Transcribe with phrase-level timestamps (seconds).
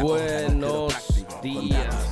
[0.00, 0.94] Buenos
[1.42, 2.08] días.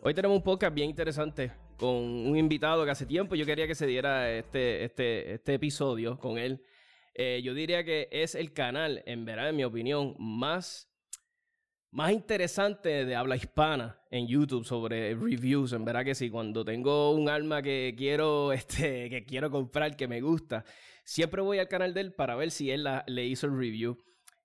[0.00, 3.74] Hoy tenemos un podcast bien interesante con un invitado que hace tiempo yo quería que
[3.74, 6.62] se diera este, este, este episodio con él.
[7.14, 10.88] Eh, yo diría que es el canal, en verdad, en mi opinión, más
[11.90, 17.10] más interesante de habla hispana en YouTube sobre reviews, en verdad que sí, cuando tengo
[17.10, 20.64] un arma que quiero, este, que quiero comprar, que me gusta,
[21.04, 23.98] siempre voy al canal de él para ver si él le hizo el review.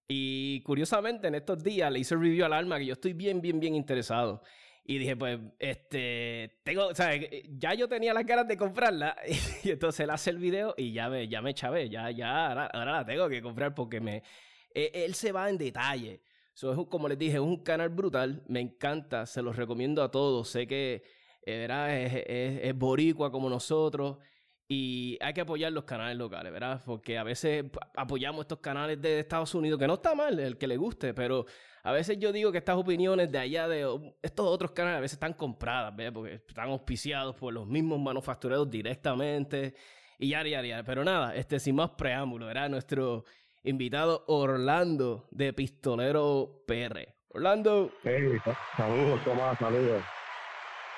[0.07, 3.41] Y curiosamente en estos días le hizo el review al arma que yo estoy bien,
[3.41, 4.41] bien, bien interesado.
[4.85, 7.11] Y dije, pues, este, tengo, o sea,
[7.49, 9.17] ya yo tenía las ganas de comprarla
[9.63, 12.69] y entonces él hace el video y ya me, ya me chavé, ya, ya, ahora,
[12.73, 14.23] la tengo que comprar porque me,
[14.73, 16.21] e, él se va en detalle
[16.89, 18.43] como les dije, es un canal brutal.
[18.47, 20.49] Me encanta, se los recomiendo a todos.
[20.49, 21.03] Sé que
[21.45, 24.17] eh, Es, boricua como nosotros.
[24.69, 26.81] Y hay que apoyar los canales locales, ¿verdad?
[26.85, 27.65] Porque a veces
[27.95, 31.45] apoyamos estos canales de Estados Unidos, que no está mal el que le guste, pero
[31.83, 35.13] a veces yo digo que estas opiniones de allá, de estos otros canales, a veces
[35.13, 36.11] están compradas, ¿verdad?
[36.11, 39.73] Porque están auspiciados por los mismos manufactureros directamente.
[40.19, 40.83] Y ya, ya, ya.
[40.83, 42.69] Pero nada, este, sin más preámbulo, ¿verdad?
[42.69, 43.23] Nuestro
[43.63, 47.15] invitado Orlando de Pistolero PR.
[47.29, 47.91] Orlando.
[48.03, 48.37] Hey,
[48.75, 50.03] saludos, Tomás, saludos.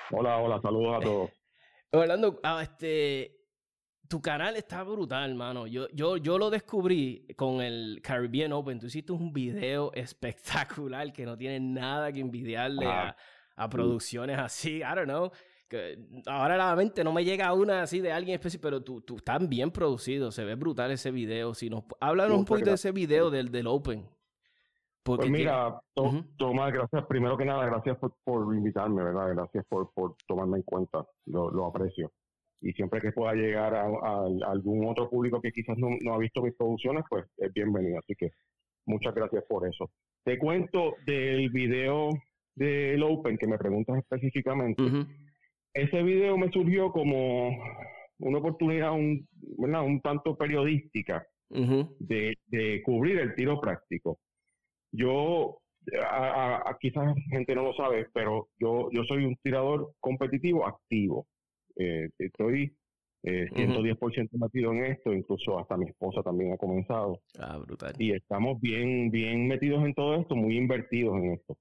[0.10, 1.30] Hola, hola, saludos a todos.
[1.92, 3.39] Orlando, ah, este,
[4.10, 5.68] tu canal está brutal, hermano.
[5.68, 8.80] Yo, yo, yo lo descubrí con el Caribbean Open.
[8.80, 13.16] Tú hiciste un video espectacular que no tiene nada que envidiarle a,
[13.56, 14.80] a, producciones así.
[14.80, 15.32] I don't know
[16.26, 19.48] ahora la mente no me llega una así de alguien específico, pero tú, tú estás
[19.48, 21.54] bien producido, se ve brutal ese video.
[21.54, 24.08] Si nos háblanos un poquito de ese video del, del Open.
[25.04, 25.80] pues mira,
[26.38, 29.30] Tomás, gracias, primero que nada, gracias por, invitarme, ¿verdad?
[29.36, 32.12] Gracias por, por tomarme en cuenta, lo, aprecio.
[32.62, 33.86] Y siempre que pueda llegar a,
[34.48, 38.00] algún otro público que quizás no, ha visto mis producciones, pues es bienvenido.
[38.00, 38.32] Así que
[38.86, 39.90] muchas gracias por eso.
[40.24, 42.10] Te cuento del video
[42.56, 44.84] del Open que me preguntas específicamente
[45.74, 47.50] ese video me surgió como
[48.20, 49.28] una oportunidad un,
[49.58, 54.20] un tanto periodística de, cubrir el tiro práctico.
[54.92, 55.60] Yo,
[56.04, 61.28] a, quizás gente no lo sabe, pero yo, yo soy un tirador competitivo activo.
[61.80, 62.76] Eh, estoy
[63.24, 67.22] eh, 110% metido en esto, incluso hasta mi esposa también ha comenzado.
[67.40, 67.94] Ah, brutal.
[67.98, 71.58] Y estamos bien, bien metidos en todo esto, muy invertidos en esto.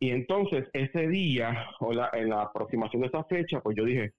[0.00, 4.12] Y entonces ese día, o la, en la aproximación de esa fecha, pues yo dije,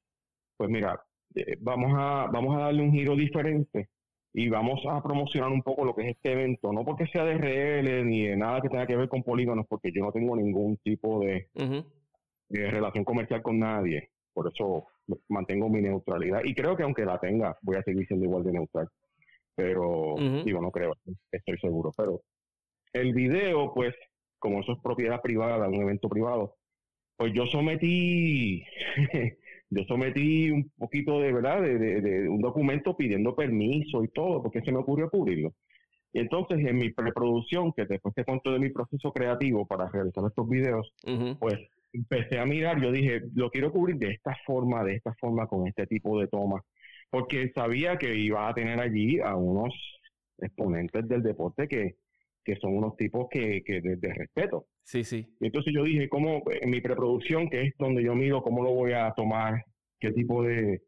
[0.57, 1.03] pues mira,
[1.35, 3.89] eh, vamos, a, vamos a darle un giro diferente
[4.33, 7.35] y vamos a promocionar un poco lo que es este evento, no porque sea de
[7.37, 10.77] RL ni de nada que tenga que ver con polígonos, porque yo no tengo ningún
[10.77, 11.49] tipo de,
[12.49, 14.87] relación comercial con nadie, por eso
[15.29, 16.41] mantengo mi neutralidad.
[16.43, 18.89] Y creo que aunque la tenga, voy a seguir siendo igual de neutral,
[19.55, 20.95] pero digo, no creo,
[21.31, 22.21] estoy seguro, pero
[22.93, 23.93] el video, pues
[24.39, 26.55] como eso es propiedad privada, un evento privado,
[27.17, 28.63] pues yo sometí,
[29.69, 34.71] yo sometí un poquito de verdad, de, un documento pidiendo permiso y todo, porque se
[34.71, 35.53] me ocurrió cubrirlo.
[36.11, 40.23] Y entonces en mi preproducción, que después te cuento de mi proceso creativo para realizar
[40.27, 40.93] estos videos,
[41.39, 41.59] pues
[41.93, 45.67] empecé a mirar, yo dije, lo quiero cubrir de esta forma, de esta forma, con
[45.67, 46.63] este tipo de tomas,
[47.09, 49.73] porque sabía que iba a tener allí a unos
[50.39, 51.95] exponentes del deporte que,
[52.43, 54.65] que son unos tipos que, que de, respeto.
[54.83, 55.25] Sí, sí.
[55.39, 58.71] Y entonces yo dije, ¿cómo en mi preproducción, que es donde yo mido, cómo lo
[58.71, 59.63] voy a tomar,
[59.99, 60.81] qué tipo de,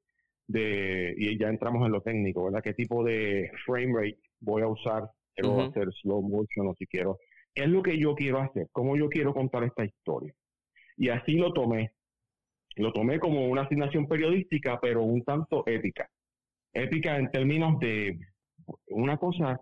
[0.48, 2.64] de, y ya entramos en lo técnico, ¿verdad?
[2.64, 5.04] ¿Qué tipo de frame rate voy a usar?
[5.36, 7.18] Quiero hacer slow motion o si quiero.
[7.54, 8.68] ¿Qué es lo que yo quiero hacer?
[8.72, 10.34] ¿Cómo yo quiero contar esta historia?
[10.98, 11.92] Y así lo tomé.
[12.76, 16.10] Lo tomé como una asignación periodística, pero un tanto épica.
[16.74, 18.20] Épica en términos de
[18.88, 19.60] una cosa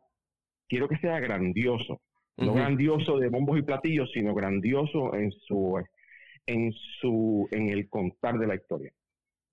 [0.68, 2.02] quiero que sea grandioso.
[2.36, 5.80] No grandioso de bombos y platillos, sino grandioso en su,
[6.48, 8.92] en su, en el contar de la historia.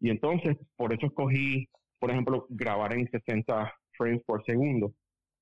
[0.00, 1.68] Y entonces, por eso escogí,
[1.98, 4.94] por ejemplo, grabar en 60 frames por segundo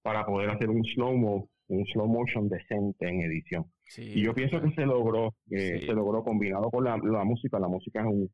[0.02, 3.66] para poder hacer un slow mo, un slow motion decente en edición.
[3.96, 7.58] y yo pienso que se logró, eh, se logró combinado con la, música.
[7.58, 8.30] La música es un,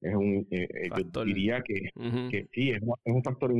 [0.00, 1.90] es un, eh, eh, yo diría que,
[2.30, 3.52] que sí, es, es un factor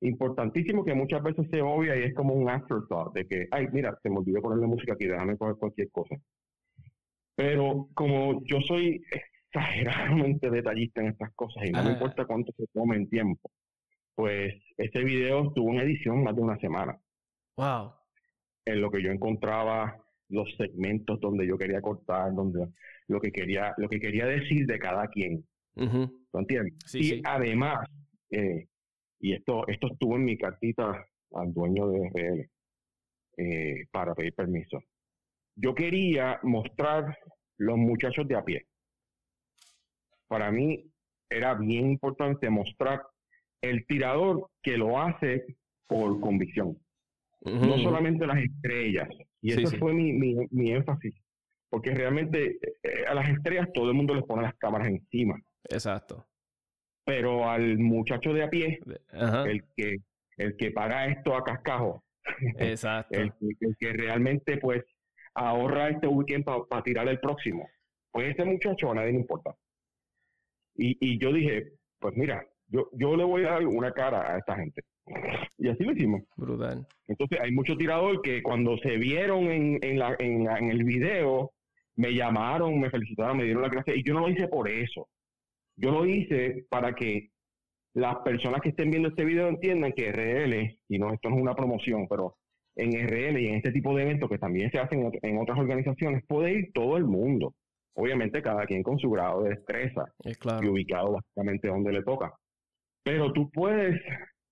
[0.00, 3.96] importantísimo que muchas veces se obvia y es como un afterthought de que, ay, mira,
[4.02, 6.16] se me olvidó ponerle música aquí, déjame coger cualquier cosa.
[7.34, 12.66] Pero como yo soy exageradamente detallista en estas cosas y no me importa cuánto se
[12.72, 13.50] tome en tiempo,
[14.14, 16.98] pues ese video tuvo una edición más de una semana.
[17.56, 17.92] Wow.
[18.66, 19.96] En lo que yo encontraba
[20.28, 22.68] los segmentos donde yo quería cortar, donde
[23.08, 25.44] lo que quería, lo que quería decir de cada quien.
[25.74, 26.94] ¿Lo entiendes?
[26.94, 27.86] y además,
[28.30, 28.66] eh,
[29.20, 32.50] y esto, esto estuvo en mi cartita al dueño de RL
[33.36, 34.82] eh, para pedir permiso.
[35.54, 37.16] Yo quería mostrar
[37.58, 38.66] los muchachos de a pie.
[40.28, 40.90] Para mí
[41.30, 43.02] era bien importante mostrar
[43.60, 45.44] el tirador que lo hace
[45.86, 46.78] por convicción.
[47.42, 49.08] No solamente las estrellas.
[49.40, 51.14] Y ese fue mi, mi, énfasis.
[51.68, 55.40] Porque realmente eh, a las estrellas todo el mundo les pone las cámaras encima.
[55.68, 56.26] Exacto.
[57.04, 58.80] Pero al muchacho de a pie,
[59.12, 59.98] el que
[60.36, 62.04] el que paga esto a cascajo,
[62.58, 63.18] Exacto.
[63.18, 63.32] el,
[63.78, 64.84] que realmente pues
[65.34, 67.68] ahorra este weekend para tirar el próximo,
[68.10, 69.54] pues ese muchacho a nadie le importa.
[70.74, 74.38] Y, y yo dije, pues mira, yo, yo le voy a dar una cara a
[74.38, 74.82] esta gente.
[75.58, 76.22] Y así lo hicimos.
[76.36, 76.86] Brutal.
[77.08, 81.52] Entonces hay muchos tiradores que cuando se vieron en, en, la, en, en el video,
[81.96, 83.94] me llamaron, me felicitaron, me dieron la gracia.
[83.94, 85.08] Y yo no lo hice por eso.
[85.76, 87.30] Yo lo hice para que
[87.94, 91.42] las personas que estén viendo este video entiendan que RL, y no, esto no es
[91.42, 92.36] una promoción, pero
[92.76, 96.22] en RL y en este tipo de eventos que también se hacen en otras organizaciones,
[96.26, 97.54] puede ir todo el mundo.
[97.94, 102.34] Obviamente cada quien con su grado de destreza y ubicado básicamente donde le toca.
[103.02, 103.98] Pero tú puedes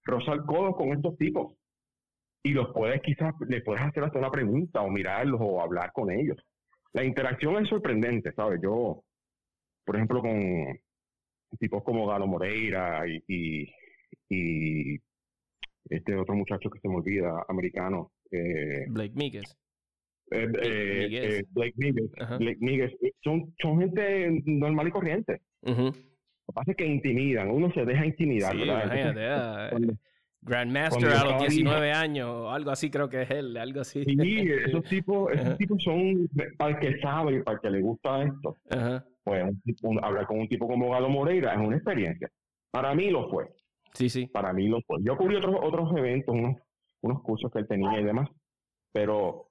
[0.05, 1.55] rozar codos con estos tipos
[2.43, 6.11] y los puedes quizás, le puedes hacer hasta una pregunta o mirarlos o hablar con
[6.11, 6.37] ellos.
[6.93, 8.61] La interacción es sorprendente, ¿sabes?
[8.62, 9.03] Yo,
[9.85, 10.79] por ejemplo, con
[11.59, 13.67] tipos como Galo Moreira y,
[14.29, 14.99] y,
[15.89, 18.12] este otro muchacho que se me olvida, americano.
[18.31, 19.57] Eh, Blake Migues.
[20.31, 22.11] Eh, eh, Blake Migues.
[22.39, 25.41] Blake Son, son gente normal y corriente.
[26.46, 29.73] Lo que pasa es que intimidan, uno se deja intimidar, ¿verdad?
[30.44, 34.05] Grandmaster a los 19 años, algo así creo que es él, algo así.
[34.05, 37.81] Sí, esos tipos, esos tipos son para el que sabe y para el que le
[37.81, 38.56] gusta esto.
[39.25, 39.43] Pues
[40.02, 42.31] hablar con un tipo como Galo Moreira es una experiencia.
[42.70, 43.47] Para mí lo fue.
[43.94, 44.26] Sí, sí.
[44.26, 44.99] Para mí lo fue.
[45.00, 46.56] Yo cubrí otros, otros eventos, unos,
[47.00, 48.29] unos cursos que él tenía y demás,
[48.93, 49.49] pero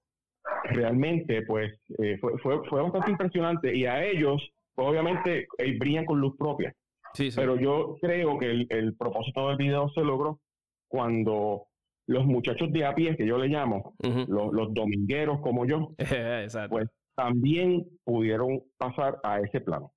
[0.65, 6.05] realmente pues eh, fue, fue, fue bastante impresionante y a ellos, pues, obviamente, ellos brillan
[6.05, 6.71] con luz propia.
[7.13, 7.35] Sí, sí.
[7.35, 10.39] Pero yo creo que el, el propósito del video se logró
[10.87, 11.67] cuando
[12.07, 13.95] los muchachos de a pie, que yo le llamo,
[14.27, 15.93] los, domingueros como yo,
[16.69, 19.93] pues también pudieron pasar a ese plano.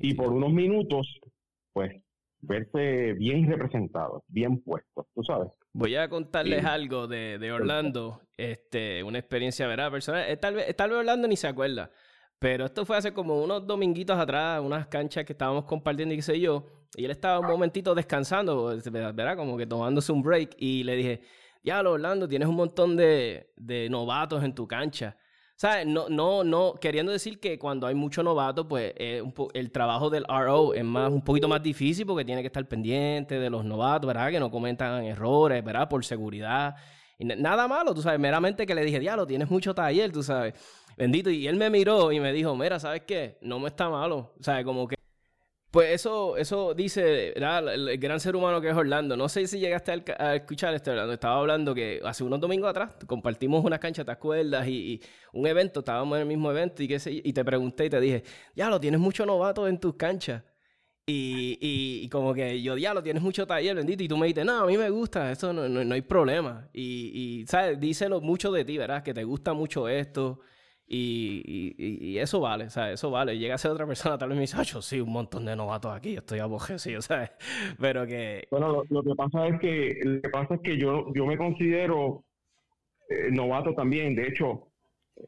[0.00, 1.18] Y por unos minutos,
[1.72, 1.92] pues,
[2.40, 5.48] verse bien representados, bien puestos, tú sabes.
[5.72, 9.90] Voy a contarles algo de, de, Orlando, este, una experiencia, ¿verdad?
[9.90, 10.28] Personal.
[10.28, 11.90] Eh, tal vez, tal vez Orlando ni se acuerda,
[12.38, 16.22] pero esto fue hace como unos dominguitos atrás, unas canchas que estábamos compartiendo y qué
[16.22, 16.64] sé yo.
[16.96, 19.36] Y él estaba un momentito descansando, ¿verdad?
[19.36, 20.54] Como que tomándose un break.
[20.58, 21.20] Y le dije,
[21.64, 23.50] ya, Orlando, tienes un montón de,
[23.90, 25.16] novatos en tu cancha.
[25.56, 25.88] ¿Sabes?
[25.88, 30.72] No, no, no, queriendo decir que cuando hay mucho novato, pues el trabajo del RO
[30.72, 34.30] es más, un poquito más difícil porque tiene que estar pendiente de los novatos, ¿verdad?
[34.30, 35.88] Que no cometan errores, ¿verdad?
[35.88, 36.76] Por seguridad.
[37.18, 40.54] Y nada malo, tú sabes, meramente que le dije, diablo, tienes mucho taller, tú sabes.
[40.98, 41.30] Bendito.
[41.30, 43.38] Y él me miró y me dijo, mira, ¿sabes qué?
[43.40, 44.34] No me está malo.
[44.38, 44.96] O sea, como que...
[45.70, 49.16] Pues eso, eso dice el, gran ser humano que es Orlando.
[49.16, 51.12] No sé si llegaste a, escuchar este Orlando.
[51.12, 54.66] Estaba hablando que hace unos domingos atrás compartimos una cancha, ¿te acuerdas?
[54.66, 55.00] Y,
[55.32, 58.00] un evento, estábamos en el mismo evento y, qué sé, y te pregunté y te
[58.00, 58.24] dije,
[58.56, 60.42] ya lo tienes mucho novato en tus canchas.
[61.06, 64.02] Y, y, como que yo, ya lo tienes mucho taller, bendito.
[64.02, 66.68] Y tú me dices, no, a mí me gusta, eso no, no, no hay problema.
[66.72, 67.78] Y, y, ¿sabes?
[67.78, 69.02] Díselo mucho de ti, ¿verdad?
[69.02, 70.40] Que te gusta mucho esto.
[70.90, 73.38] Y, y, eso vale, o sea, eso vale.
[73.38, 75.92] Llega a ser otra persona, tal vez me dice, yo sí, un montón de novatos
[75.94, 77.30] aquí, estoy abojecido, ¿sabes?
[77.78, 78.48] Pero que...
[78.50, 82.24] Bueno, lo, que pasa es que, lo que pasa es que yo, yo me considero
[83.10, 84.16] eh, novato también.
[84.16, 84.68] De hecho,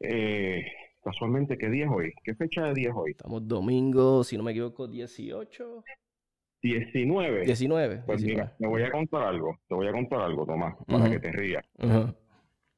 [0.00, 0.64] eh,
[1.04, 2.12] casualmente, ¿qué día es hoy?
[2.24, 3.10] ¿Qué fecha de día es hoy?
[3.10, 5.84] Estamos domingo, si no me equivoco, 18.
[6.62, 7.44] 19.
[7.44, 8.02] 19.
[8.06, 11.20] Pues mira, te voy a contar algo, te voy a contar algo, Tomás, para que
[11.20, 11.64] te rías.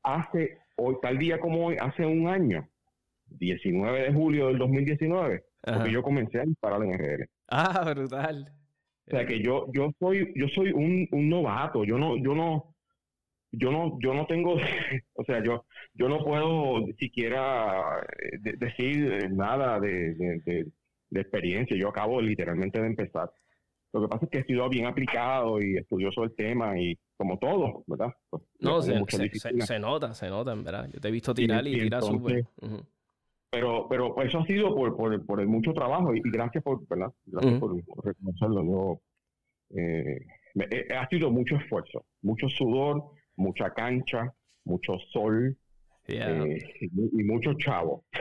[0.03, 2.69] Hace, hoy, tal día como hoy, hace un año,
[3.39, 7.29] 19 de julio del 2019, porque yo comencé a disparar en RL.
[7.49, 8.53] Ah, brutal.
[9.07, 12.73] O sea que yo, yo soy, yo soy un, un novato, yo no, yo no,
[13.53, 14.55] yo no, yo no tengo,
[15.15, 20.73] o sea, yo, yo no puedo siquiera eh, decir nada de, de,
[21.21, 21.77] experiencia.
[21.77, 23.31] Yo acabo literalmente de empezar.
[23.93, 27.39] Lo que pasa es que he sido bien aplicado y estudioso del tema y como
[27.39, 28.15] todo, ¿verdad?
[28.31, 30.89] Pues, no, se, se, nota, se nota, en verdad.
[30.91, 32.47] Yo te he visto tirar y, tirar súper.
[33.52, 37.12] Pero, pero eso ha sido por, por, por el mucho trabajo y, gracias por, ¿verdad?
[37.26, 38.64] Gracias por, reconocerlo.
[38.64, 39.00] Yo,
[39.76, 40.21] eh,
[40.97, 43.04] ha sido mucho esfuerzo, mucho sudor,
[43.37, 44.32] mucha cancha,
[44.64, 45.54] mucho sol,
[46.09, 48.02] Eh, y, muchos chavos.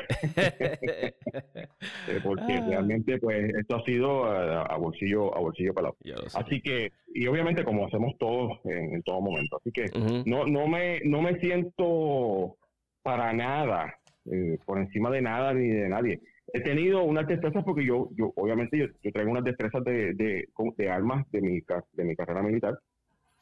[2.08, 2.66] Eh, porque ah.
[2.68, 5.96] realmente, pues, esto ha sido a, bolsillo a bolsillo pelado.
[6.36, 9.58] Así que, y obviamente como hacemos todos en, todo momento.
[9.58, 9.86] Así que
[10.26, 12.58] no, no, me, no me siento
[13.02, 16.22] para nada eh, por encima de nada ni de nadie.
[16.54, 20.90] He tenido unas destrezas porque yo, yo obviamente, yo, traigo unas destrezas de, de, de,
[20.90, 21.60] armas de mi,
[21.94, 22.78] de mi carrera militar.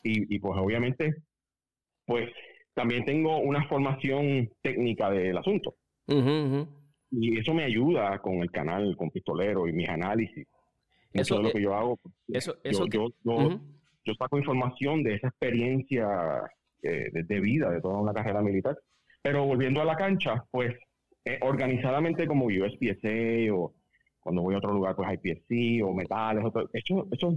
[0.04, 1.16] Y, y pues obviamente,
[2.06, 2.30] pues
[2.74, 5.76] también tengo una formación técnica del asunto.
[7.12, 10.48] Y eso me ayuda con el canal, con Pistolero y mis análisis.
[11.12, 12.00] Eso, es lo que yo hago.
[12.28, 12.56] Eso,
[12.90, 16.08] yo, yo, saco información de esa experiencia
[16.82, 18.78] eh, de, vida, de toda una carrera militar.
[19.22, 20.76] Pero volviendo a la cancha, pues
[21.26, 23.74] eh, organizadamente como USPSA o
[24.20, 27.36] cuando voy a otro lugar, pues IPSC o metales, eso, eso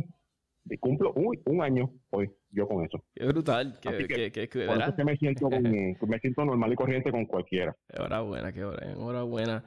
[0.79, 3.03] cumplo un año hoy yo con eso.
[3.15, 3.79] Qué brutal.
[3.81, 5.49] Qué, que, que, me siento,
[6.07, 7.75] me siento normal y corriente con cualquiera.
[7.89, 9.65] Enhorabuena, qué enhorabuena.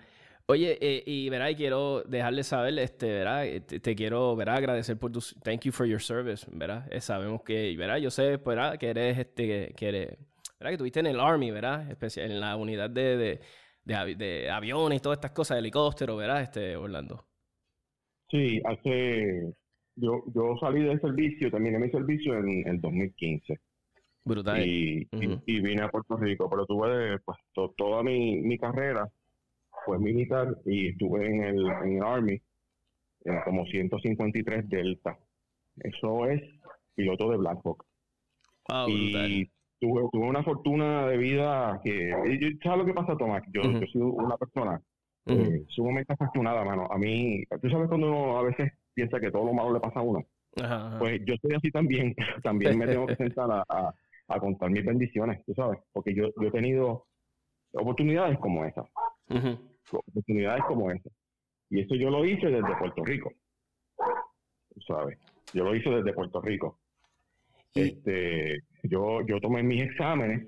[0.48, 4.96] Oye, eh, y verá, y quiero dejarle saber, este, verá, eh, te, quiero, verá, agradecer
[4.96, 8.78] por tu, thank you for your service, verá, eh, sabemos que, verá, yo sé, verá,
[8.78, 10.18] que eres, este, que eres,
[10.60, 13.40] verá, que tuviste en el Army, verá, especial, en la unidad de, de,
[13.84, 17.26] de, de aviones y todas estas cosas, de helicóptero, verá, este, Orlando.
[18.30, 19.54] Sí, hace
[19.96, 23.60] yo, yo salí del servicio, terminé mi servicio en el 2015.
[24.24, 24.66] Brutal.
[24.66, 27.38] Y, y, vine a Puerto Rico, pero tuve pues
[27.78, 29.08] toda mi, mi carrera
[29.86, 32.42] fue militar y estuve en el, en el Army
[33.24, 35.18] en como 153 Delta.
[35.78, 36.42] Eso es
[36.96, 37.86] piloto de Black Hawk.
[38.88, 42.12] y tuve, tuve, una fortuna de vida que...
[42.64, 43.44] ¿Sabes lo que pasa, Tomás?
[43.52, 44.82] Yo, yo soy una persona
[45.28, 46.88] eh, sumamente afortunada, mano.
[46.92, 50.00] A mí, tú sabes cuando uno a veces piensa que todo lo malo le pasa
[50.00, 50.24] a uno.
[51.00, 52.16] Pues yo soy así también.
[52.44, 53.94] también me tengo que sentar a,
[54.28, 57.08] a, contar mis bendiciones, tú sabes, porque yo, yo he tenido
[57.74, 58.84] oportunidades como esa.
[59.92, 61.10] Oportunidades como esa.
[61.70, 63.34] Y eso yo lo hice desde Puerto Rico.
[63.98, 65.18] Tú sabes.
[65.54, 66.80] Yo lo hice desde Puerto Rico.
[67.74, 70.48] Este, yo, yo tomé mis exámenes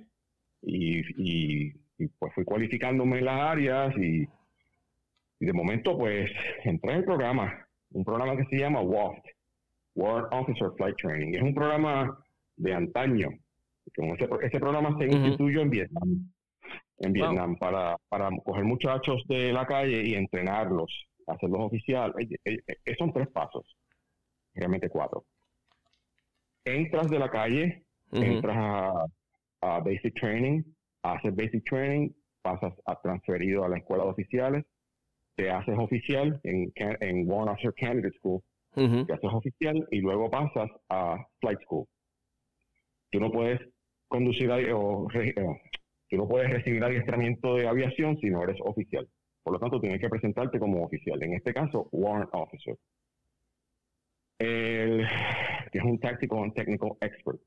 [0.61, 4.27] y, y, y pues fui cualificándome en las áreas y,
[5.39, 6.31] y de momento pues
[6.63, 9.25] entré en el programa un programa que se llama WAFT,
[9.95, 11.35] War Officer Flight Training.
[11.35, 12.17] Es un programa
[12.55, 13.29] de antaño.
[14.43, 16.31] Ese, programa se instituyó en Vietnam,
[16.99, 22.27] en Vietnam, para, para coger muchachos de la calle y entrenarlos, hacerlos oficiales.
[22.97, 23.65] Son tres pasos,
[24.53, 25.25] realmente cuatro.
[26.65, 29.05] Entras de la calle, entras a,
[29.61, 30.63] a, Basic Training,
[31.03, 32.09] haces Basic Training,
[32.41, 34.65] pasas a transferido a la escuela de oficiales,
[35.35, 38.41] te haces oficial en, en One Officer Candidate School,
[38.73, 41.85] te haces oficial y luego pasas a Flight School.
[43.11, 43.59] Tú no puedes
[44.07, 45.33] conducir o, eh,
[46.09, 49.07] tú no puedes recibir adiestramiento de aviación si no eres oficial.
[49.43, 51.21] Por lo tanto, tienes que presentarte como oficial.
[51.23, 52.75] En este caso, Warrant Officer.
[54.39, 55.07] El,
[55.71, 57.39] que es un Tactical and Technical Expert.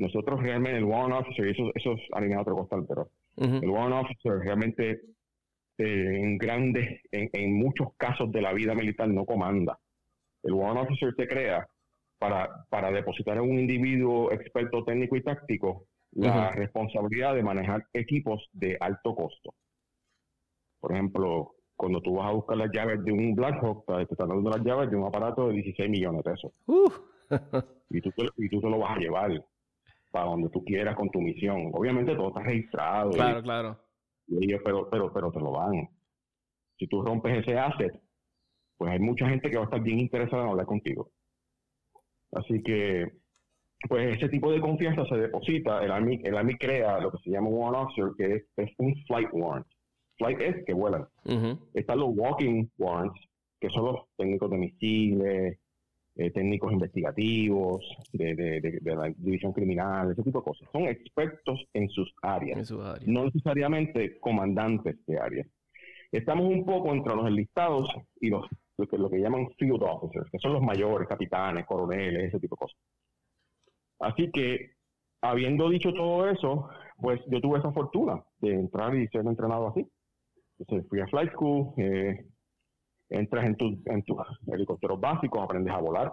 [0.00, 4.06] Nosotros realmente, el Warrant Officer, y eso, eso es alineado otro costal, pero el Warrant
[4.06, 5.02] Officer realmente
[5.78, 9.78] en grandes, en, muchos casos de la vida militar no comanda.
[10.42, 11.68] El One Officer se crea
[12.18, 18.48] para, para depositar en un individuo experto técnico y táctico la responsabilidad de manejar equipos
[18.52, 19.54] de alto costo.
[20.80, 24.28] Por ejemplo, cuando tú vas a buscar las llaves de un Black Hawk, te están
[24.28, 26.52] dando las llaves de un aparato de 16 millones de pesos.
[27.90, 29.44] y, tú y tú te lo vas a llevar
[30.10, 31.70] para donde tú quieras con tu misión.
[31.72, 33.10] Obviamente todo está registrado.
[33.10, 33.90] Claro, claro
[34.30, 35.88] y ellos, pero, pero, pero te lo dan.
[36.78, 37.92] Si tú rompes ese asset,
[38.78, 41.10] pues hay mucha gente que va a estar bien interesada en hablar contigo.
[42.32, 43.10] Así que,
[43.88, 47.30] pues ese tipo de confianza se deposita, el Army, el Army crea lo que se
[47.30, 49.66] llama un Warrant Officer, que es, un Flight Warrant.
[50.16, 51.08] Flight es que vuelan.
[51.74, 53.20] Están los Walking Warrants,
[53.60, 55.58] que son los técnicos de misiles,
[56.16, 60.68] eh, técnicos investigativos, de, de, la división criminal, ese tipo de cosas.
[60.72, 62.70] Son expertos en sus áreas,
[63.06, 65.46] no necesariamente comandantes de áreas.
[66.12, 67.88] Estamos un poco entre los enlistados
[68.20, 68.46] y los
[68.80, 72.56] lo que, lo que llaman field officers, que son los mayores, capitanes, coroneles, ese tipo
[72.56, 72.78] de cosas.
[74.00, 74.72] Así que,
[75.20, 79.86] habiendo dicho todo eso, pues yo tuve esa fortuna de entrar y ser entrenado así.
[80.58, 82.26] Entonces fui a Flight School, eh,
[83.10, 86.12] entras en tus en tu helicópteros básicos, aprendes a volar.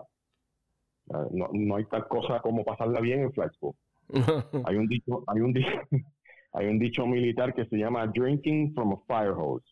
[1.31, 3.73] No, no, hay tal cosa como pasarla bien en flight school.
[4.65, 5.71] hay un dicho, hay un dicho,
[6.53, 9.65] hay un dicho militar que se llama drinking from a fire hose.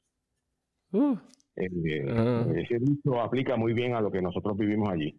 [0.91, 1.17] Uh.
[1.58, 5.17] Eh, ese dicho aplica muy bien a lo que nosotros vivimos allí.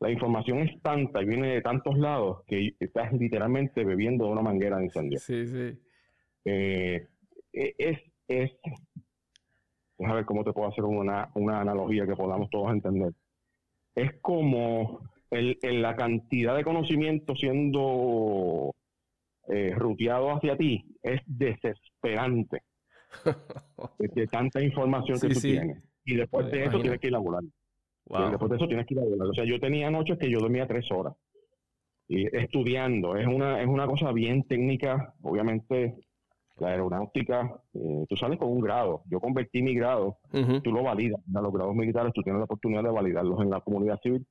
[0.00, 4.42] La información es tanta y viene de tantos lados que estás literalmente bebiendo de una
[4.42, 5.18] manguera de incendio.
[5.18, 5.78] Sí, sí.
[6.44, 7.06] eh,
[7.52, 7.98] e, es,
[8.28, 8.50] es,
[9.98, 13.12] a ver cómo te puedo hacer una, una analogía que podamos todos entender.
[13.94, 15.00] Es como
[15.30, 18.74] el, la cantidad de conocimiento siendo
[19.48, 22.62] eh, ruteado hacia ti es desesperante
[23.98, 25.82] de, tanta información que tú tienes.
[26.04, 27.42] Y después de eso tienes que ir a volar.
[28.30, 29.28] después de eso tienes que ir a volar.
[29.28, 31.14] O sea, yo tenía noches que yo dormía tres horas
[32.08, 33.16] y estudiando.
[33.16, 35.14] Es una, es una cosa bien técnica.
[35.22, 35.96] Obviamente,
[36.58, 39.02] la aeronáutica, eh, tú sales con un grado.
[39.10, 40.18] Yo convertí mi grado,
[40.62, 41.20] tú lo validas.
[41.30, 44.26] Los grados militares, tú tienes la oportunidad de validarlos en la comunidad civil.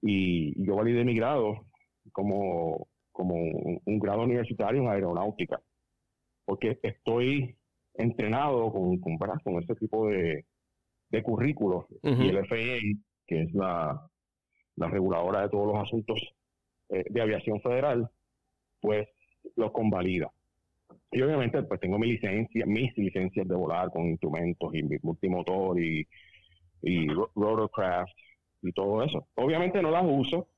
[0.00, 1.66] Y, yo validé mi grado
[2.10, 5.60] como, como un, grado universitario en aeronáutica.
[6.44, 7.56] Porque estoy
[7.94, 10.44] entrenado con, con, con ese tipo de,
[11.10, 11.86] de currículos.
[12.02, 12.80] Y el FAA,
[13.26, 14.10] que es la,
[14.76, 16.18] la reguladora de todos los asuntos
[16.88, 18.10] eh, de aviación federal,
[18.80, 19.08] pues
[19.56, 20.32] los convalida.
[21.10, 26.06] Y obviamente pues tengo mi licencia, mis licencias de volar con instrumentos y multimotor y,
[26.82, 28.12] y rotorcraft
[28.62, 29.28] y todo eso.
[29.34, 30.48] Obviamente no las uso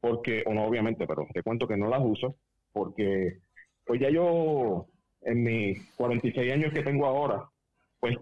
[0.00, 2.36] porque, o no obviamente, pero te cuento que no las uso
[2.72, 3.38] porque
[3.84, 4.86] pues ya yo
[5.22, 7.48] en mis 46 años que tengo ahora,
[7.98, 8.16] pues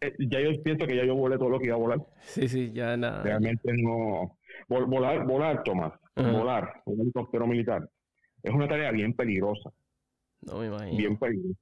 [0.00, 2.00] eh, ya yo pienso que ya yo volé todo lo que iba a volar.
[2.22, 3.22] Sí, sí, ya nada.
[3.22, 4.38] Realmente no.
[4.68, 7.88] volar, volar, Tomás, volar un helicóptero militar
[8.44, 9.72] es una tarea bien peligrosa.
[10.46, 10.96] No me imagino.
[10.96, 11.60] Bien peligrosa.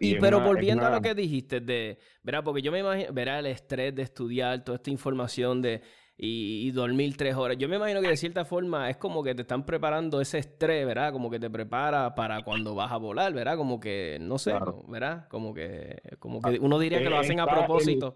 [0.00, 2.42] y, pero volviendo a lo que dijiste de, ¿verdad?
[2.44, 5.82] Porque yo me imagino, verá el estrés de estudiar toda esta información de
[6.16, 7.56] y, dormir tres horas.
[7.58, 10.86] Yo me imagino que de cierta forma es como que te están preparando ese estrés,
[10.86, 11.12] ¿verdad?
[11.12, 13.56] Como que te prepara para cuando vas a volar, ¿verdad?
[13.56, 14.54] Como que, no sé,
[14.88, 15.26] ¿verdad?
[15.28, 18.14] Como que, como que uno diría que lo hacen a propósito.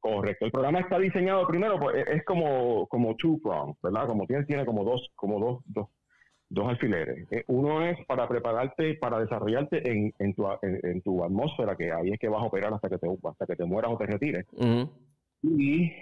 [0.00, 0.46] correcto.
[0.46, 4.06] El programa está diseñado primero, pues, es como, como two prong, ¿verdad?
[4.06, 5.88] Como tiene, tiene como dos, como dos, dos,
[6.48, 7.26] dos alfileres.
[7.30, 12.10] Eh, uno es para prepararte, para desarrollarte en, en, tu, en, tu atmósfera, que ahí
[12.10, 14.46] es que vas a operar hasta que te, hasta que te mueras o te retires.
[15.42, 15.92] Y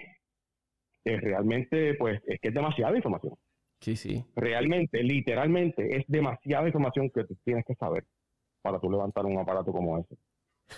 [1.03, 3.35] realmente, pues, es que es demasiada información.
[3.79, 4.23] Sí, sí.
[4.35, 8.05] Realmente, literalmente, es demasiada información que tienes que saber
[8.61, 10.15] para tú levantar un aparato como ese.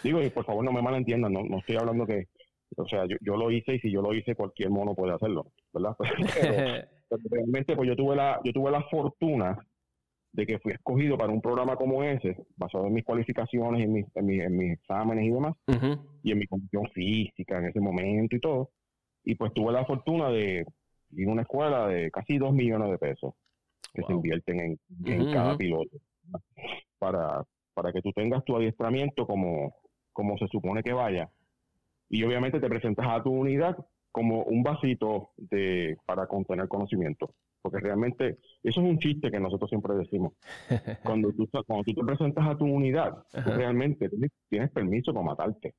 [0.03, 2.27] Digo, y por favor no me malentiendan, no, no estoy hablando que,
[2.75, 5.47] o sea, yo, yo lo hice y si yo lo hice, cualquier mono puede hacerlo,
[5.71, 5.95] ¿verdad?
[6.41, 6.87] Pero,
[7.29, 9.57] realmente, pues yo tuve la, yo tuve la fortuna
[10.33, 14.05] de que fui escogido para un programa como ese, basado en mis cualificaciones, en mis,
[14.15, 15.55] en mis, exámenes y demás,
[16.21, 18.69] y en mi condición física en ese momento y todo,
[19.23, 20.65] y pues tuve la fortuna de
[21.11, 23.33] ir a una escuela de casi dos millones de pesos
[23.93, 25.97] que se invierten en, cada piloto
[26.99, 27.43] para,
[27.73, 29.75] para que tú tengas tu adiestramiento como,
[30.13, 31.29] como se supone que vaya.
[32.09, 33.75] Y obviamente te presentas a tu unidad
[34.11, 37.33] como un vasito de, para contener conocimiento.
[37.61, 40.33] Porque realmente eso es un chiste que nosotros siempre decimos.
[41.03, 44.09] Cuando tú, cuando tú te presentas a tu unidad, realmente
[44.49, 45.73] tienes permiso para matarte.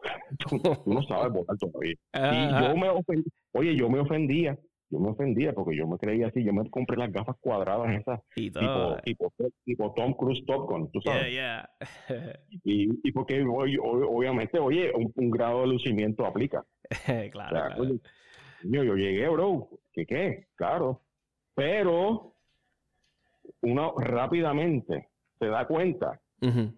[0.48, 1.94] tú, no sabes votar todavía.
[2.14, 4.58] Y yo me ofendí, oye, yo me ofendía,
[4.90, 8.20] yo me ofendía porque yo me creía así, yo me compré las gafas cuadradas esas,
[8.34, 9.32] tipo, tipo,
[9.64, 11.34] tipo, Tom Cruise Top Gun, tú sabes.
[12.64, 16.64] y, y porque obviamente, oye, un, grado de lucimiento aplica.
[17.32, 17.84] claro.
[18.62, 20.46] yo, yo llegué, bro, ¿qué qué?
[20.54, 21.02] Claro.
[21.54, 22.34] Pero
[23.62, 26.20] uno rápidamente se da cuenta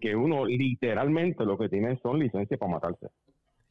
[0.01, 3.07] que uno literalmente lo que tiene son licencias para matarse.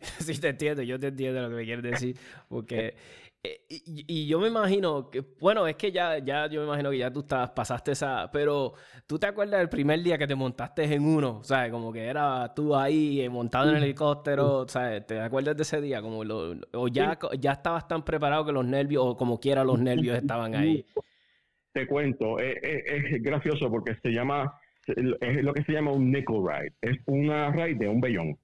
[0.21, 2.17] Sí, te entiendo, yo te entiendo lo que me quieres decir,
[2.49, 2.95] porque...
[3.43, 6.99] Eh, y, yo me imagino que, bueno, es que ya, ya yo me imagino que
[6.99, 8.75] ya tú estás, pasaste esa, pero
[9.07, 11.71] tú te acuerdas del primer día que te montaste en uno, ¿sabes?
[11.71, 15.07] Como que era tú ahí eh, montado en el helicóptero, ¿sabes?
[15.07, 16.03] ¿Te acuerdas de ese día?
[16.03, 19.79] Como lo, o ya, ya estabas tan preparado que los nervios, o como quiera los
[19.79, 20.85] nervios estaban ahí.
[21.73, 24.59] Te cuento, es, eh, es gracioso porque se llama
[24.97, 26.73] es lo que se llama un nickel ride.
[26.81, 28.39] Es una ride de un bellón.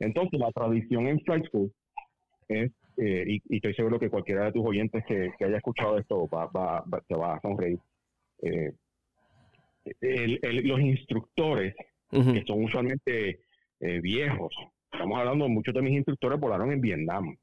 [0.00, 1.72] Entonces, la tradición en Flight School
[2.48, 6.46] es, eh, y, estoy seguro que cualquiera de tus oyentes que, haya escuchado esto va,
[6.46, 7.78] va, te va a sonreír.
[8.42, 8.72] Eh,
[10.64, 11.74] los instructores,
[12.10, 13.40] que son usualmente
[13.80, 14.52] eh, viejos,
[14.90, 17.36] estamos hablando, muchos de mis instructores volaron en Vietnam.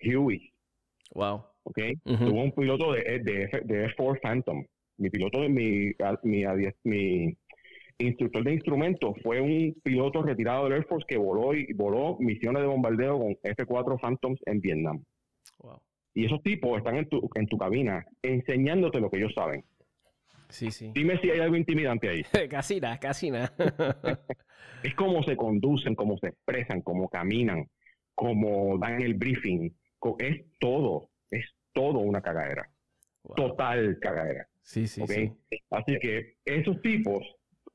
[0.00, 0.52] Huey.
[1.14, 1.44] Wow.
[1.62, 1.78] ¿Ok?
[2.04, 4.64] Tuvo un piloto de, de, de F4 Phantom.
[4.98, 5.92] Mi piloto, mi,
[6.22, 6.44] mi,
[6.84, 7.36] mi
[7.98, 12.62] instructor de instrumentos, fue un piloto retirado del Air Force que voló y voló misiones
[12.62, 15.04] de bombardeo con F-4 Phantoms en Vietnam.
[16.14, 19.64] Y esos tipos están en tu, en tu cabina enseñándote lo que ellos saben.
[20.48, 20.92] Sí, sí.
[20.94, 22.22] Dime si hay algo intimidante ahí.
[22.50, 23.52] casi nada, casi nada.
[24.82, 27.68] es cómo se conducen, cómo se expresan, cómo caminan,
[28.14, 29.70] cómo dan el briefing.
[30.18, 32.70] Es todo, es todo una cagadera.
[33.34, 34.46] Total cagadera.
[34.62, 35.32] Sí, sí, sí.
[35.70, 37.22] Así que esos tipos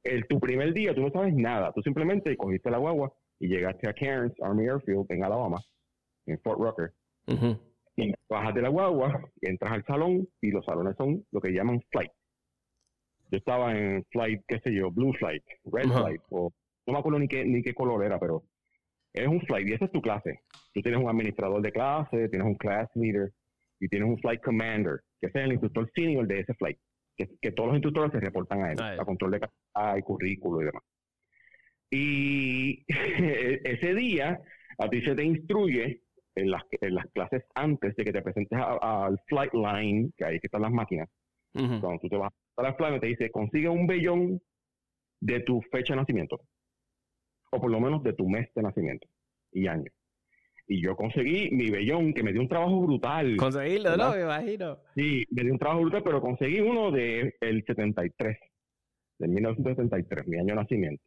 [0.03, 1.71] el, tu primer día tú no sabes nada.
[1.73, 5.59] Tú simplemente cogiste la guagua y llegaste a Cairns Army Airfield en Alabama,
[6.25, 6.93] en Fort Rucker.
[7.97, 11.81] Y bajas de la guagua, entras al salón y los salones son lo que llaman
[11.91, 12.11] flight.
[13.29, 16.51] Yo estaba en flight, qué sé yo, blue flight, red flight, o
[16.87, 18.43] no me acuerdo ni qué, ni qué color era, pero
[19.13, 20.41] es un flight y esa es tu clase.
[20.73, 23.31] Tú tienes un administrador de clase, tienes un class leader
[23.79, 26.77] y tienes un flight commander, que es el instructor senior de ese flight,
[27.41, 30.65] que, todos los instructores se reportan a él, a control de calidad y currículo y
[30.65, 30.83] demás.
[31.89, 34.39] Y ese día
[34.77, 36.01] a ti se te instruye
[36.35, 40.39] en las, en las clases antes de que te presentes al flight line, que ahí
[40.39, 41.09] que están las máquinas.
[41.53, 44.41] Cuando tú te vas a la flight, te dice, consigue un vellón
[45.19, 46.39] de tu fecha de nacimiento,
[47.51, 49.07] o por lo menos de tu mes de nacimiento
[49.51, 49.91] y año.
[50.71, 53.35] Y yo conseguí mi vellón, que me dio un trabajo brutal.
[53.35, 54.11] Conseguirlo, ¿no?
[54.15, 54.77] Me imagino.
[54.95, 58.37] Sí, me dio un trabajo brutal, pero conseguí uno del el 73,
[59.19, 61.03] de 1973, mi año de nacimiento.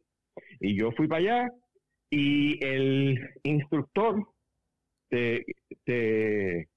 [0.59, 1.51] Y yo fui para allá
[2.11, 4.27] y el instructor
[5.09, 5.43] te,
[5.83, 6.67] te,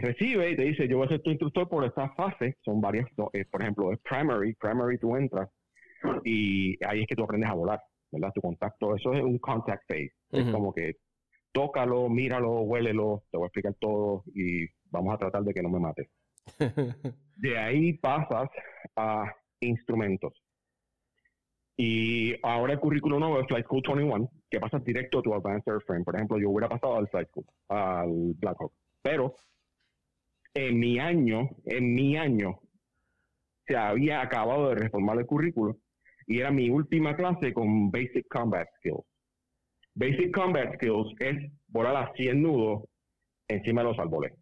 [0.00, 3.10] recibe y te dice, yo voy a ser tu instructor por esta fase, son varias,
[3.34, 5.50] eh, por ejemplo, es primary, primary tú entras
[6.24, 8.32] y ahí es que tú aprendes a volar, ¿verdad?
[8.34, 10.94] Tu contacto, eso es un contact phase, es como que
[11.56, 15.70] tócalo, míralo, huélelo, te voy a explicar todo y vamos a tratar de que no
[15.70, 16.06] me mates.
[17.36, 18.50] de ahí pasas
[18.94, 20.34] a instrumentos.
[21.74, 25.72] Y ahora el currículo nuevo es Flight School 21, que pasa directo a tu Advanced
[25.72, 26.04] Airframe.
[26.04, 28.72] Por ejemplo, yo hubiera pasado al Flight School, al Blackhawk.
[29.00, 29.34] Pero
[30.52, 32.60] en mi año, en mi año,
[33.66, 35.78] se había acabado de reformar el currículo
[36.26, 39.15] y era mi última clase con Basic Combat Skills.
[39.96, 42.84] Basic Combat Skills es volar a 100 nudos
[43.48, 44.32] encima de los árboles.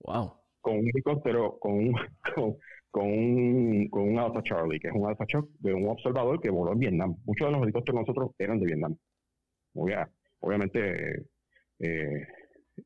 [0.00, 0.32] Wow.
[0.60, 1.94] Con un helicóptero, con un,
[2.90, 6.50] con un, con un Alpha Charlie, que es un Alpha Chuck de un observador que
[6.50, 7.16] voló en Vietnam.
[7.24, 8.96] Muchos de los helicópteros nosotros eran de Vietnam.
[10.40, 11.26] obviamente
[11.80, 12.26] eh,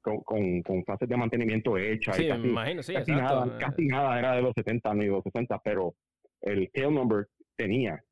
[0.01, 2.17] con, con, fases de mantenimiento hechas.
[2.17, 5.23] Sí, me imagino, sí, casi, nada, casi nada era de los 70 ni de los
[5.25, 5.95] 60, pero
[6.41, 8.03] el tail number tenía,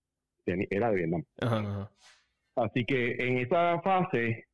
[0.44, 1.24] era de Vietnam.
[2.62, 4.44] Así que en esa fase,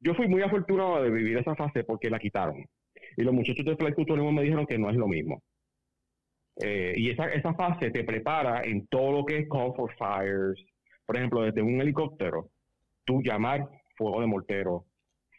[0.00, 2.64] yo fui muy afortunado de vivir esa fase porque la quitaron.
[3.16, 5.42] Y los muchachos de Flight Turismo me dijeron que no es lo mismo.
[6.60, 10.64] Eh, y esa, esa fase te prepara en todo lo que es call for fires.
[11.06, 12.50] Por ejemplo, desde un helicóptero,
[13.04, 14.84] tú llamar fuego de mortero,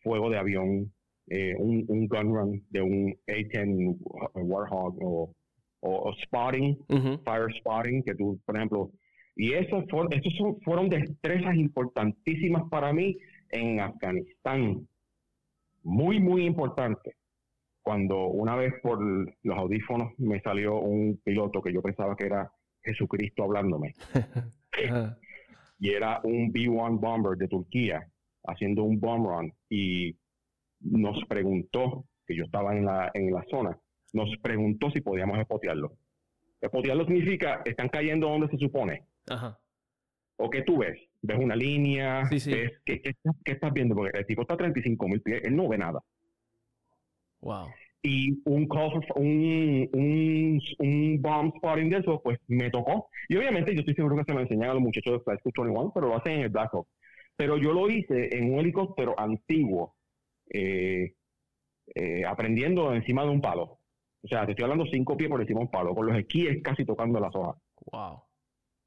[0.03, 0.91] fuego de avión,
[1.27, 3.97] eh, un, un, gun run de un A-10
[4.33, 5.33] Warhawk o,
[5.79, 6.77] o, spotting,
[7.23, 8.91] fire spotting, que tú, por ejemplo,
[9.35, 13.17] y esos, esos fueron destrezas importantísimas para mí
[13.49, 14.87] en Afganistán.
[15.83, 17.15] Muy, muy importantes
[17.81, 22.51] cuando una vez por los audífonos me salió un piloto que yo pensaba que era
[22.81, 23.93] Jesucristo hablándome.
[25.79, 28.07] y era un B-1 bomber de Turquía
[28.45, 30.15] haciendo un bomb run y
[30.79, 33.77] nos preguntó, que yo estaba en la, en la zona,
[34.13, 35.93] nos preguntó si podíamos espotearlo.
[36.61, 39.03] Espotearlo significa, están cayendo donde se supone.
[40.37, 40.99] ¿O qué tú ves?
[41.21, 42.23] ¿Ves una línea?
[42.29, 43.01] ¿Ves, qué,
[43.45, 43.95] estás viendo?
[43.95, 46.01] Porque el tipo está a 35 mil pies, él no ve nada.
[47.41, 47.67] Wow.
[48.01, 48.67] Y un
[49.15, 53.07] un, un, un bomb spotting de eso, pues me tocó.
[53.29, 55.91] Y obviamente yo estoy seguro que se lo enseñan a los muchachos de Flight 21,
[55.93, 56.87] pero lo hacen en el Black Hawk.
[57.37, 59.95] Pero yo lo hice en un helicóptero antiguo,
[60.49, 61.13] eh,
[61.95, 63.79] eh, aprendiendo encima de un palo.
[64.21, 66.61] O sea, te estoy hablando cinco pies por encima de un palo, con los esquíes
[66.61, 67.55] casi tocando las hojas.
[67.91, 68.23] Wow.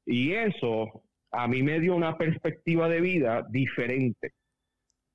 [0.07, 4.31] Y eso a mí me dio una perspectiva de vida diferente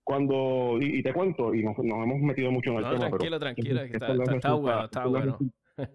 [0.04, 2.98] cuando, y, te cuento, y nos, hemos metido mucho en el tema.
[3.08, 5.38] Tranquilo, tranquilo, está, está, bueno, está bueno.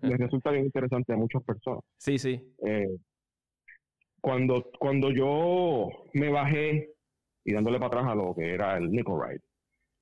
[0.02, 1.84] Les resulta bien interesante a muchas personas.
[1.98, 2.42] Sí, sí.
[2.66, 2.98] Eh,
[4.22, 6.90] cuando, cuando yo me bajé
[7.46, 9.42] y dándole para atrás a lo que era el Nickel Ride,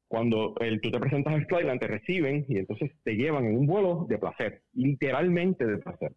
[0.07, 3.65] cuando el, tú te presentas al Flyland, te reciben y entonces te llevan en un
[3.65, 6.13] vuelo de placer, literalmente de placer.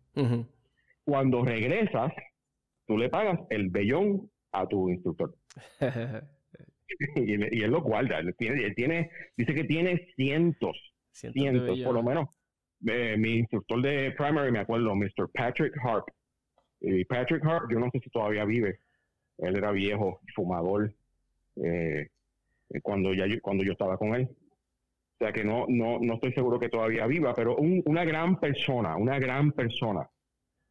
[1.05, 2.12] Cuando regresas,
[2.88, 5.37] tú le pagas el vellón a tu instructor.
[7.16, 8.18] y, él, lo guarda.
[8.18, 10.77] Él tiene, tiene, dice que tiene cientos,
[11.12, 12.29] cientos, por lo menos.
[12.87, 15.29] Eh, mi instructor de primary, me acuerdo, Mr.
[15.33, 16.09] Patrick Harp.
[16.81, 18.81] Y Patrick Harp, yo no sé si todavía vive.
[19.37, 20.92] Él era viejo, fumador,
[21.57, 22.09] eh,
[22.83, 24.29] cuando, ya yo, cuando yo estaba con él.
[25.20, 28.96] O sea que no, no, no estoy seguro que todavía viva, pero una gran persona,
[28.96, 30.09] una gran persona.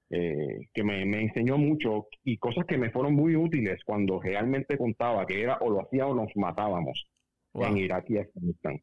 [0.09, 5.25] Eh, que me, enseñó mucho y cosas que me fueron muy útiles cuando realmente contaba
[5.25, 7.09] que era o lo hacía o nos matábamos
[7.53, 8.81] en Irak y Afganistán.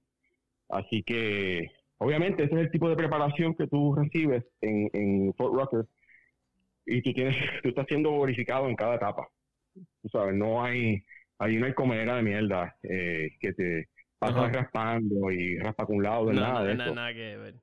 [0.69, 5.87] Así que, obviamente, ese es el tipo de preparación que tú recibes en, Fort Rucker.
[6.85, 9.27] y tú tienes, tú estás siendo verificado en cada etapa.
[9.75, 11.05] Tú sabes, no hay,
[11.39, 16.27] hay una comedera de mierda eh, que te pasas raspando y raspa con un lado
[16.27, 16.95] de nada de eso.
[16.95, 17.55] Nada que ver.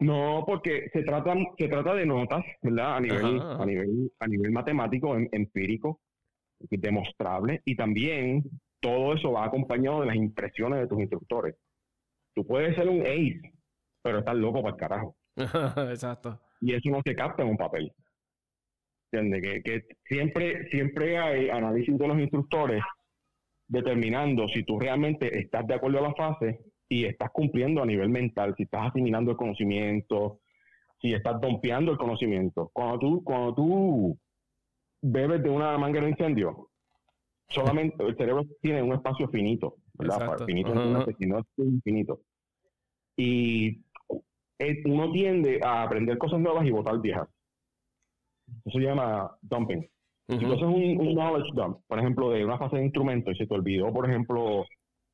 [0.00, 2.96] No, porque se trata, se trata de notas, ¿verdad?
[2.96, 6.00] A nivel, a nivel, a nivel matemático, em, empírico,
[6.70, 8.42] demostrable, y también
[8.80, 11.54] todo eso va acompañado de las impresiones de tus instructores.
[12.34, 13.52] Tú puedes ser un ace,
[14.02, 15.16] pero estás loco para el carajo.
[15.90, 16.40] Exacto.
[16.60, 17.92] Y eso no se capta en un papel.
[19.12, 19.62] ¿Entiendes?
[19.62, 22.82] Que, siempre, siempre hay análisis de los instructores
[23.68, 26.60] determinando si tú realmente estás de acuerdo a la fase
[26.90, 30.40] y estás cumpliendo a nivel mental, si estás asimilando el conocimiento,
[31.00, 32.68] si estás dompeando el conocimiento.
[32.72, 34.18] Cuando tú, cuando tú
[35.00, 36.68] bebes de una manguera de incendio,
[37.48, 40.36] solamente el cerebro tiene un espacio finito, ¿verdad?
[40.44, 42.22] Finito no es infinito.
[43.16, 43.84] Y
[44.58, 47.28] eh, uno tiende a aprender cosas nuevas y votar viejas.
[48.64, 49.88] Eso se llama dumping.
[50.28, 53.46] Si tú haces un, knowledge dump, por ejemplo, de una fase de instrumento y se
[53.46, 54.64] te olvidó, por ejemplo,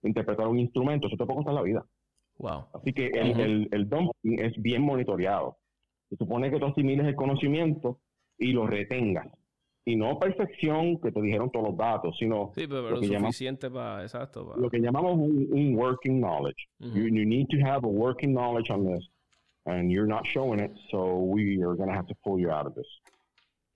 [0.06, 1.84] interpretar un instrumento, eso te puede costar la vida.
[2.38, 2.66] Wow.
[2.74, 5.58] Así que el, el, dumping es bien monitoreado.
[6.08, 8.00] Se supone que tú asimiles el conocimiento
[8.38, 9.28] y lo retengas.
[9.88, 13.70] Y no perfección que te dijeron todos los datos, sino sí, pero lo, que suficiente
[13.70, 14.52] para, exacto.
[14.56, 16.66] Lo que llamamos un, working knowledge.
[16.80, 19.08] you, you, need to have a working knowledge on this,
[19.64, 22.66] and you're not showing it, so we are going to have to pull you out
[22.66, 22.86] of this.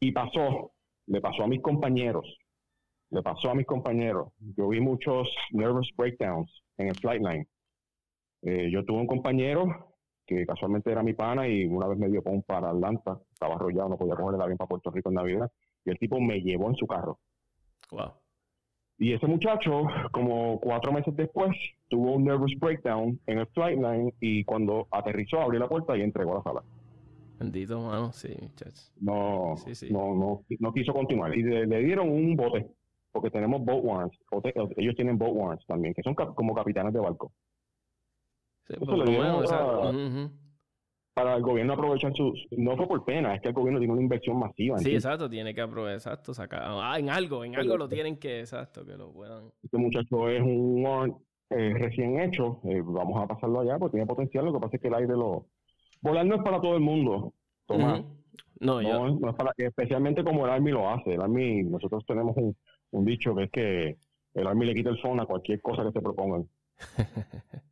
[0.00, 0.72] Y pasó,
[1.06, 2.26] le pasó a mis compañeros,
[3.10, 4.28] le pasó a mis compañeros.
[4.56, 7.46] Yo vi muchos nervous breakdowns en el flight line.
[8.42, 9.94] Eh, yo tuve un compañero
[10.26, 13.88] que casualmente era mi pana y una vez me dio con para Atlanta, estaba arrollado,
[13.88, 15.50] no podía coger el avión para Puerto Rico en Navidad,
[15.84, 17.18] y el tipo me llevó en su carro.
[17.90, 18.12] Wow.
[18.98, 21.50] Y ese muchacho, como cuatro meses después,
[21.88, 26.02] tuvo un nervous breakdown en el flight line y cuando aterrizó abrió la puerta y
[26.02, 26.62] entregó a la sala.
[27.38, 28.36] Bendito, mano, sí,
[29.00, 29.54] No,
[29.90, 31.34] no, no, no quiso continuar.
[31.34, 32.70] Y le, dieron un bote,
[33.12, 34.18] porque tenemos boat warrants.
[34.76, 37.32] Ellos tienen boat warrants también, que son como capitanes de barco.
[38.68, 38.74] Sí,
[41.14, 42.32] Para el gobierno aprovechar su...
[42.56, 44.78] No fue por pena, es que el gobierno tiene una inversión masiva.
[44.78, 46.62] sí, exacto, tiene que aprovechar, exacto, sacar...
[46.64, 49.50] Ah, en algo, en algo lo tienen que, exacto, que lo puedan...
[49.62, 51.16] Este muchacho es un warrant
[51.50, 54.82] eh, recién hecho, eh, vamos a pasarlo allá, porque tiene potencial, lo que pasa es
[54.82, 55.46] que el aire lo
[56.00, 57.34] volar no es para todo el mundo,
[57.66, 58.04] Tomás.
[58.60, 59.08] No, yo...
[59.08, 61.14] no es para, especialmente como el Army lo hace.
[61.14, 62.54] El Army, nosotros tenemos un,
[62.92, 63.96] un dicho que es que
[64.34, 66.48] el Army le quita el phone a cualquier cosa que te propongan.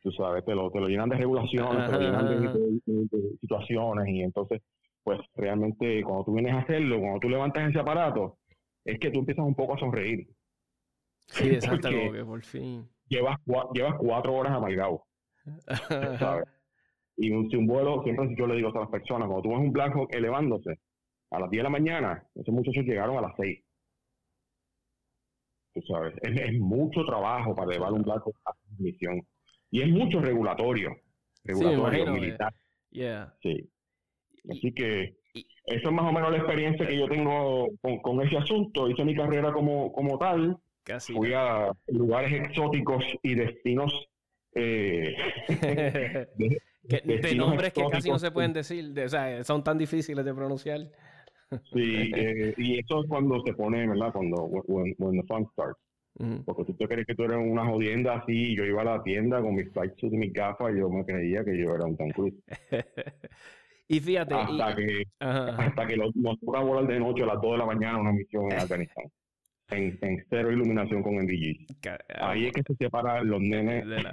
[0.00, 4.22] Tú sabes, te lo, te lo llenan de regulaciones, te lo llenan de, situaciones y
[4.22, 4.60] entonces,
[5.04, 8.38] pues realmente cuando tú vienes a hacerlo, cuando tú levantas ese aparato,
[8.84, 10.26] es que tú empiezas un poco a sonreír.
[11.26, 12.88] Sí, exacto, que por fin.
[13.06, 13.38] Llevas,
[13.74, 15.04] llevas cuatro horas amargado.
[16.18, 16.48] ¿sabes?
[17.16, 19.58] Y un, si un vuelo, siempre yo le digo a las personas, cuando tú ves
[19.58, 20.80] un Black Hawk elevándose
[21.30, 23.62] a las 10 de la mañana, esos muchachos llegaron a las 6.
[25.74, 29.22] Tú sabes, es, mucho trabajo para elevar un Hawk a misión.
[29.70, 30.94] Y es mucho regulatorio,
[31.44, 32.52] regulatorio sí, militar.
[32.90, 33.34] Yeah.
[33.42, 33.70] Sí.
[34.50, 35.16] Así que
[35.64, 37.68] eso es más o menos la experiencia que yo tengo
[38.02, 38.88] con, ese asunto.
[38.88, 40.58] Hice mi carrera como, como tal.
[40.84, 43.92] Casi Fui a lugares exóticos y destinos
[44.54, 45.14] eh,
[46.82, 50.90] de nombres que casi no se pueden decir, o sea, son tan difíciles de pronunciar.
[51.72, 54.12] Sí, eh, y eso es cuando se pone, ¿verdad?
[54.12, 55.78] Cuando when, the fun starts.
[56.44, 59.40] Porque si tú crees que tú eres una jodienda así, yo iba a la tienda
[59.40, 62.10] con mis flight y mis gafas y yo me creía que yo era un Tom
[62.10, 62.34] Cruise.
[63.88, 64.34] y fíjate.
[64.34, 67.98] Hasta que, hasta que nos toca volar de noche a las 2 de la mañana
[67.98, 69.04] una misión en Afganistán.
[69.70, 71.66] En, en, cero iluminación con NVG.
[72.20, 73.86] Ahí es que se separan los nenes.
[73.86, 74.12] De la,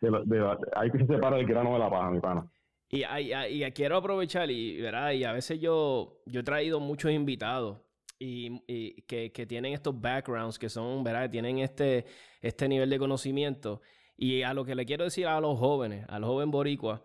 [0.76, 2.46] hay que se separa el grano de la paja, mi pana.
[2.88, 5.12] Y, y, quiero aprovechar, y, ¿verdad?
[5.12, 7.78] y a veces yo, yo he traído muchos invitados
[8.18, 8.60] y,
[9.02, 11.28] que, que, tienen estos backgrounds, que son, ¿verdad?
[11.28, 12.06] Tienen este,
[12.40, 13.82] este nivel de conocimiento.
[14.16, 17.00] Y a lo que le quiero decir a los jóvenes, a los jóvenes boricuas,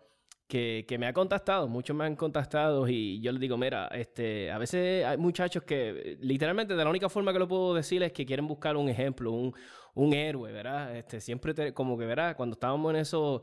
[0.47, 4.51] que, que, me ha contactado, muchos me han contactado y yo les digo, mira, este,
[4.51, 8.11] a veces hay muchachos que literalmente de la única forma que lo puedo decir es
[8.11, 9.53] que quieren buscar un ejemplo, un,
[9.93, 10.95] un héroe, ¿verdad?
[10.95, 12.35] Este, siempre como que, ¿verdad?
[12.35, 13.41] Cuando estábamos en esos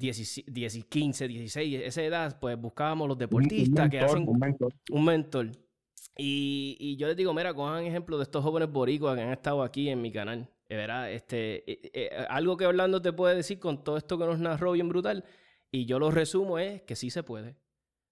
[0.00, 4.74] 10, 15, 16, esa edad, pues buscábamos los deportistas que hacen un mentor.
[4.90, 5.50] Un mentor.
[6.16, 9.62] Y, y, yo les digo, mira, cojan ejemplo de estos jóvenes boricuas que han estado
[9.62, 10.48] aquí en mi canal.
[10.76, 11.10] ¿verdad?
[11.10, 14.72] Este, eh, eh, algo que Orlando te puede decir con todo esto que nos narró
[14.72, 15.24] bien brutal
[15.72, 17.56] y yo lo resumo es que sí se puede.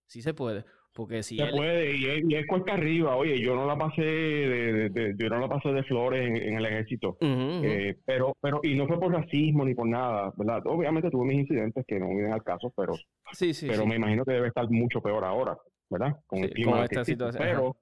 [0.07, 0.65] Sí se puede.
[0.99, 3.15] Porque si se puede, y es, y cuesta arriba.
[3.15, 7.17] Oye, yo no la pasé de, yo no la pasé de flores en, el ejército.
[7.21, 10.63] Eh, pero, pero, y no fue por racismo ni por nada, ¿verdad?
[10.67, 12.95] Obviamente tuve mis incidentes que no vienen al caso, pero,
[13.31, 15.57] sí, sí, pero me imagino que debe estar mucho peor ahora.
[15.89, 16.17] ¿verdad?
[16.27, 16.85] Con el clima.
[16.85, 17.43] esta situación.
[17.43, 17.77] Pero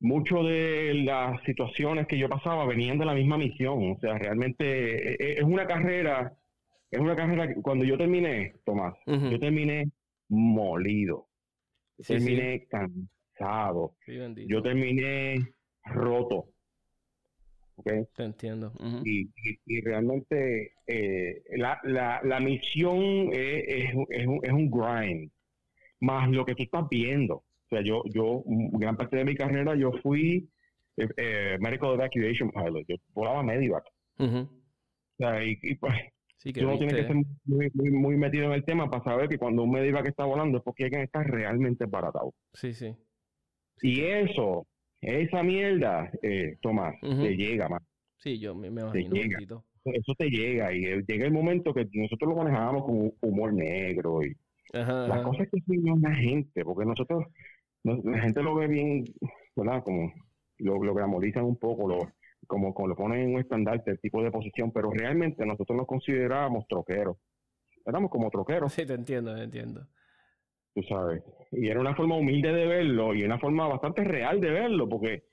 [0.00, 3.92] muchas de las situaciones que yo pasaba venían de la misma misión.
[3.92, 6.32] O sea, realmente e, e, es una carrera,
[6.90, 9.90] es una carrera que cuando yo terminé, Tomás, yo terminé
[10.28, 11.28] molido.
[12.04, 13.94] Terminé cansado.
[14.46, 15.36] yo terminé
[15.84, 16.48] roto.
[17.78, 18.04] Okay.
[18.14, 18.72] Te entiendo.
[19.04, 19.28] y,
[19.66, 24.06] y, realmente eh, la, la, la, misión es, es, un,
[24.42, 25.30] es, un, grind,
[26.00, 27.34] más lo que tú estás viendo.
[27.34, 30.48] O sea, yo, yo, gran parte de mi carrera, yo fui
[30.96, 32.86] eh, eh Medical Evacuation Pilot.
[32.88, 33.84] Yo volaba Medivac.
[34.18, 34.46] O
[35.18, 35.94] sea, y, pues,
[36.46, 39.28] sí, que uno tiene que ser muy, muy, muy, metido en el tema para saber
[39.28, 42.32] que cuando un Medivac está volando es porque que estar realmente baratado.
[42.52, 42.94] Sí, sí.
[43.82, 44.66] Y eso,
[45.00, 47.82] esa mierda, eh, Tomás, te llega, más.
[48.18, 49.64] Sí, yo me, me imagino.
[49.84, 54.36] Eso te llega y llega el momento que nosotros lo manejábamos con humor negro y
[54.72, 57.24] las cosas que hacen la gente, porque nosotros
[57.84, 59.04] la gente lo ve bien,
[59.54, 59.84] ¿verdad?
[59.84, 60.12] Como
[60.58, 61.98] lo, lo glamorizan un poco, lo,
[62.46, 65.86] como, como lo ponen en un estandarte, el tipo de posición, pero realmente nosotros nos
[65.86, 67.16] considerábamos troqueros.
[67.84, 68.72] Éramos como troqueros.
[68.72, 69.86] Sí, te entiendo, te entiendo.
[70.74, 71.22] Tú sabes.
[71.52, 75.24] Y era una forma humilde de verlo y una forma bastante real de verlo, porque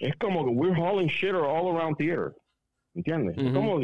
[0.00, 2.32] es como que we're hauling shit all around here.
[2.94, 3.36] ¿Entiendes?
[3.38, 3.80] Es como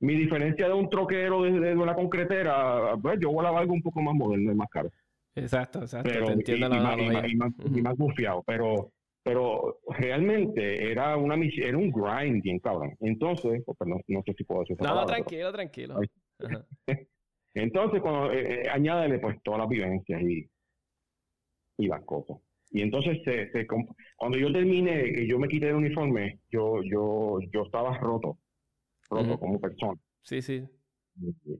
[0.00, 4.00] mi diferencia de un troquero de, de, una concretera, pues yo volaba algo un poco
[4.00, 4.90] más moderno y más caro.
[5.34, 6.10] Exacto, exacto.
[6.12, 8.92] Pero, entiendo y, la y, más, y, más, bufiado, pero
[9.28, 12.96] pero realmente era una era un grind bien cabrón.
[13.00, 16.00] Entonces, pues, no, no, sé si puedo decir No, tranquilo, tranquilo.
[17.54, 20.48] entonces, cuando eh, eh, añádele pues todas las vivencias y,
[21.76, 22.38] y las cosas.
[22.70, 23.66] Y entonces, se, se,
[24.16, 28.38] cuando yo terminé, que yo me quité el uniforme, yo yo yo estaba roto,
[29.10, 30.00] roto como persona.
[30.22, 30.64] Sí, sí.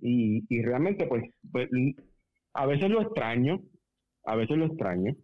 [0.01, 1.69] Y, y realmente, pues, pues
[2.55, 3.61] a veces lo extraño,
[4.25, 5.15] a veces lo extraño,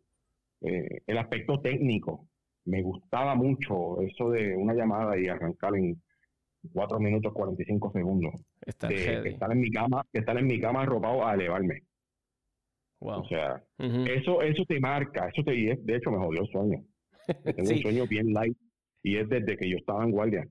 [0.61, 2.29] eh, el aspecto técnico.
[2.67, 6.01] Me gustaba mucho eso de una llamada y arrancar en
[6.73, 8.35] 4 minutos 45 segundos.
[8.65, 11.83] estar en mi cama, estar en mi cama arropado a elevarme.
[13.01, 16.85] O sea, eso, eso te marca, eso te, de hecho me jodió el sueño.
[17.57, 18.57] Tengo un sueño bien light
[19.03, 20.49] y es desde que yo estaba en guardia.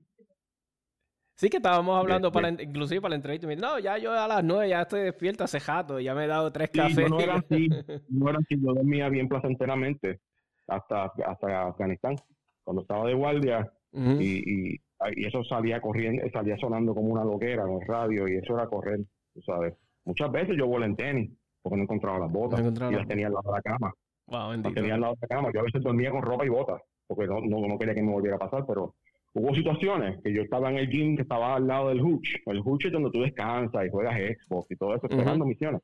[1.36, 3.48] Sí que estábamos hablando, para, inclusive para la entrevista.
[3.48, 6.28] Me no, ya yo a las nueve ya estoy despierto hace jato, ya me he
[6.28, 7.10] dado tres cafés.
[7.10, 7.68] No, era así,
[8.08, 10.20] no era así, yo dormía bien placenteramente
[10.68, 12.16] hasta, hasta Afganistán,
[12.62, 14.80] cuando estaba de guardia y, y,
[15.16, 19.00] eso salía corriendo, salía sonando como una loquera en el radio y eso era correr,
[19.34, 19.74] tú sabes.
[20.04, 21.30] Muchas veces yo volé en tenis
[21.62, 23.92] porque no encontraba las botas y las tenía al lado de la cama.
[24.26, 25.50] Wow, las tenía al lado de la cama.
[25.52, 28.12] Yo a veces dormía con ropa y botas porque no, no, no quería que me
[28.12, 28.94] volviera a pasar, pero
[29.36, 32.36] Hubo situaciones que yo estaba en el gym que estaba al lado del hooch.
[32.46, 35.82] El hooch es donde tú descansas y juegas Xbox y todo eso, esperando misiones.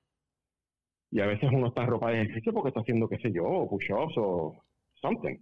[1.10, 3.66] Y a veces uno está en ropa de ejercicio porque está haciendo, qué sé yo,
[3.68, 4.54] push-ups o
[5.00, 5.38] something.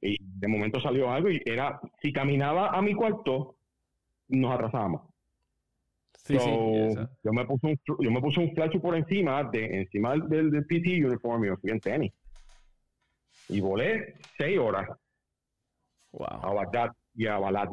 [0.00, 3.56] Y de momento salió algo y era, si caminaba a mi cuarto,
[4.28, 5.02] nos atrasábamos.
[6.24, 6.50] Sí, sí,
[7.24, 10.66] yo me puse un yo me puse un flash por encima de encima del, del,
[10.66, 12.12] PT uniform y fui en tenis
[13.48, 14.88] y volé seis horas
[16.12, 16.26] wow.
[16.26, 17.68] a Bagdad y a Balad.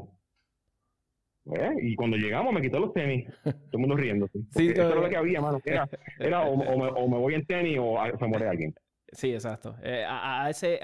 [1.53, 1.75] ¿Eh?
[1.81, 4.27] Y cuando llegamos me quitó los tenis, todo el mundo riendo.
[4.51, 5.59] Sí, eso era lo que había, mano.
[5.63, 5.87] Era,
[6.17, 8.73] era o, me, voy en tenis o se muere alguien.
[9.15, 9.75] Sí, exacto.
[9.81, 10.79] Eh, a, ese,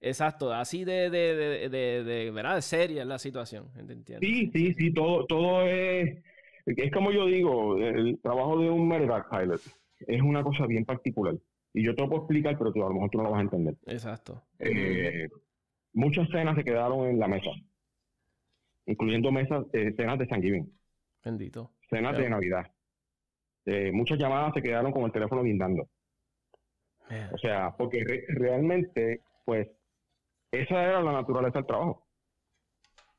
[0.00, 2.60] exacto, así de, de, de, de, de, ¿verdad?
[2.60, 4.18] seria la situación, ¿entiendes?
[4.20, 6.22] Sí, sí, sí, todo, todo es,
[6.66, 9.60] es como yo digo, el trabajo de un medevac pilot
[10.06, 11.34] es una cosa bien particular.
[11.72, 13.40] Y yo te lo puedo explicar, pero tú a lo mejor tú no lo vas
[13.40, 13.76] a entender.
[13.86, 14.42] Exacto.
[14.58, 15.28] Eh,
[15.92, 17.50] muchas cenas se quedaron en la mesa
[18.90, 20.72] incluyendo mesas, eh, cenas de Thanksgiving.
[21.24, 21.72] Bendito.
[21.88, 22.66] Cenas de Navidad.
[23.66, 25.88] Eh, muchas llamadas se quedaron con el teléfono guindando.
[27.32, 29.68] O sea, porque realmente, pues,
[30.52, 32.06] esa era la naturaleza del trabajo.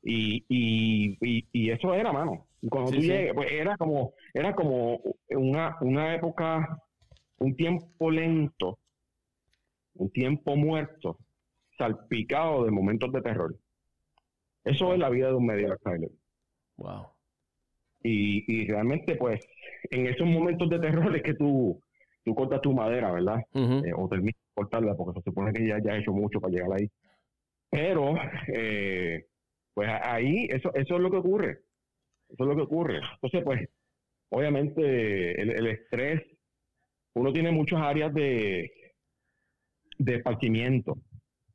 [0.04, 1.18] Y, y,
[1.52, 2.48] y, eso era, mano.
[2.70, 6.78] Cuando tú llegues, pues era como, era como una, una época,
[7.38, 8.80] un tiempo lento,
[9.96, 11.18] un tiempo muerto,
[11.78, 13.56] salpicado de momentos de terror.
[14.64, 16.12] Eso es la vida de un media pilot.
[16.78, 17.08] Wow.
[18.04, 19.40] Y, y realmente, pues,
[19.90, 21.82] en esos momentos de terror es que tú,
[22.24, 23.40] tú cortas tu madera, ¿verdad?
[23.54, 26.54] Eh, o terminas de cortarla, porque se supone que ya, ya has hecho mucho para
[26.54, 26.90] llegar ahí.
[27.70, 28.16] Pero,
[28.54, 29.26] eh,
[29.74, 31.62] pues ahí, eso, eso es lo que ocurre.
[32.30, 33.00] Eso es lo que ocurre.
[33.14, 33.70] Entonces, pues,
[34.30, 36.22] obviamente, el, estrés,
[37.16, 38.72] uno tiene muchas áreas de,
[39.98, 40.98] de partimiento,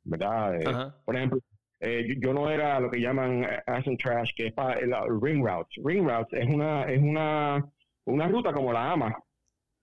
[0.03, 0.61] ¿verdad?
[0.61, 1.39] Eh, por ejemplo,
[1.79, 4.91] eh, yo, no era lo que llaman as trash, que es para el,
[5.21, 5.77] ring routes.
[5.83, 7.63] Ring routes es una, es una,
[8.05, 9.15] una ruta como la AMA.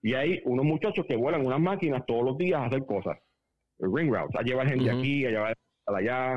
[0.05, 3.17] Y hay unos muchachos que vuelan unas máquinas todos los días a hacer cosas.
[3.79, 6.33] ring routes, a llevar gente aquí, a llevar allá,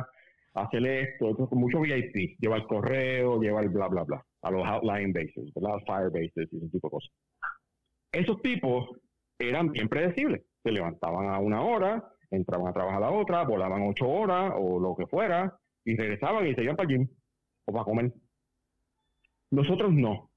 [0.55, 5.53] a hacer esto, mucho VIP, llevar correo, llevar bla, bla, bla, a los outline bases,
[5.55, 5.81] ¿verdad?
[5.87, 7.11] fire bases y ese tipo de cosas.
[8.11, 8.89] Esos tipos
[9.39, 10.41] eran bien predecibles.
[10.63, 14.81] Se levantaban a una hora, entraban a trabajar a la otra, volaban ocho horas o
[14.81, 15.55] lo que fuera,
[15.85, 17.09] y regresaban y se iban para el gym
[17.67, 18.15] o para comer.
[19.51, 20.31] Nosotros no.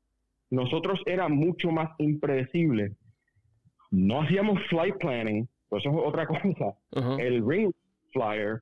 [0.49, 2.97] Nosotros era mucho más impredecible.
[3.91, 6.75] No hacíamos flight planning, pues eso es otra cosa.
[7.19, 7.71] El ring
[8.11, 8.61] flyer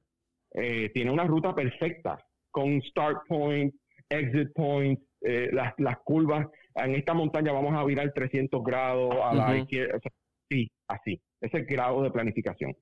[0.54, 2.18] eh, tiene una ruta perfecta
[2.52, 3.74] con start point,
[4.10, 6.48] exit point, eh, las, las curvas.
[6.76, 10.00] En esta montaña vamos a virar 300 grados a la izquierda.
[10.50, 11.22] sí, así.
[11.42, 12.76] Ese grado de planificación.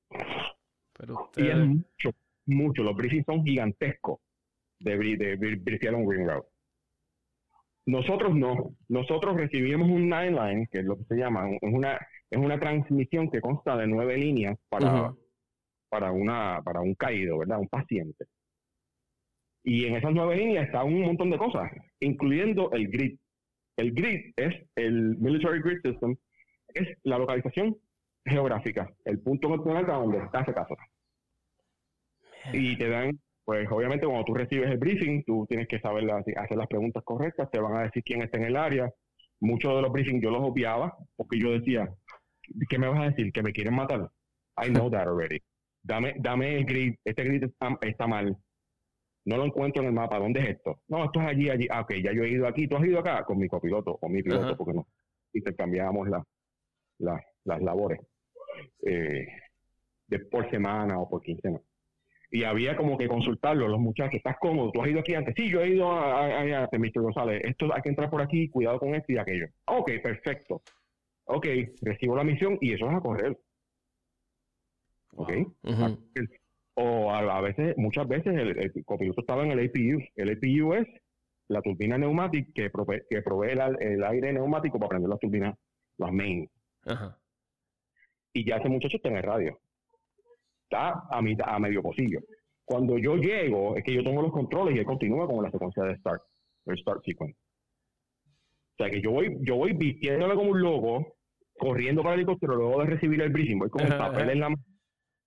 [1.35, 2.11] Y es mucho,
[2.45, 2.83] mucho.
[2.83, 4.19] Los briefings son gigantescos
[4.79, 6.47] de, de, de un ring route.
[7.87, 8.75] Nosotros no.
[8.89, 11.97] Nosotros recibimos un nine line, que es lo que se llama, es una,
[12.29, 15.13] es una transmisión que consta de nueve líneas para,
[15.89, 17.59] para, una, para un caído, ¿verdad?
[17.59, 18.25] Un paciente.
[19.63, 21.71] Y en esas nueve líneas está un montón de cosas,
[22.01, 23.17] incluyendo el grid.
[23.77, 26.17] El grid es el Military Grid System,
[26.73, 27.77] es la localización
[28.25, 30.75] geográfica, el punto en donde está ese caso.
[32.51, 33.17] Y te dan,
[33.47, 37.49] pues obviamente cuando tú recibes el briefing, tú tienes que saber hacer las preguntas correctas,
[37.49, 38.93] te van a decir quién está en el área.
[39.39, 41.89] Muchos de los briefings yo los obviaba porque yo decía,
[42.67, 43.31] ¿qué me vas a decir?
[43.31, 44.11] ¿Que me quieren matar?
[44.61, 45.39] I know that already.
[45.81, 47.45] Dame, dame el grid, este grid
[47.79, 48.35] está, mal.
[49.23, 50.19] No lo encuentro en el mapa.
[50.19, 50.81] ¿Dónde es esto?
[50.89, 51.67] No, esto es allí, allí.
[51.71, 52.67] Ah, ok, ya yo he ido aquí.
[52.67, 53.23] ¿Tú has ido acá?
[53.23, 54.85] Con mi copiloto, con mi piloto, porque no.
[55.31, 56.25] Intercambiábamos la,
[57.45, 58.01] las labores
[58.85, 59.25] eh,
[60.07, 61.61] de por semana o por quincena.
[62.29, 64.71] Y había como que consultarlo, los muchachos, ¿estás cómodo?
[64.71, 65.33] ¿Tú has ido aquí antes?
[65.35, 67.01] Sí, yo he ido a, a, a, Mr.
[67.01, 67.41] González.
[67.45, 69.47] Esto hay que entrar por aquí, cuidado con esto y aquello.
[69.65, 70.61] Ok, perfecto.
[71.25, 71.47] Ok,
[71.81, 73.37] recibo la misión y eso es a correr.
[75.15, 75.31] Ok.
[76.75, 80.03] O a, veces, muchas veces el, copiloto estaba en el APU.
[80.15, 80.87] El APU es
[81.47, 85.55] la turbina neumática que provee, que provee el, aire neumático para prender las turbinas,
[85.97, 86.49] las mains.
[86.85, 87.17] Ajá
[88.37, 89.59] y ya ese muchacho está en el radio.
[90.69, 92.19] Está a, mitad, a medio pocillo.
[92.65, 95.83] Cuando yo llego, es que yo tengo los controles y él continúa con la secuencia
[95.83, 96.21] de start,
[96.65, 97.39] el start sequence.
[98.79, 101.15] O sea que yo voy, yo voy vistiéndome como un loco,
[101.57, 104.49] corriendo para el helicóptero luego de recibir el briefing, voy con el papel en la
[104.49, 104.63] mano,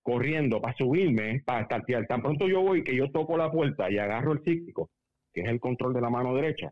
[0.03, 2.05] corriendo para subirme, para startear.
[2.05, 4.91] Tan pronto yo voy que yo toco la puerta y agarro el cíclico,
[5.33, 6.71] que es el control de la mano derecha,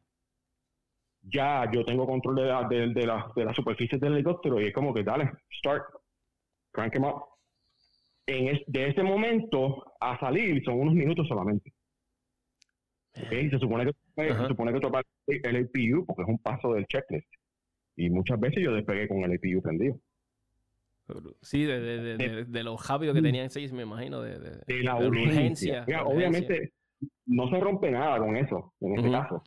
[1.22, 4.65] ya yo tengo control de la, de, de, la, de la superficie del helicóptero y
[4.65, 5.84] es como que dale, start,
[6.72, 7.24] crank em up.
[8.30, 11.73] En de ese momento a salir son unos minutos solamente.
[13.25, 16.86] Okay, se supone que se supone que tocar el APU porque es un paso del
[16.86, 17.27] checklist.
[17.95, 19.99] Y muchas veces yo despegué con el APU prendido.
[21.41, 25.84] Sí, de, de, de, de los javios que tenían seis, me imagino, de, la urgencia.
[26.05, 26.73] obviamente
[27.25, 29.43] no se rompe nada con eso, en este caso.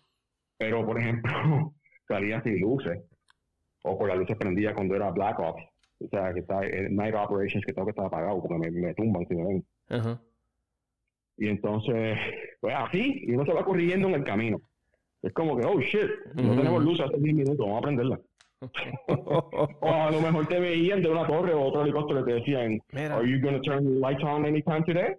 [0.59, 1.33] Pero, por ejemplo,
[2.09, 3.01] salía sin luces
[3.85, 5.72] o por las luces prendidas cuando era Black Ops
[6.05, 8.95] o sea, que está eh, Night Operations, que tengo que estar apagado porque me, me
[8.95, 10.19] tumban si me ven.
[11.39, 12.19] Y entonces,
[12.61, 14.61] pues así, y uno se va corriendo en el camino.
[15.23, 18.21] Es como que, oh shit, no tenemos luz hace 10 minutos, vamos a prenderla.
[19.09, 22.81] o a lo mejor te veían de una torre o otro helicóptero y te decían,
[23.11, 25.17] Are you going to turn the lights on anytime today?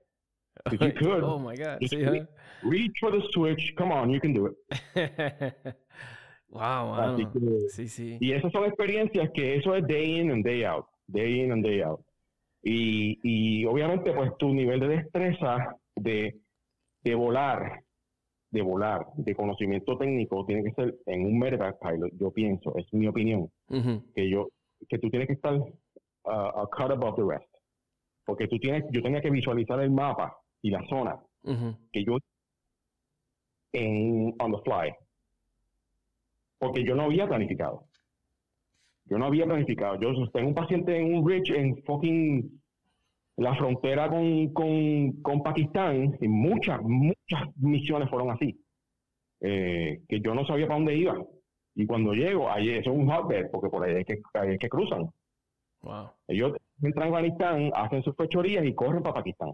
[0.72, 1.80] If you could, oh my God.
[1.82, 2.28] Sí,
[2.64, 3.74] reach for the switch.
[3.78, 4.56] Come on, you can do it.
[6.54, 7.18] Wow,
[7.70, 8.18] sí, sí.
[8.20, 11.66] Y esas son experiencias que eso es day in and day out, day in and
[11.66, 12.00] day out.
[12.62, 16.40] Y, y obviamente pues tu nivel de destreza de,
[17.04, 17.84] de volar,
[18.52, 22.86] de volar, de conocimiento técnico tiene que ser en un medevac pilot, yo pienso, es
[22.94, 23.50] mi opinión,
[24.14, 24.48] que yo
[24.88, 27.50] que tú tienes que estar uh, a cut above the rest.
[28.26, 31.20] Porque tú tienes, yo tenía que visualizar el mapa y la zona
[31.92, 32.18] que yo
[33.74, 34.94] en on the fly
[36.64, 37.84] porque yo no había planificado.
[39.06, 40.00] Yo no había planificado.
[40.00, 42.62] Yo tengo un paciente en un bridge en fucking
[43.36, 44.48] la frontera con,
[45.22, 48.58] con, Pakistán y muchas, muchas misiones fueron así.
[49.42, 51.22] Eh, que yo no sabía para dónde iba.
[51.76, 54.60] Y cuando llego, ahí eso es un hotbed, porque por ahí es que, ahí es
[54.60, 55.10] que cruzan.
[56.30, 59.52] Ellos entran a Afganistán, hacen sus fechorías y corren para Pakistán.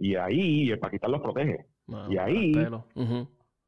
[0.00, 1.66] Y ahí el Pakistán los protege.
[2.08, 2.52] y ahí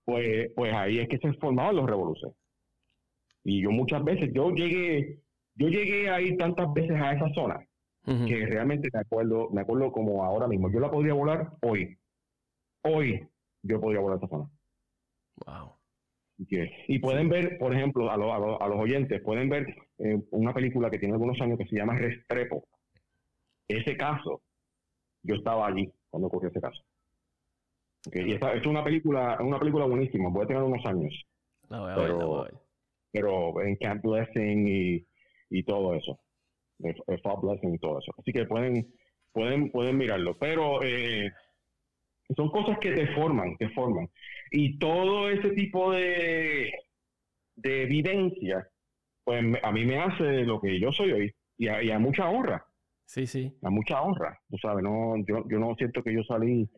[0.05, 2.37] pues, pues ahí es que se formaban los revoluciones.
[3.45, 5.21] Y yo muchas veces, yo llegué,
[5.55, 7.67] yo llegué a ir tantas veces a esa zona
[8.05, 10.71] que realmente me acuerdo, me acuerdo como ahora mismo.
[10.71, 11.97] Yo la podría volar hoy.
[12.83, 13.29] Hoy
[13.63, 14.51] yo podría volar esa zona.
[15.47, 15.77] Wow.
[16.89, 19.67] Y pueden ver, por ejemplo, a, a, los oyentes, pueden ver
[19.99, 22.67] eh, una película que tiene algunos años que se llama Restrepo.
[23.69, 24.43] Ese caso,
[25.23, 26.83] yo estaba allí cuando ocurrió ese caso.
[28.11, 31.15] Y esta, es una película, una película buenísima, puede tener unos años.
[31.69, 32.49] pero,
[33.13, 35.07] pero en Camp Blessing y,
[35.51, 36.19] y todo eso.
[37.23, 38.13] Fall Blessing y todo eso.
[38.19, 38.93] Así que pueden,
[39.33, 40.37] pueden, pueden mirarlo.
[40.39, 41.31] Pero eh,
[42.37, 44.09] son cosas que te forman, te forman.
[44.51, 46.73] Y todo ese tipo de,
[47.57, 48.69] de evidencia,
[49.25, 51.35] pues a mí me hace lo que yo soy hoy.
[51.59, 52.67] Y a, mucha honra.
[53.05, 53.57] Sí, sí.
[53.63, 54.41] A mucha honra.
[54.51, 56.69] Tú sabes, no, yo, yo no siento que yo salí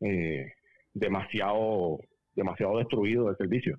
[0.00, 0.52] eh,
[0.94, 1.98] demasiado,
[2.34, 3.78] demasiado destruido del servicio.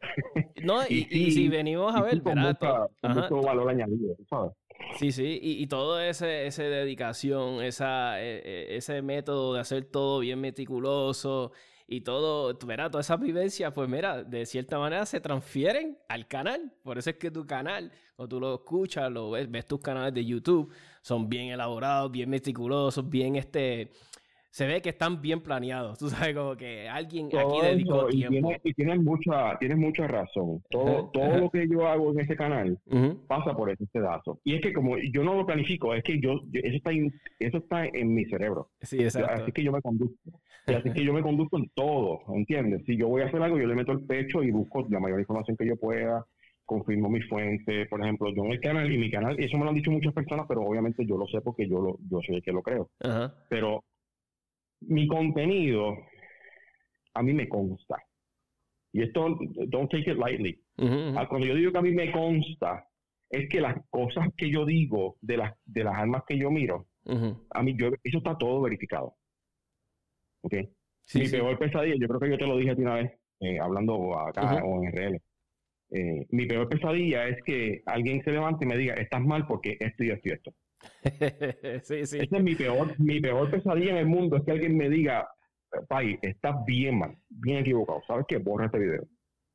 [0.64, 4.52] No, y, si venimos a ver, mucho valor añadido, ¿sabes?
[4.98, 10.20] Sí, sí, y, todo ese, ese dedicación, esa, e, e, ese método de hacer todo
[10.20, 11.52] bien meticuloso
[11.86, 16.72] y todo, verás, todas esas vivencias, pues mira, de cierta manera se transfieren al canal.
[16.82, 20.14] Por eso es que tu canal, cuando tú lo escuchas, lo ves, ves tus canales
[20.14, 23.92] de YouTube, son bien elaborados, bien meticulosos, bien este
[24.52, 25.98] se ve que están bien planeados.
[25.98, 28.52] Tú sabes, como que alguien aquí dedicó tiempo.
[28.62, 30.62] y tienes mucha, tienes mucha razón.
[30.70, 32.78] Todo, todo lo que yo hago en ese canal
[33.26, 34.38] pasa por ese pedazo.
[34.44, 37.58] Y es que como yo no lo planifico, es que yo, eso está en, eso
[37.58, 38.70] está en mi cerebro.
[38.82, 39.42] Sí, exacto.
[39.42, 40.16] Así que yo me conduzco.
[40.66, 42.82] así que yo me conduzco en todo, ¿entiendes?
[42.86, 45.18] Si yo voy a hacer algo, yo le meto el pecho y busco la mayor
[45.18, 46.24] información que yo pueda
[46.64, 49.70] confirmo mi fuente, por ejemplo, yo en el canal y mi canal, eso me lo
[49.70, 52.42] han dicho muchas personas, pero obviamente yo lo sé porque yo lo, yo soy el
[52.42, 52.88] que lo creo.
[53.48, 53.84] Pero
[54.88, 55.96] mi contenido
[57.14, 57.96] a mí me consta.
[58.92, 60.60] Y esto, don't take it lightly.
[61.16, 62.86] Ah, cuando yo digo que a mí me consta,
[63.30, 66.86] es que las cosas que yo digo de las, de las armas que yo miro,
[67.50, 69.16] a mí yo, eso está todo verificado.
[70.42, 70.54] ¿Ok?
[71.14, 73.58] mi peor pesadilla, yo creo que yo te lo dije a ti una vez, eh,
[73.58, 75.20] hablando acá o en RL.
[75.90, 79.76] Eh, mi peor pesadilla es que alguien se levante y me diga, estás mal porque
[79.78, 80.54] esto y esto y esto.
[81.82, 82.18] sí, sí.
[82.18, 85.28] Esa es mi peor, mi peor pesadilla en el mundo, es que alguien me diga,
[85.88, 88.38] Pai, estás bien mal, bien equivocado, ¿sabes qué?
[88.38, 89.04] Borra este video.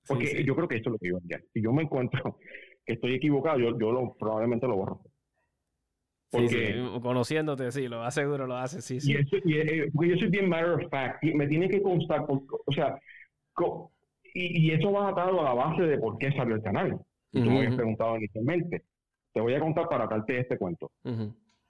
[0.07, 1.41] Porque yo creo que eso es lo que yo haría.
[1.53, 2.37] Si yo me encuentro
[2.85, 5.01] que estoy equivocado, yo, yo lo, probablemente lo borro.
[6.29, 9.13] Porque, conociéndote, sí, lo hace seguro lo hace, sí, sí.
[9.13, 12.99] Eh, porque yo soy bien matter of fact, y me tiene que constar, o sea,
[14.33, 16.99] y, eso va atado a la base de por qué salió el canal.
[17.31, 18.83] Tú me habías preguntado inicialmente.
[19.37, 20.89] Te voy a contar para darte este cuento.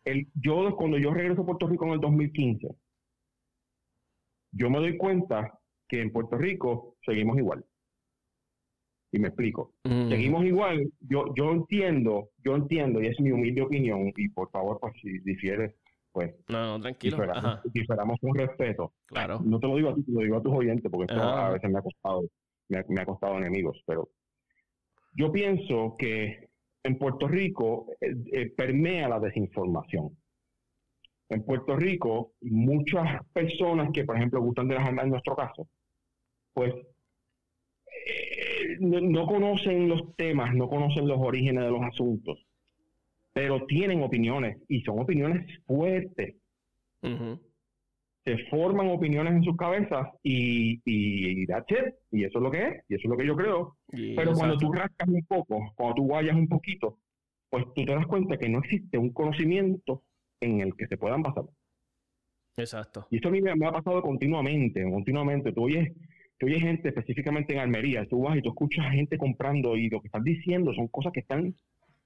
[0.05, 2.65] el, yo, cuando yo regreso a Puerto Rico en el 2015,
[4.53, 7.65] yo me doy cuenta que en Puerto Rico seguimos igual.
[9.11, 9.73] Y me explico.
[9.83, 10.89] Seguimos igual.
[11.01, 15.19] Yo, yo entiendo, yo entiendo, y es mi humilde opinión, y por favor, pues si
[15.19, 15.75] difieres,
[16.13, 16.33] pues.
[16.47, 17.17] No, tranquilo.
[17.73, 18.93] Diferamos, con respeto.
[19.07, 19.41] Claro.
[19.43, 21.49] No te lo digo a ti, te lo digo a tus oyentes, porque esto a
[21.49, 22.23] veces me ha costado,
[22.69, 24.07] me ha costado enemigos, pero
[25.17, 26.46] yo pienso que
[26.87, 30.17] en Puerto Rico eh, eh, permea la desinformación.
[31.29, 35.67] En Puerto Rico, muchas personas que, por ejemplo, gustan de las armas en nuestro caso,
[36.53, 36.73] pues
[38.05, 42.45] eh, no, conocen los temas, no conocen los orígenes de los asuntos,
[43.33, 46.35] pero tienen opiniones y son opiniones fuertes
[48.27, 51.93] se forman opiniones en sus cabezas y, y that's it.
[52.11, 53.77] Y eso es lo que es, y eso es lo que yo creo.
[53.87, 56.99] Pero cuando tú rascas un poco, cuando tú guayas un poquito,
[57.49, 60.03] pues tú te das cuenta que no existe un conocimiento
[60.41, 61.45] en el que se puedan basar.
[62.57, 63.07] Exacto.
[63.09, 65.53] Y eso a mí me, ha pasado continuamente, continuamente.
[65.53, 65.93] Tú oyes,
[66.37, 69.89] tú oyes gente específicamente en Almería, tú vas y tú escuchas a gente comprando y
[69.89, 71.55] lo que están diciendo son cosas que están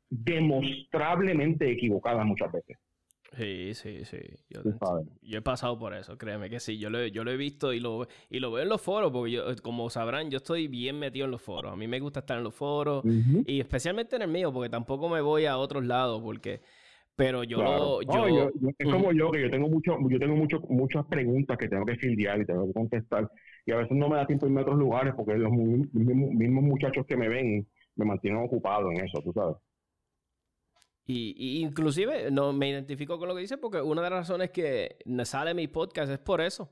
[0.07, 2.77] demostrablemente equivocadas muchas veces.
[3.37, 4.17] Sí, sí, sí.
[4.49, 4.61] Yo,
[5.37, 6.77] he pasado por eso, créeme que sí.
[6.77, 9.31] Yo lo, yo lo he visto y lo, y lo veo en los foros, porque
[9.31, 11.71] yo, como sabrán, yo estoy bien metido en los foros.
[11.71, 13.03] A mí me gusta estar en los foros
[13.45, 16.61] y especialmente en el mío, porque tampoco me voy a otros lados, porque...
[17.13, 18.01] Pero yo lo...
[18.01, 21.85] Yo, es como yo, que yo tengo mucho, yo tengo mucho, muchas preguntas que tengo
[21.85, 23.29] que fildear y tengo que contestar.
[23.65, 27.05] Y a veces no me da tiempo irme a otros lugares porque los mismos muchachos
[27.05, 29.57] que me ven me mantienen ocupado en eso, tú sabes.
[31.11, 34.97] Y, inclusive no me identifico con lo que dice porque una de las razones que
[35.25, 36.69] sale mi podcast es por eso.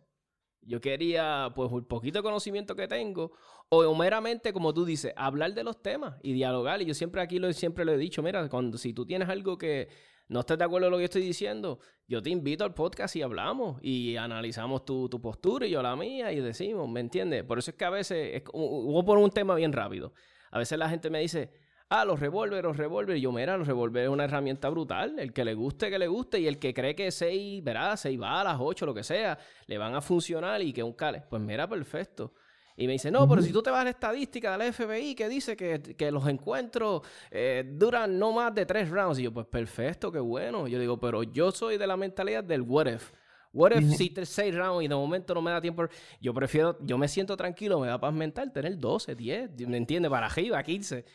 [0.61, 3.31] Yo quería, pues, un poquito de conocimiento que tengo,
[3.69, 6.81] o meramente, como tú dices, hablar de los temas y dialogar.
[6.81, 9.57] Y yo siempre aquí lo, siempre lo he dicho, mira, cuando si tú tienes algo
[9.57, 9.87] que
[10.27, 13.21] no estés de acuerdo con lo que estoy diciendo, yo te invito al podcast y
[13.21, 17.43] hablamos y analizamos tu, tu postura y yo la mía y decimos, ¿me entiendes?
[17.43, 20.13] Por eso es que a veces, es, hubo por un tema bien rápido.
[20.51, 21.51] A veces la gente me dice,
[21.89, 23.21] ah, los revólveres, los revólveres.
[23.21, 25.19] Yo, mira, los revólveres es una herramienta brutal.
[25.19, 26.39] El que le guste, que le guste.
[26.39, 29.37] Y el que cree que seis, verá, seis balas, ocho, lo que sea,
[29.67, 31.23] le van a funcionar y que un cale.
[31.29, 32.33] Pues mira, perfecto.
[32.79, 35.13] Y me dice, no, pero si tú te vas a la estadística de la FBI
[35.13, 39.19] que dice que, los encuentros eh, duran no más de tres rounds.
[39.19, 40.65] Y yo, pues perfecto, qué bueno.
[40.65, 43.11] Yo digo, pero yo soy de la mentalidad del what if.
[43.51, 45.85] What if si te seis rounds y de momento no me da tiempo?
[46.21, 50.11] Yo prefiero, yo me siento tranquilo, me da paz mental tener 12, 10, ¿me entiendes?
[50.11, 51.05] Para arriba, 15.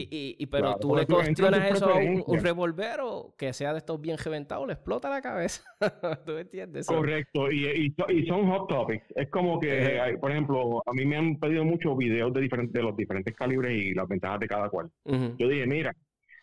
[0.00, 4.00] y, y, pero tú le cuestionas eso a un, un revolvero que sea de estos
[4.00, 5.62] bien reventados, le explota la cabeza.
[6.26, 6.86] ¿Tú entiendes?
[6.86, 9.04] Correcto, y, y, son hot topics.
[9.14, 12.82] Es como que, por ejemplo, a mí me han pedido muchos videos de, diferentes, de
[12.82, 14.90] los diferentes calibres y las ventajas de cada cual.
[15.04, 15.94] Yo dije, mira,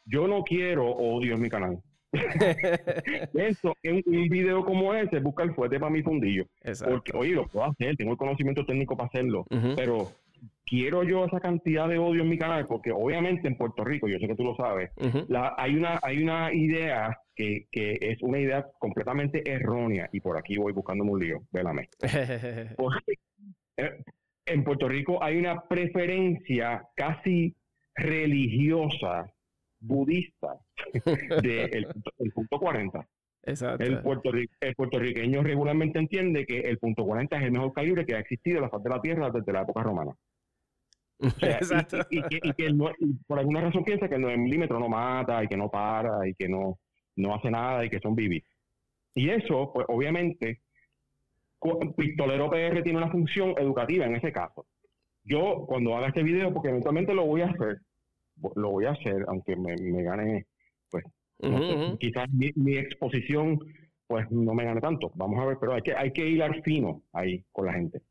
[0.06, 1.82] yo no quiero odio en mi canal.
[3.34, 6.46] Eso, en un video como ese, busca el fuerte para mi fundillo.
[6.84, 9.46] Porque, oye, lo puedo hacer, tengo el conocimiento técnico para hacerlo,
[9.76, 10.12] pero
[10.66, 14.20] quiero yo esa cantidad de odio en mi canal, porque obviamente en Puerto Rico, yo
[14.20, 14.92] sé que tú lo sabes,
[15.58, 20.58] hay, una, hay una idea que, que, es una idea completamente errónea, y por aquí
[20.58, 21.90] voy buscando un lío, vélame.
[23.78, 24.04] Eh,
[24.48, 27.56] en Puerto Rico hay una preferencia casi
[27.96, 29.34] religiosa
[29.80, 30.60] budista
[31.42, 31.88] del
[32.20, 33.08] el punto 40.
[33.44, 33.84] Exacto.
[33.84, 34.02] El,
[34.76, 38.64] puertorriqueño regularmente entiende que el punto 40 es el mejor calibre que ha existido en
[38.64, 40.12] la faz de la Tierra desde la época romana.
[41.20, 41.98] Exacto.
[42.10, 42.76] Y, que,
[43.28, 46.34] por alguna razón piensa que el 9 milímetros no mata y que no para y
[46.36, 46.80] que no,
[47.16, 48.44] no hace nada y que son bibis.
[49.16, 50.62] Y eso, pues obviamente,
[51.96, 54.66] Pistolero PR tiene una función educativa en ese caso.
[55.24, 57.82] Yo, cuando haga este video, porque eventualmente lo voy a hacer,
[58.56, 60.48] lo voy a hacer, aunque me, gane,
[60.92, 61.04] pues,
[62.00, 63.60] quizás mi, exposición,
[64.06, 65.12] pues, no me gane tanto.
[65.16, 68.02] Vamos a ver, pero hay que, hay que hilar fino ahí con la gente.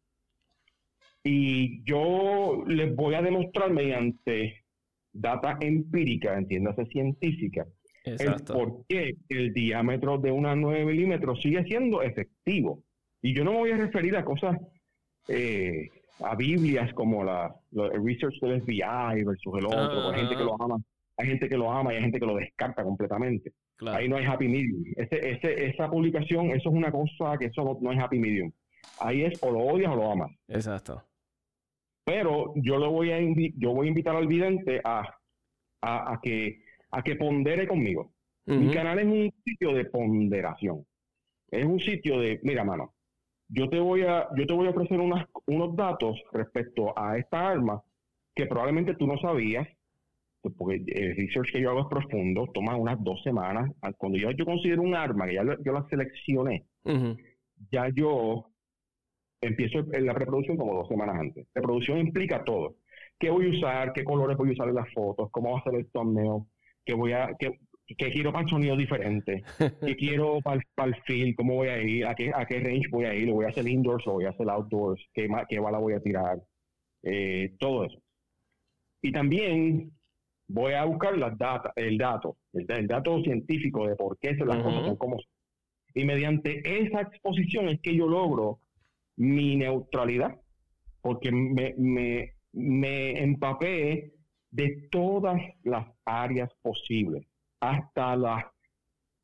[1.23, 4.65] Y yo les voy a demostrar mediante
[5.13, 7.67] data empírica, entiéndase científica,
[8.05, 12.83] el por qué el diámetro de una 9 milímetros sigue siendo efectivo.
[13.23, 14.57] Y yo no me voy a referir a cosas
[15.29, 15.89] eh,
[16.21, 20.61] a Biblias como la, el research del FBI versus el otro, hay gente que lo
[20.63, 20.81] ama,
[21.21, 23.53] hay gente que lo ama y hay gente que lo descarta completamente.
[23.87, 24.85] Ahí no hay happy medium.
[24.97, 28.53] Ese, ese, esa publicación, eso es una cosa que eso no, es happy medium.
[29.01, 30.31] Ahí es o lo odias o lo amas.
[30.49, 31.03] Exacto.
[32.05, 33.19] Pero yo lo voy a
[33.57, 35.03] yo voy a invitar al vidente a,
[35.83, 38.13] a, que a que pondere conmigo.
[38.47, 40.85] Mi canal es un sitio de ponderación.
[41.51, 42.95] Es un sitio de, mira, mano,
[43.49, 47.49] yo te voy a, yo te voy a ofrecer unas, unos datos respecto a esta
[47.49, 47.81] arma
[48.35, 49.69] que probablemente tú no sabías,
[50.57, 53.71] porque el research que yo hago es profundo, toma unas dos semanas.
[53.99, 56.67] Cuando yo, yo considero un arma, que ya yo la seleccioné,
[57.71, 58.47] ya yo
[59.41, 61.47] empiezo en la preproducción como dos semanas antes.
[61.55, 62.77] La preproducción implica todo.
[63.19, 63.93] ¿Qué voy a usar?
[63.93, 65.31] ¿Qué colores voy a usar en las fotos?
[65.31, 66.47] ¿Cómo va a ser el torneo?
[66.85, 67.59] ¿Qué voy a, qué,
[67.97, 69.43] qué quiero para el sonido diferente,
[69.87, 73.05] qué quiero para, el feel, cómo voy a ir, a qué, a qué range voy
[73.05, 75.79] a ir, lo voy a hacer indoors o voy a hacer outdoors, qué, qué bala
[75.79, 76.41] voy a tirar,
[77.03, 78.01] eh, todo eso.
[79.03, 79.93] Y también
[80.53, 84.63] voy a buscar las data, el dato, el, dato científico de por qué son las
[84.63, 85.19] cosas son como
[85.95, 88.61] Y mediante esa exposición es que yo logro
[89.17, 90.37] mi neutralidad,
[91.01, 94.13] porque me, me, me empapé
[94.51, 97.27] de todas las áreas posibles
[97.61, 98.45] hasta las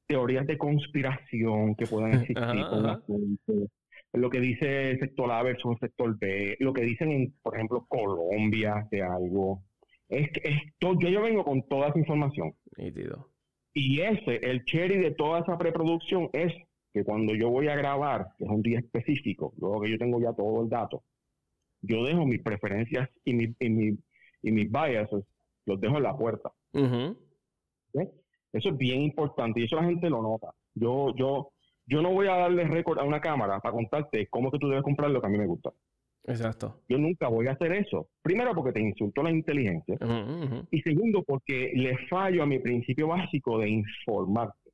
[0.07, 3.69] teorías de conspiración que puedan existir
[4.13, 7.55] lo que dice el sector A versus el sector B, lo que dicen en, por
[7.55, 9.63] ejemplo, Colombia de algo.
[10.09, 12.55] Es que esto, yo, yo vengo con toda esa información.
[13.75, 16.53] Y ese, el cherry de toda esa preproducción es
[16.93, 20.21] que cuando yo voy a grabar, que es un día específico, luego que yo tengo
[20.21, 21.03] ya todo el dato,
[21.83, 23.99] yo dejo mis preferencias y, mi, y, mi,
[24.43, 25.25] y mis biases,
[25.67, 26.53] los dejo en la puerta.
[28.53, 30.55] Eso es bien importante y eso la gente lo nota.
[30.75, 31.53] Yo, yo,
[31.85, 34.85] yo no voy a darle récord a una cámara para contarte cómo que tú debes
[34.85, 35.73] comprar lo que a mí me gusta.
[36.27, 36.83] Exacto.
[36.89, 38.09] Yo nunca voy a hacer eso.
[38.23, 39.97] Primero porque te insulto la inteligencia.
[40.71, 44.71] Y segundo porque le fallo a mi principio básico de informarte.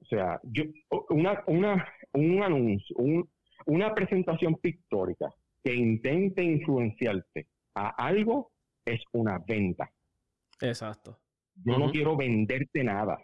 [0.00, 0.64] O sea, yo,
[1.10, 2.96] una, una, un anuncio,
[3.66, 8.52] una presentación pictórica que intente influenciarte a algo
[8.84, 9.90] es una venta.
[10.60, 11.18] Exacto.
[11.64, 13.18] Yo no quiero venderte nada.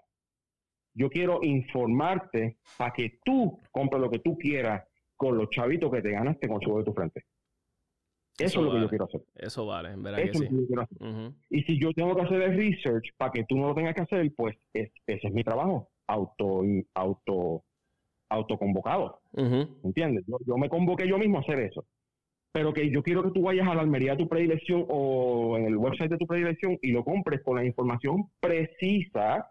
[0.94, 4.87] Yo quiero informarte para que tú compres lo que tú quieras
[5.18, 7.24] con los chavitos que te ganaste con el de tu frente.
[8.38, 9.20] Eso, es lo que yo quiero hacer.
[9.34, 10.48] Eso vale, en verdad que sí.
[11.50, 14.02] Y si yo tengo que hacer el research para que tú no lo tengas que
[14.02, 15.90] hacer, pues ese es mi trabajo.
[16.06, 16.62] Auto,
[16.94, 17.64] auto,
[18.30, 19.20] autoconvocado.
[19.34, 20.24] ¿Entiendes?
[20.46, 21.84] yo, me convoqué yo mismo a hacer eso
[22.50, 25.66] pero que yo quiero que tú vayas a la almería de tu predilección o en
[25.66, 29.50] el website de tu predilección y lo compres con la información precisa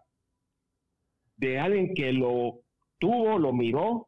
[1.36, 2.60] de alguien que lo
[2.98, 4.07] tuvo, lo miró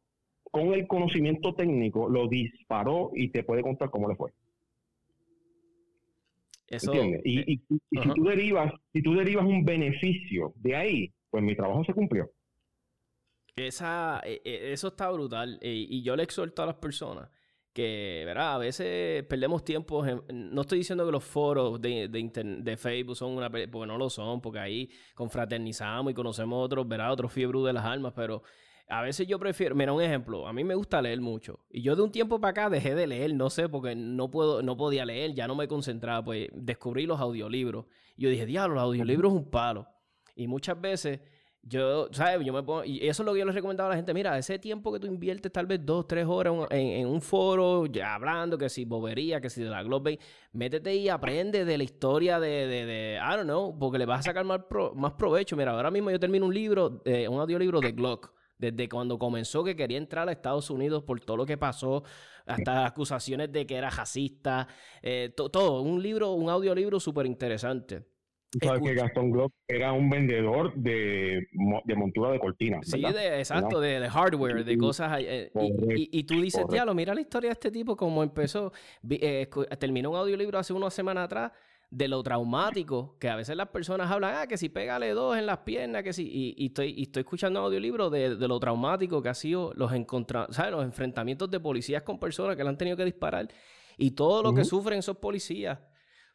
[0.51, 4.33] con el conocimiento técnico, lo disparó y te puede contar cómo le fue.
[6.67, 6.93] Eso,
[7.25, 11.85] Y, y, si tú derivas, si tú derivas un beneficio de ahí, pues mi trabajo
[11.85, 12.31] se cumplió.
[13.57, 15.59] Esa, e, e, eso está brutal.
[15.63, 17.29] Y yo le exhorto a las personas
[17.73, 18.55] que, ¿verdad?
[18.55, 20.05] A veces perdemos tiempo.
[20.33, 23.51] no estoy diciendo que los foros de, de, Facebook son una.
[23.51, 27.13] Porque no lo son, porque ahí confraternizamos y conocemos otros, ¿verdad?
[27.13, 28.43] Otros fiebre de las almas, pero
[28.91, 31.95] a veces yo prefiero, mira un ejemplo, a mí me gusta leer mucho y yo
[31.95, 35.05] de un tiempo para acá dejé de leer, no sé, porque no puedo, no podía
[35.05, 37.87] leer, ya no me concentraba, pues descubrí los audiolibros.
[38.17, 39.87] Y yo dije, diablo, los audiolibros es un palo.
[40.35, 41.21] Y muchas veces
[41.63, 42.45] yo, ¿sabes?
[42.45, 44.37] Yo me pongo, y eso es lo que yo les recomendaba a la gente, mira,
[44.37, 48.59] ese tiempo que tú inviertes tal vez dos, tres horas en, un foro, ya hablando,
[48.59, 50.19] que si bobería, que si de la Globe
[50.53, 54.21] métete y aprende de la historia de, de, de I don't know, porque le vas
[54.21, 54.61] a sacar más,
[54.95, 55.57] más provecho.
[55.57, 59.65] Mira, ahora mismo yo termino un libro, eh, un audiolibro de Glock desde cuando comenzó
[59.65, 62.05] que quería entrar a Estados Unidos por todo lo que pasó,
[62.47, 64.69] hasta acusaciones de que era racista,
[65.03, 68.05] eh, todo, un libro, un audiolibro súper interesante.
[68.61, 71.47] Sabes que Gastón Glock era un vendedor de,
[71.85, 72.85] de montura de cortinas.
[72.85, 75.21] Sí, exacto, de, hardware, de cosas.
[75.21, 75.53] Eh,
[75.95, 78.73] y, tú dices, diablo, mira la historia de este tipo, como empezó.
[79.09, 79.49] Eh,
[79.79, 81.53] terminó un audiolibro hace una semana atrás
[81.91, 85.45] de lo traumático, que a veces las personas hablan, ah, que si pégale dos en
[85.45, 89.29] las piernas, que si, y, estoy, y estoy escuchando audiolibros de, de lo traumático que
[89.29, 89.91] ha sido los,
[90.51, 90.71] ¿sabes?
[90.71, 93.49] los enfrentamientos de policías con personas que le han tenido que disparar
[93.99, 95.79] y todo lo que sufren esos policías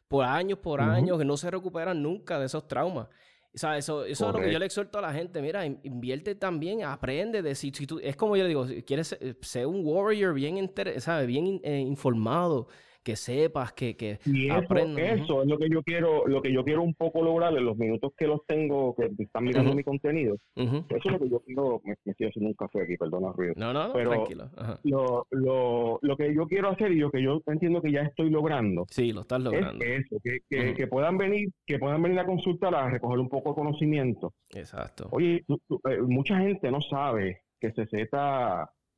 [0.08, 3.08] por años, por años, que no se recuperan nunca de esos traumas.
[3.54, 5.40] O sea, eso, eso es lo que yo le exhorto a la gente.
[5.40, 9.80] Mira, invierte también, aprende de si, tú, es como yo le digo, quieres ser, un
[9.84, 11.26] warrior bien, ¿sabes?
[11.26, 12.68] bien eh, informado,
[13.06, 16.64] que sepas, que, que y eso, Eso es lo que yo quiero, lo que yo
[16.64, 20.36] quiero un poco lograr en los minutos que los tengo, que están mirando mi contenido.
[20.56, 23.54] Eso es lo que yo quiero, me, estoy haciendo un café aquí, perdona ruido.
[23.56, 24.50] No, no, Pero tranquilo.
[24.82, 28.28] Lo, lo, lo, que yo quiero hacer y lo que yo entiendo que ya estoy
[28.28, 28.86] logrando.
[28.90, 29.84] Sí, lo estás logrando.
[29.84, 33.28] Es eso, que, que, que, puedan venir, que puedan venir a consultar a recoger un
[33.28, 34.34] poco de conocimiento.
[34.50, 35.08] Exacto.
[35.12, 38.10] Oye, eh, mucha gente no sabe que CZ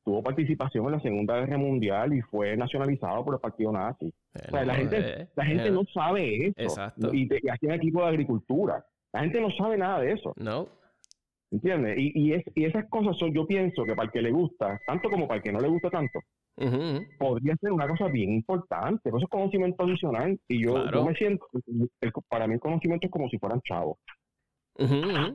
[0.03, 4.13] tuvo participación en la Segunda Guerra Mundial y fue nacionalizado por el Partido Nazi.
[4.33, 5.71] o sea, la gente, eh, la gente eh.
[5.71, 6.53] no sabe eso.
[6.57, 7.13] Exacto.
[7.13, 8.85] Y, y en equipo de agricultura.
[9.11, 10.33] La gente no sabe nada de eso.
[10.37, 10.67] No.
[11.51, 11.97] ¿Entiendes?
[11.97, 14.79] Y, y, es, y esas cosas son, yo pienso que para el que le gusta,
[14.85, 16.19] tanto como para el que no le gusta tanto,
[17.17, 19.09] podría ser una cosa bien importante.
[19.09, 20.39] Eso es conocimiento adicional.
[20.47, 21.47] Y yo, yo me siento,
[22.27, 23.97] para mí el conocimiento es como si fueran chavos.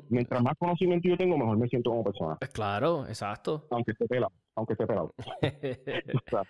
[0.09, 2.37] Mientras más conocimiento yo tengo, mejor me siento como persona.
[2.39, 3.67] Pues claro, exacto.
[3.71, 5.15] Aunque esté pelado, aunque esté pelado.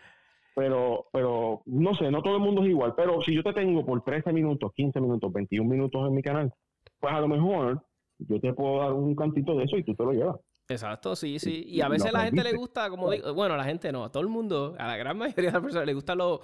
[0.55, 2.95] pero, pero, no sé, no todo el mundo es igual.
[2.97, 6.53] Pero si yo te tengo por 13 minutos, 15 minutos, 21 minutos en mi canal,
[7.01, 7.85] pues a lo mejor
[8.19, 10.37] yo te puedo dar un cantito de eso y tú te lo llevas.
[10.69, 11.65] Exacto, sí, sí.
[11.67, 14.05] Y a veces a la gente le gusta, como digo, bueno, a la gente no,
[14.05, 16.41] a todo el mundo, a la gran mayoría de las personas le gusta lo,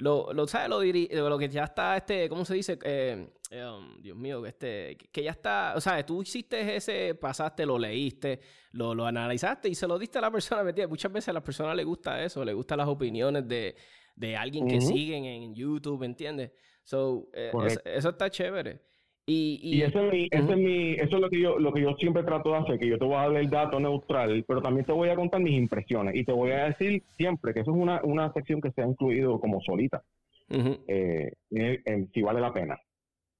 [0.00, 0.68] lo, lo ¿sabes?
[0.68, 2.78] Lo, lo que ya está, este, ¿cómo se dice?
[2.82, 7.78] Eh, um, Dios mío, este, que ya está, o sea, tú hiciste ese, pasaste, lo
[7.78, 8.40] leíste,
[8.72, 11.42] lo, lo analizaste y se lo diste a la persona, ¿me Muchas veces a las
[11.42, 13.76] personas les gusta eso, les gustan las opiniones de,
[14.16, 16.52] de alguien que siguen en YouTube, ¿entiendes?
[16.82, 17.52] So, eh,
[17.84, 18.89] eso está chévere.
[19.32, 22.24] Y, eso, es mi, es mi, eso es lo que yo lo que yo siempre
[22.24, 24.92] trato de hacer, que yo te voy a dar el dato neutral, pero también te
[24.92, 28.00] voy a contar mis impresiones y te voy a decir siempre que eso es una,
[28.02, 30.02] una sección que se ha incluido como solita,
[30.48, 31.32] eh,
[32.12, 32.76] si vale la pena.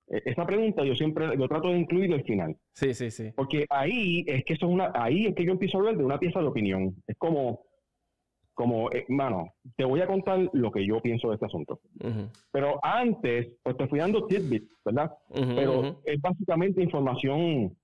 [0.07, 2.57] E, esa pregunta yo siempre yo trato de incluir al final.
[2.72, 3.32] Sí, sí, sí.
[3.34, 6.05] Porque ahí es que eso es una, ahí es que yo empiezo a hablar de
[6.05, 6.95] una pieza de opinión.
[7.09, 7.62] Es como,
[8.61, 11.80] como, hermano, eh, te voy a contar lo que yo pienso de este asunto.
[12.52, 15.11] Pero antes, pues te fui dando tidbits, ¿verdad?
[15.32, 17.74] Pero es básicamente información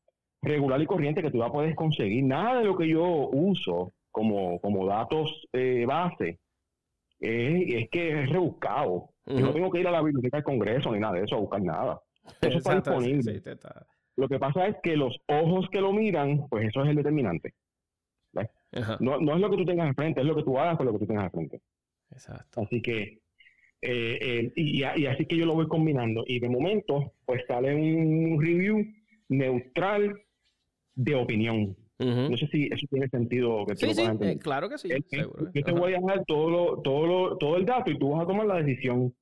[0.43, 2.25] regular y corriente que tú ya puedes conseguir.
[2.25, 3.03] Nada de lo que yo
[3.33, 6.41] uso como, como datos eh, base
[7.21, 9.09] es, que es rebuscado.
[9.25, 11.41] Yo no tengo que ir a la biblioteca del Congreso ni nada de eso a
[11.41, 11.99] buscar nada.
[12.43, 13.43] Eso está disponible.
[14.17, 17.55] Lo que pasa es que los ojos que lo miran, pues eso es el determinante.
[19.01, 20.93] No, no es lo que tú tengas enfrente, es lo que tú hagas con lo
[20.93, 21.61] que tú tengas enfrente.
[22.11, 22.61] Exacto.
[22.61, 23.21] Así que,
[23.83, 26.25] eh, eh, y, así que yo lo voy combinando.
[26.27, 28.85] Y de momento, pues sale un review
[29.29, 30.15] neutral
[30.95, 31.77] de opinión.
[31.99, 34.91] No sé si eso tiene sentido que sí, sí, eh, claro que sí.
[34.91, 38.47] yo te voy a dar todo, todo, todo el dato y tú vas a tomar
[38.47, 39.15] la decisión.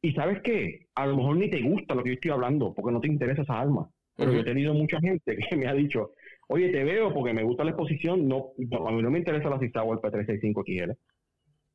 [0.00, 2.92] Y sabes qué, a lo mejor ni te gusta lo que yo estoy hablando porque
[2.92, 3.90] no te interesa esa alma.
[4.16, 6.12] Pero yo he tenido mucha gente que me ha dicho,
[6.48, 8.28] Oye, te veo porque me gusta la exposición.
[8.28, 8.52] No,
[8.86, 10.92] a mí no me interesa la o el P365 XL.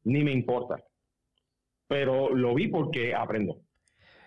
[0.03, 0.83] Ni me importa.
[1.87, 3.61] Pero lo vi porque aprendo.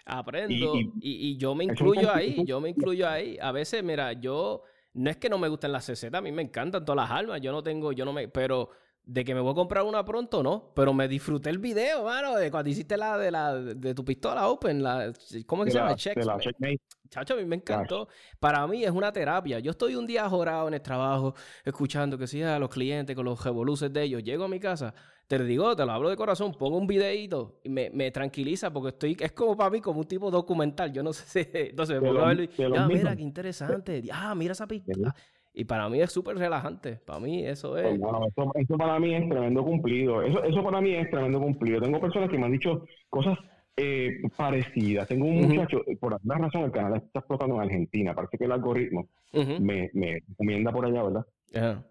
[0.07, 0.75] Aprendo.
[1.01, 2.43] Y, yo me incluyo ahí.
[2.45, 3.39] Yo me incluyo ahí.
[3.41, 4.63] A veces, mira, yo.
[4.93, 7.41] No es que no me gusten las CZ, a mí me encantan todas las almas.
[7.41, 8.27] Yo no tengo, yo no me.
[8.27, 8.71] Pero
[9.05, 10.73] de que me voy a comprar una pronto, no.
[10.75, 14.49] Pero me disfruté el video, mano, de cuando hiciste la de la de tu pistola
[14.49, 15.13] Open, la,
[15.47, 15.97] ¿cómo es que se llama?
[15.97, 16.81] Check, la checkmate.
[17.09, 18.09] Chacho, a mí me encantó.
[18.39, 19.59] Para mí es una terapia.
[19.59, 21.35] Yo estoy un día jorado en el trabajo,
[21.65, 24.23] escuchando que si a los clientes con los revoluces de ellos.
[24.23, 24.95] Llego a mi casa,
[25.27, 28.91] te digo, te lo hablo de corazón, pongo un videito y me, me tranquiliza porque
[28.91, 30.93] estoy, es como para mí, como un tipo documental.
[30.93, 34.03] Yo no sé si, entonces y, ah, mira, qué interesante.
[34.13, 35.15] Ah, mira esa pistola.
[35.53, 36.97] Y para mí es súper relajante.
[37.05, 37.99] Para mí eso es...
[37.99, 38.21] Bueno,
[38.55, 40.23] eso, para mí es tremendo cumplido.
[40.23, 41.81] Eso, eso para mí es tremendo cumplido.
[41.81, 43.37] Tengo personas que me han dicho cosas
[43.77, 45.09] eh, parecidas.
[45.09, 48.15] Tengo un muchacho, por alguna razón el canal está explotando en Argentina.
[48.15, 51.27] Parece que el algoritmo me, me recomienda por allá, ¿verdad?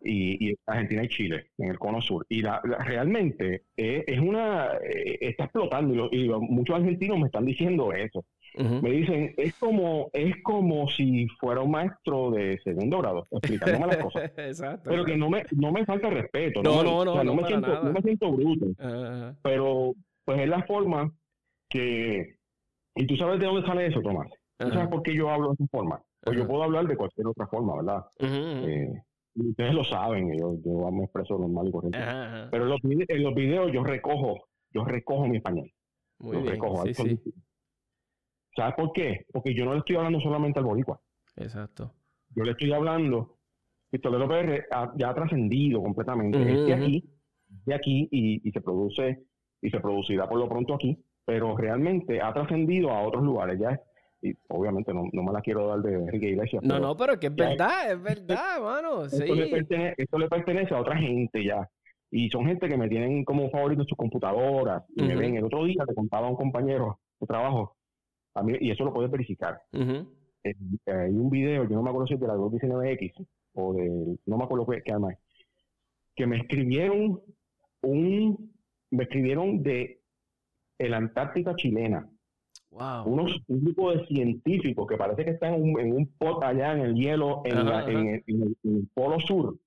[0.03, 2.25] y, y, Argentina y Chile, en el cono sur.
[2.29, 4.77] Y la, realmente eh, es una...
[4.77, 8.25] Eh, está explotando y, muchos argentinos me están diciendo eso.
[8.55, 13.97] Me dicen, es como, es como si fuera un maestro de segundo grado, explicándome las
[13.97, 14.31] cosas.
[14.83, 16.61] Pero que no me, no me falta respeto.
[16.63, 17.23] No, no, no.
[17.23, 18.65] no, me siento, no, me siento, bruto.
[19.43, 19.93] Pero,
[20.25, 21.11] pues es la forma
[21.69, 22.35] que.
[22.95, 24.29] Y tú sabes de dónde sale eso, Tomás.
[24.57, 26.01] ¿Tú sabes por qué yo hablo de esa forma?
[26.21, 28.05] Pues yo puedo hablar de cualquier otra forma, ¿verdad?
[28.19, 28.91] Eh,
[29.35, 31.99] ustedes lo saben, yo, yo me expreso normal y correcto.
[32.51, 35.71] Pero en los, en los, videos yo recojo, yo recojo mi español.
[36.19, 36.47] Muy bien.
[36.55, 36.85] recojo.
[36.85, 37.33] Sí, sí.
[38.55, 39.25] ¿Sabes por qué?
[39.31, 40.99] Porque yo no le estoy hablando solamente al boricua.
[41.35, 41.93] Exacto.
[42.35, 43.37] Yo le estoy hablando,
[43.89, 46.37] Pistolero PR ya ha trascendido completamente.
[46.37, 47.09] de aquí,
[47.65, 49.23] de aquí y, se produce
[49.61, 53.59] y se producirá por lo pronto aquí, pero realmente ha trascendido a otros lugares.
[53.59, 53.79] Ya
[54.21, 56.61] y obviamente no, me la quiero dar de Enrique Iglesias.
[56.63, 59.05] No, no, pero que es verdad, es verdad, mano.
[59.05, 59.33] Esto, sí.
[59.33, 61.67] le pertenece, esto le pertenece a otra gente ya.
[62.11, 65.35] Y son gente que me tienen como favorito en sus computadoras y me ven.
[65.35, 67.77] El otro día te contaba un compañero de trabajo
[68.59, 69.61] y eso lo puedes verificar.
[69.73, 70.55] Eh,
[70.85, 74.37] hay un video, yo no me acuerdo si es de la 219X o de, no
[74.37, 75.17] me acuerdo qué, además,
[76.15, 77.21] que me escribieron
[77.81, 78.53] un,
[78.91, 80.01] me escribieron de
[80.79, 82.09] la Antártica chilena.
[82.71, 83.05] Wow.
[83.05, 86.81] Unos, un grupo de científicos que parece que están en un, en pot allá en
[86.81, 88.23] el hielo, en, en,
[88.63, 89.57] el, Polo Sur.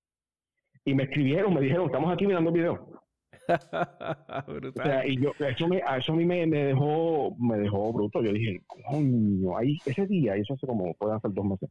[0.84, 3.01] Y me escribieron, me dijeron, estamos aquí mirando el video.
[5.06, 8.22] y yo, eso, me, eso a mí me, dejó me dejó bruto.
[8.22, 11.70] Yo dije, coño, ahí, ese día, eso hace como, pueden ser dos meses.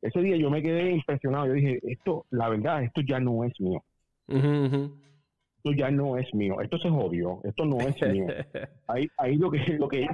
[0.00, 1.46] Ese día yo me quedé impresionado.
[1.46, 3.82] Yo dije, esto, la verdad, esto ya no es mío.
[4.26, 6.60] Esto ya no es mío.
[6.60, 7.40] Esto se jodió.
[7.44, 8.26] Esto no es mío.
[8.88, 10.08] ahí, ahí lo que, lo que,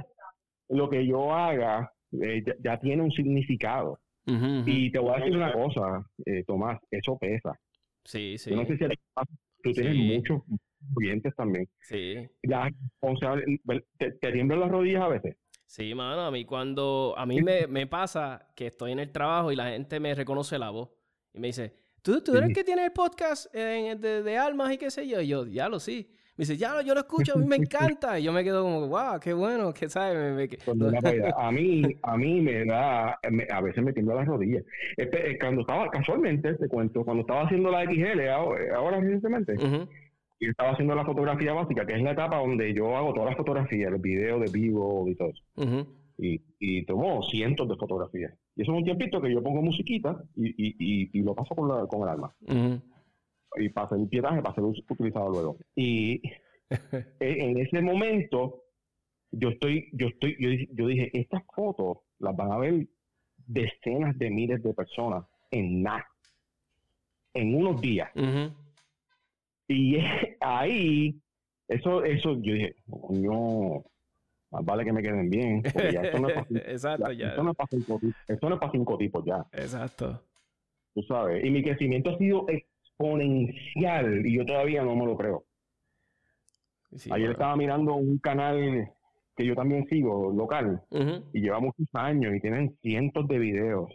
[0.69, 3.99] lo que yo haga eh, ya, tiene un significado.
[4.65, 7.59] Y te voy a decir una cosa, eh, Tomás, eso pesa.
[8.03, 8.51] Sí, sí.
[8.51, 8.85] Yo no sé si
[9.63, 10.41] tú tienes muchos
[10.95, 11.67] clientes también.
[11.81, 12.15] Sí.
[12.43, 12.69] Ya,
[13.01, 13.35] o sea,
[13.97, 15.35] ¿te, te tiemblan las rodillas a veces?
[15.69, 19.51] Sí, mano, a mí cuando, a mí me, me, pasa que estoy en el trabajo
[19.51, 20.89] y la gente me reconoce la voz
[21.31, 24.79] y me dice, ¿tú, tú eres el que tiene el podcast de, de, almas y
[24.79, 25.21] qué sé yo?
[25.21, 26.09] Y yo, ya lo sí.
[26.39, 28.17] Me dice, ya yo lo escucho, a mí me encanta.
[28.17, 30.47] Y yo me quedo como, wow, qué bueno, que sabes.
[31.35, 33.19] a mí, a mí me da,
[33.51, 34.63] a veces me tiembla las rodillas.
[34.95, 39.55] Este, eh, cuando estaba, casualmente, te cuento, cuando estaba haciendo la XL, ahora, recientemente,
[40.39, 43.37] y estaba haciendo la fotografía básica, que es la etapa donde yo hago todas las
[43.37, 45.43] fotografías, los videos de vivo y todo eso.
[46.17, 48.33] y, y tomo cientos de fotografías.
[48.55, 51.67] Y eso es un tiempito que yo pongo musiquita y, y, y lo paso con,
[51.67, 52.33] la, con el alma
[53.57, 55.57] y para hacer pietaje, para ser utilizado luego.
[55.75, 56.21] Y
[57.19, 58.63] en ese momento,
[59.31, 62.87] yo estoy, yo estoy, yo, dije, estas fotos las van a ver
[63.37, 66.05] decenas de miles de personas en nada,
[67.33, 68.09] en unos días.
[69.67, 69.97] Y
[70.39, 71.19] ahí,
[71.67, 73.83] eso, eso, yo dije, coño,
[74.51, 77.43] más vale que me queden bien, porque ya esto no es para, Exacto, ya, Esto
[77.43, 79.45] no es para cinco, esto no es para cinco tipos ya.
[79.53, 80.23] Exacto.
[80.95, 82.47] Tú sabes, y mi crecimiento ha sido
[82.99, 85.45] exponencial y yo todavía no me lo creo.
[87.11, 88.91] Ayer estaba mirando un canal
[89.35, 90.81] que yo también sigo, local,
[91.33, 93.91] y lleva muchos años y tienen cientos de videos.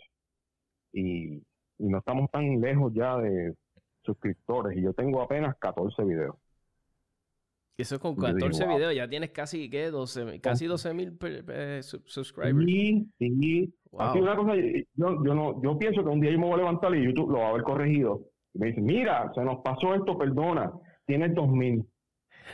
[0.92, 1.42] Y,
[1.76, 3.52] no estamos tan lejos ya de
[4.04, 6.36] suscriptores y yo tengo apenas 14 videos.
[7.76, 9.90] Eso con 14 videos ya tienes casi, ¿qué?
[9.90, 11.18] 12, casi 12 mil
[11.82, 12.64] subscribers.
[12.64, 13.74] Sí, sí.
[13.90, 16.94] una cosa, yo, yo, no, yo pienso que un día yo me voy a levantar
[16.94, 18.24] y YouTube lo va a haber corregido
[18.54, 20.72] me dice, mira, se nos pasó esto, perdona,
[21.06, 21.86] tienes 2000.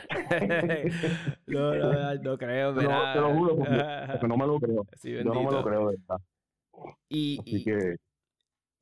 [1.47, 2.89] no, no, no creo, pero...
[3.13, 3.73] te lo juro, porque,
[4.27, 4.85] no me lo creo.
[5.03, 6.21] Yo no me lo creo, de verdad.
[7.09, 7.95] Y, Así que...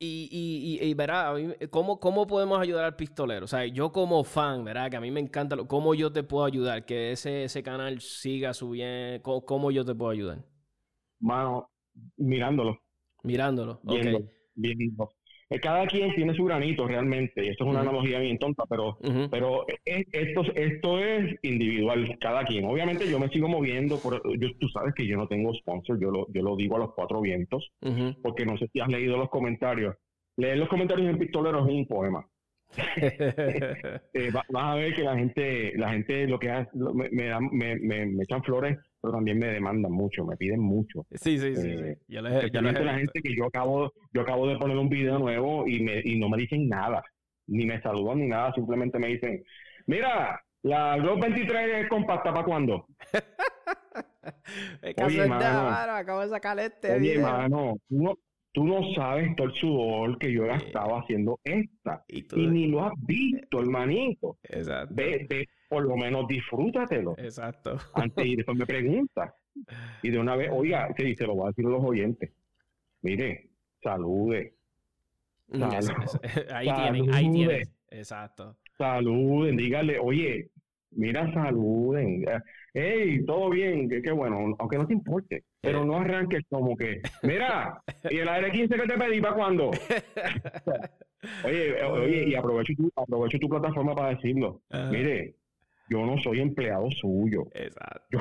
[0.01, 1.33] Y, y, y, verá,
[1.71, 3.43] ¿cómo, ¿cómo podemos ayudar al pistolero?
[3.43, 4.89] O sea, yo como fan, ¿verdad?
[4.89, 6.85] Que a mí me encanta, ¿cómo yo te puedo ayudar?
[6.85, 10.45] Que ese, ese canal siga subiendo, ¿cómo, ¿cómo yo te puedo ayudar?
[11.19, 11.69] Mano,
[12.15, 12.79] mirándolo.
[13.23, 14.23] Mirándolo, ok.
[14.55, 15.09] Viendo,
[15.57, 18.99] cada quien tiene su granito realmente, y esto es una analogía bien tonta, pero,
[19.31, 22.65] pero esto, esto es individual, cada quien.
[22.65, 26.11] Obviamente yo me sigo moviendo, por, yo, tú sabes que yo no tengo sponsor, yo
[26.11, 27.71] lo, yo lo digo a los cuatro vientos,
[28.21, 29.95] porque no sé si has leído los comentarios.
[30.37, 32.25] Leer los comentarios en Pistolero es un poema.
[34.13, 38.05] eh, vas a ver que la gente, la gente lo que hace, me, me, me,
[38.05, 41.05] me, echan flores, pero también me demandan mucho, me piden mucho.
[41.11, 41.69] Sí, sí, sí.
[41.69, 45.81] Eh, ya la gente que yo acabo, yo acabo de poner un video nuevo y,
[45.81, 47.03] me, y no me dicen nada,
[47.47, 49.43] ni me saludan ni nada, simplemente me dicen,
[49.85, 52.85] mira, la Globe 23 es compacta, ¿para cuándo?
[55.03, 57.21] Oye, mano, acabo de sacar este Oye, video.
[57.21, 57.77] mano,
[58.51, 62.03] tú no sabes todo el sudor que yo estaba haciendo esta.
[62.07, 64.37] Y, ni lo has visto, hermanito.
[64.43, 64.93] Exacto.
[64.95, 67.15] Ve, ve, por lo menos disfrútatelo.
[67.17, 67.77] Exacto.
[67.93, 69.33] Antes y después me preguntas.
[70.01, 72.31] Y de una vez, oiga, se dice, lo voy a decir a los oyentes.
[73.03, 73.49] Mire,
[73.81, 74.55] salude.
[76.51, 77.61] ahí tienen, ahí tienen.
[77.91, 78.57] Exacto.
[78.77, 80.49] Saluden, dígale, oye,
[80.91, 82.25] mira, saluden.
[82.73, 85.43] Hey, todo bien, qué bueno, aunque no te importe.
[85.61, 89.71] Pero no arranques como que, mira, ¿y el aire 15 que te pedí para cuándo?
[91.45, 94.61] oye, oye, y aprovecho tu, aprovecho tu plataforma para decirlo.
[94.89, 95.35] Mire,
[95.89, 97.47] yo no soy empleado suyo.
[97.53, 98.19] Exacto.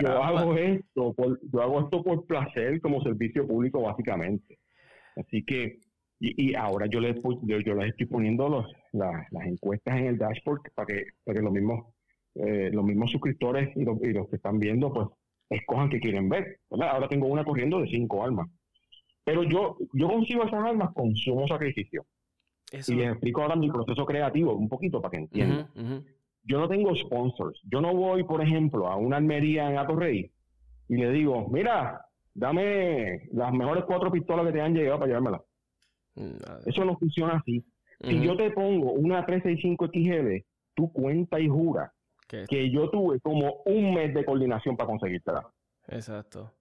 [0.00, 4.58] Yo, hago esto por, yo hago esto por placer como servicio público básicamente.
[5.16, 5.78] Así que,
[6.20, 10.18] y, y ahora yo les, yo, yo les estoy poniendo los, las encuestas en el
[10.18, 11.86] dashboard para que, para que los mismos,
[12.34, 15.08] eh, los mismos suscriptores y los, y los que están viendo, pues
[15.48, 16.58] escojan que quieren ver.
[16.70, 18.48] Ahora tengo una corriendo de cinco almas.
[19.24, 22.04] Pero yo, yo consigo esas almas con sumo sacrificio.
[22.72, 25.68] Y les explico ahora mi proceso creativo un poquito para que entiendan.
[26.46, 27.60] Yo no tengo sponsors.
[27.70, 30.30] Yo no voy, por ejemplo, a una almería en Atorrey
[30.88, 35.42] y le digo, mira, dame las mejores cuatro pistolas que te han llegado para llevármelas.
[36.14, 36.36] Mm,
[36.66, 37.64] Eso no funciona así.
[38.00, 40.44] Si yo te pongo una 365 XL,
[40.74, 41.92] tú cuenta y jura
[42.28, 45.48] que yo tuve como un mes de coordinación para conseguírtela.
[45.88, 46.52] Exacto.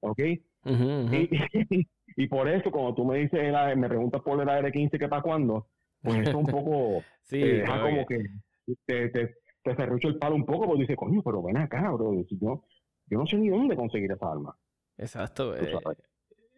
[0.00, 0.20] ¿Ok?
[2.16, 3.40] Y, por eso, cuando tú me dices,
[3.76, 5.68] me preguntas por el AR-15 que para cuándo,
[6.02, 8.26] pues eso un poco sí, deja como que
[8.86, 12.14] te, te, te cerrucho el palo un poco, porque dices, coño, pero ven acá, bro.
[12.14, 12.62] Yo,
[13.06, 14.56] yo no sé ni dónde conseguir esa arma.
[14.96, 15.54] Exacto.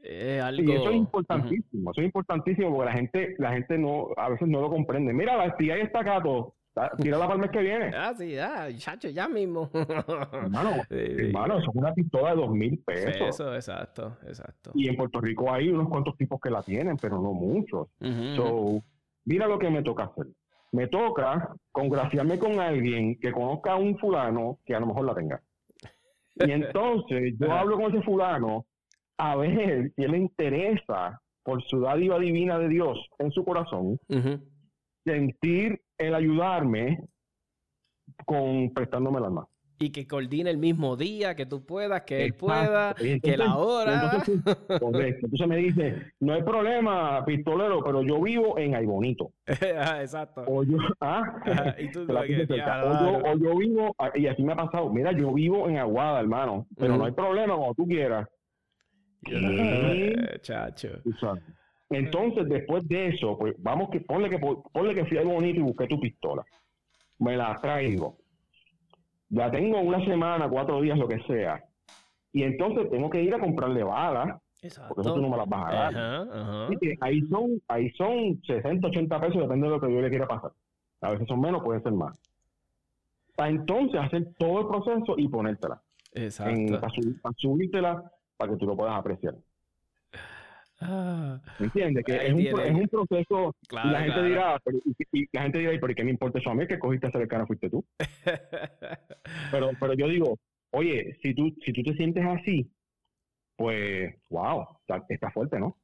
[0.04, 0.72] Eh, algo...
[0.72, 4.48] Y eso es importantísimo, eso es importantísimo porque la gente, la gente no, a veces
[4.48, 5.12] no lo comprende.
[5.12, 6.56] Mira, la FBI está acá todo.
[6.98, 7.90] Tírala para el mes que viene.
[7.94, 9.70] Ah, sí, ya, chacho, ya mismo.
[10.32, 13.28] hermano, hermano, eso es una pistola de dos mil pesos.
[13.28, 14.72] Eso, exacto, exacto.
[14.74, 17.88] Y en Puerto Rico hay unos cuantos tipos que la tienen, pero no muchos.
[18.36, 18.82] so,
[19.24, 20.26] mira lo que me toca hacer.
[20.72, 25.14] Me toca congraciarme con alguien que conozca a un fulano que a lo mejor la
[25.14, 25.42] tenga.
[26.36, 28.66] Y entonces yo hablo con ese fulano
[29.18, 33.98] a ver si le interesa por su dádiva divina de Dios en su corazón,
[35.04, 37.04] sentir el ayudarme
[38.24, 39.50] con prestándome las manos.
[39.82, 44.22] Y que coordine el mismo día, que tú puedas, que él pueda, que la hora.
[44.68, 49.32] Entonces, me dice, no hay problema, pistolero, pero yo vivo en Aybonito.
[49.84, 50.44] Ah, exacto.
[50.46, 55.10] O yo, ah, y tú, o, yo, vivo, ah, y así me ha pasado, mira,
[55.10, 58.28] yo vivo en Aguada, hermano, pero no hay problema, como tú quieras.
[60.42, 60.88] chacho.
[61.90, 65.62] Entonces, después de eso, pues vamos que ponle que ponle que fui algo bonito y
[65.62, 66.44] busqué tu pistola.
[67.18, 68.21] Me la traigo.
[69.32, 71.64] La tengo una semana, cuatro días, lo que sea.
[72.32, 74.40] Y entonces tengo que ir a comprarle balas.
[74.88, 76.68] Porque eso tú no me las vas a dar.
[77.00, 80.52] ahí son, ahí son 60, 80 pesos, depende de lo que yo le quiera pasar.
[81.00, 82.16] A veces son menos, puede ser más.
[83.34, 85.80] Para entonces hacer todo el proceso y ponértela.
[86.14, 86.80] Exacto.
[86.80, 89.34] para subírtela para que tú lo puedas apreciar.
[90.84, 92.04] Ah, ¿Entiendes?
[92.04, 94.78] Que es un, es un, proceso y la gente dirá, pero,
[95.12, 96.66] y, la gente dirá, ¿y por qué me importa eso a mí?
[96.66, 97.84] Que cogiste a cara fuiste tú.
[99.50, 100.38] pero, pero yo digo,
[100.72, 102.70] oye, si tú, si tú te sientes así,
[103.56, 104.66] pues, wow,
[105.08, 105.76] está, fuerte, ¿no?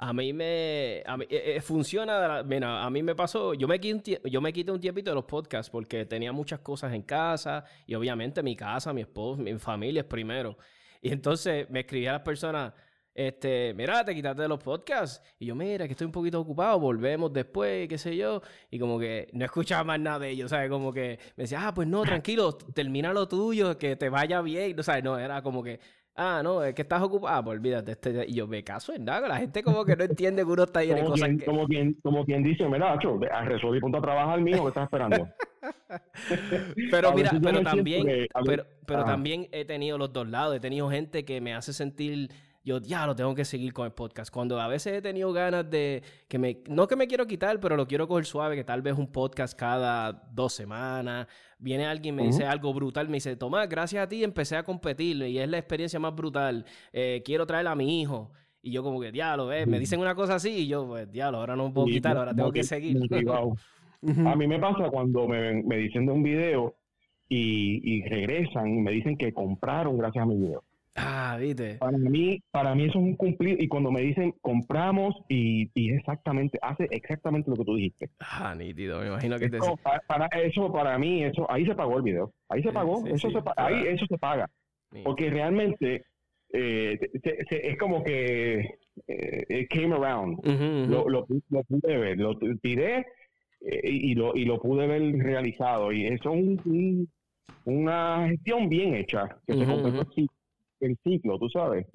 [0.00, 3.80] A mí me a mí, eh, eh, funciona, mira, a mí me pasó, yo me,
[3.80, 7.64] quité, yo me quité un tiempito de los podcasts porque tenía muchas cosas en casa
[7.84, 10.56] y obviamente mi casa, mi esposo, mi familia es primero.
[11.02, 12.74] Y entonces me escribía a las personas,
[13.18, 15.20] este, mira, te quitaste de los podcasts.
[15.40, 18.40] Y yo, mira, que estoy un poquito ocupado, volvemos después, qué sé yo.
[18.70, 20.70] Y como que no escuchaba más nada de ellos, ¿sabes?
[20.70, 24.78] Como que me decía, ah, pues no, tranquilo, termina lo tuyo, que te vaya bien.
[24.78, 25.80] O sea, no, era como que,
[26.14, 27.90] ah, no, es que estás ocupado, ah, pues olvídate.
[27.90, 28.24] Este...
[28.28, 30.78] Y yo, me caso en nada, la gente como que no entiende que uno está
[30.78, 31.44] ahí en cosas quien, que...
[31.44, 35.28] Como quien, como quien dice, mira, Acho, resolví punto a trabajar mío, que estás esperando?
[36.92, 39.06] pero mira, pero también, pero, pero ah.
[39.06, 40.54] también he tenido los dos lados.
[40.54, 42.30] He tenido gente que me hace sentir
[42.68, 44.32] yo ya lo tengo que seguir con el podcast.
[44.32, 47.76] Cuando a veces he tenido ganas de que me, no que me quiero quitar, pero
[47.76, 51.26] lo quiero coger suave, que tal vez un podcast cada dos semanas.
[51.58, 55.16] Viene alguien, me dice algo brutal, me dice, Tomás, gracias a ti empecé a competir
[55.22, 56.64] y es la experiencia más brutal.
[56.92, 58.32] Eh, quiero traer a mi hijo.
[58.60, 59.66] Y yo como que, diablo, ¿ves?
[59.66, 62.52] me dicen una cosa así y yo, pues, diablo, ahora no puedo quitar, ahora tengo
[62.52, 62.98] que seguir.
[64.26, 66.76] A mí me pasa cuando me, me dicen de un video
[67.28, 70.62] y, regresan y me dicen que compraron gracias a mi video.
[70.98, 71.76] Ah, viste.
[71.76, 73.62] Para mí, para mí eso es un cumplir.
[73.62, 78.10] Y cuando me dicen compramos y, y exactamente, hace exactamente lo que tú dijiste.
[78.20, 79.58] Ah, nítido, me imagino que te...
[80.06, 82.32] para, eso, para mí, eso, ahí se pagó el video.
[82.48, 84.50] Ahí se pagó, eso, se, ahí, eso se paga.
[85.04, 86.04] Porque realmente
[86.52, 90.44] eh, es como que eh, came around.
[90.88, 93.06] Lo, lo, lo, pude ver, lo tiré
[93.60, 95.92] eh, y, lo, y lo pude ver realizado.
[95.92, 97.08] Y eso es un
[97.68, 100.06] una gestión bien hecha, que se completó
[100.80, 101.86] el ciclo, tú sabes.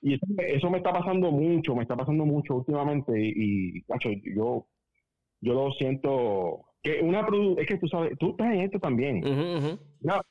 [0.00, 3.84] Y eso, me está pasando mucho, me está pasando mucho últimamente y,
[4.34, 4.66] yo,
[5.40, 7.24] yo lo siento que una
[7.56, 9.22] es que tú sabes, tú estás en esto también.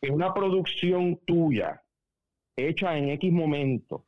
[0.02, 1.82] que una producción tuya
[2.58, 4.06] hecha en X momento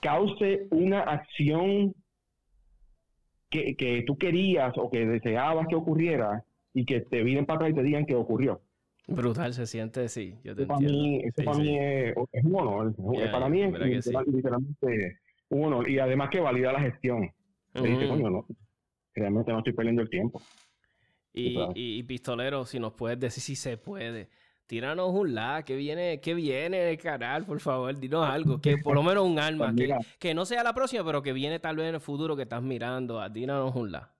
[0.00, 1.94] cause una acción
[3.48, 7.70] que, que tú querías o que deseabas que ocurriera y que te vienen para atrás
[7.70, 8.60] y te digan que ocurrió.
[9.06, 10.34] Brutal se siente, sí.
[10.42, 12.94] Yo te para mí, eso para mí es, un honor.
[13.30, 15.88] para mí es literalmente un honor.
[15.88, 17.30] Y además que valida la gestión.
[17.74, 18.46] dice, coño, no,
[19.14, 20.42] realmente no estoy perdiendo el tiempo.
[21.32, 24.28] Y, y, pistolero, si nos puedes decir si se puede.
[24.66, 28.78] Tíranos un like, que viene, que viene en el canal, por favor, dinos algo, que
[28.78, 31.60] por lo menos un alma, pues que, que, no sea la próxima, pero que viene
[31.60, 34.15] tal vez en el futuro que estás mirando, tíranos un like.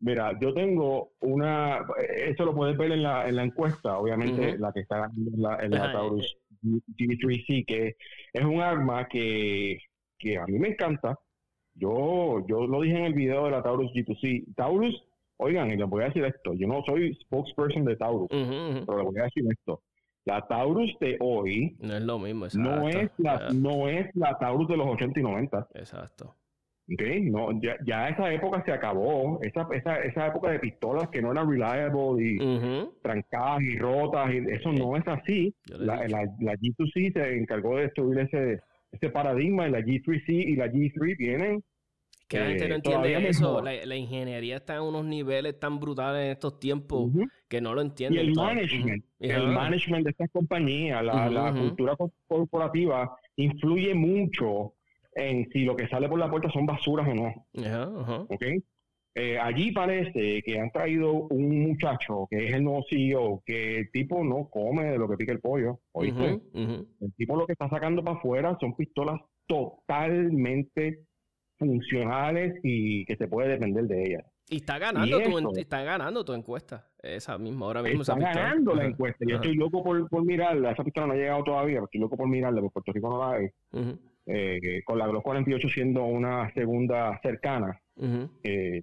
[0.00, 1.84] Mira, yo tengo una,
[2.26, 5.58] eso lo puedes ver en la, en la encuesta, obviamente la que está en la,
[5.60, 7.96] en la Taurus G3C, que
[8.32, 9.78] es un arma que,
[10.18, 11.18] que a mí me encanta.
[11.74, 14.54] Yo, yo lo dije en el video de la Taurus G2C.
[14.56, 15.02] Taurus,
[15.36, 19.20] oigan, les voy a decir esto, yo no soy spokesperson de Taurus, pero les voy
[19.20, 19.82] a decir esto.
[20.24, 24.68] La Taurus de hoy no es lo mismo, no es la, no es la Taurus
[24.68, 25.68] de los 80 y 90.
[25.74, 26.36] Exacto.
[26.92, 29.38] Okay, no, ya, ya, esa época se acabó.
[29.42, 32.38] Esa, esa, esa época de pistolas que no eran reliable y
[33.00, 35.54] trancadas y rotas, y eso no es así.
[35.66, 38.60] La, la, la, G2C se encargó de destruir ese,
[38.90, 41.62] ese paradigma y la G3C y la G3 vienen.
[42.26, 43.62] Que la gente no eh, entiende eso.
[43.62, 47.10] La, ingeniería está en unos niveles tan brutales en estos tiempos
[47.48, 48.24] que no lo entienden.
[48.24, 54.74] Y el management, el management de estas compañías, la, la cultura corporativa influye mucho
[55.14, 57.34] en si lo que sale por la puerta son basuras o no.
[59.14, 63.90] Eh, allí parece que han traído un muchacho que es el nuevo CEO, que el
[63.90, 65.80] tipo no come de lo que pica el pollo.
[65.92, 66.40] ¿oíste?
[66.54, 71.06] El tipo lo que está sacando para afuera son pistolas totalmente
[71.58, 74.24] funcionales y que se puede depender de ellas.
[74.48, 78.02] Y está ganando, tu, está ganando tu encuesta, esa misma, ahora mismo.
[78.02, 79.24] Está ganando la encuesta.
[79.28, 80.72] Yo estoy loco por, por mirarla.
[80.72, 83.18] Esa pistola no ha llegado todavía, pero estoy loco por mirarla, porque Puerto Rico no
[83.18, 83.48] la hay
[84.26, 87.80] eh, con la Glock 48 siendo una segunda cercana.
[88.42, 88.82] Eh,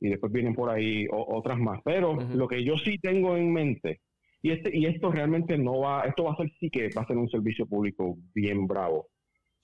[0.00, 1.80] y después vienen por ahí otras más.
[1.84, 4.00] Pero lo que yo sí tengo en mente,
[4.42, 7.06] y, este, y esto realmente no va, esto va a ser sí que va a
[7.06, 9.06] ser un servicio público bien bravo,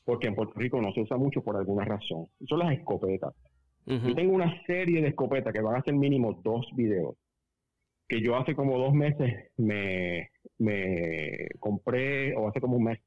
[0.04, 2.26] porque en Puerto Rico no se usa mucho por alguna razón.
[2.48, 3.34] Son las escopetas.
[3.86, 7.16] Yo tengo una serie de escopetas que van a ser mínimo dos videos,
[8.06, 10.28] que yo hace como dos meses me,
[10.58, 12.98] me compré, o hace como un mes,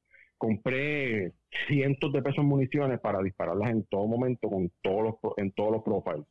[0.41, 1.33] compré
[1.67, 5.71] cientos de pesos en municiones para dispararlas en todo momento con todos los en todos
[5.71, 6.25] los profiles.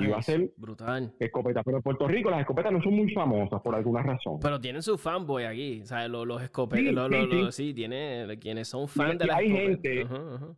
[0.00, 1.14] y va a ser brutal.
[1.20, 1.62] Escopeta.
[1.62, 4.40] Pero en Puerto Rico las escopetas no son muy famosas por alguna razón.
[4.42, 5.80] Pero tienen su fanboy aquí.
[5.80, 7.54] O sea, los, los escopetas.
[7.54, 10.06] Sí, tiene quienes son fans de las hay gente,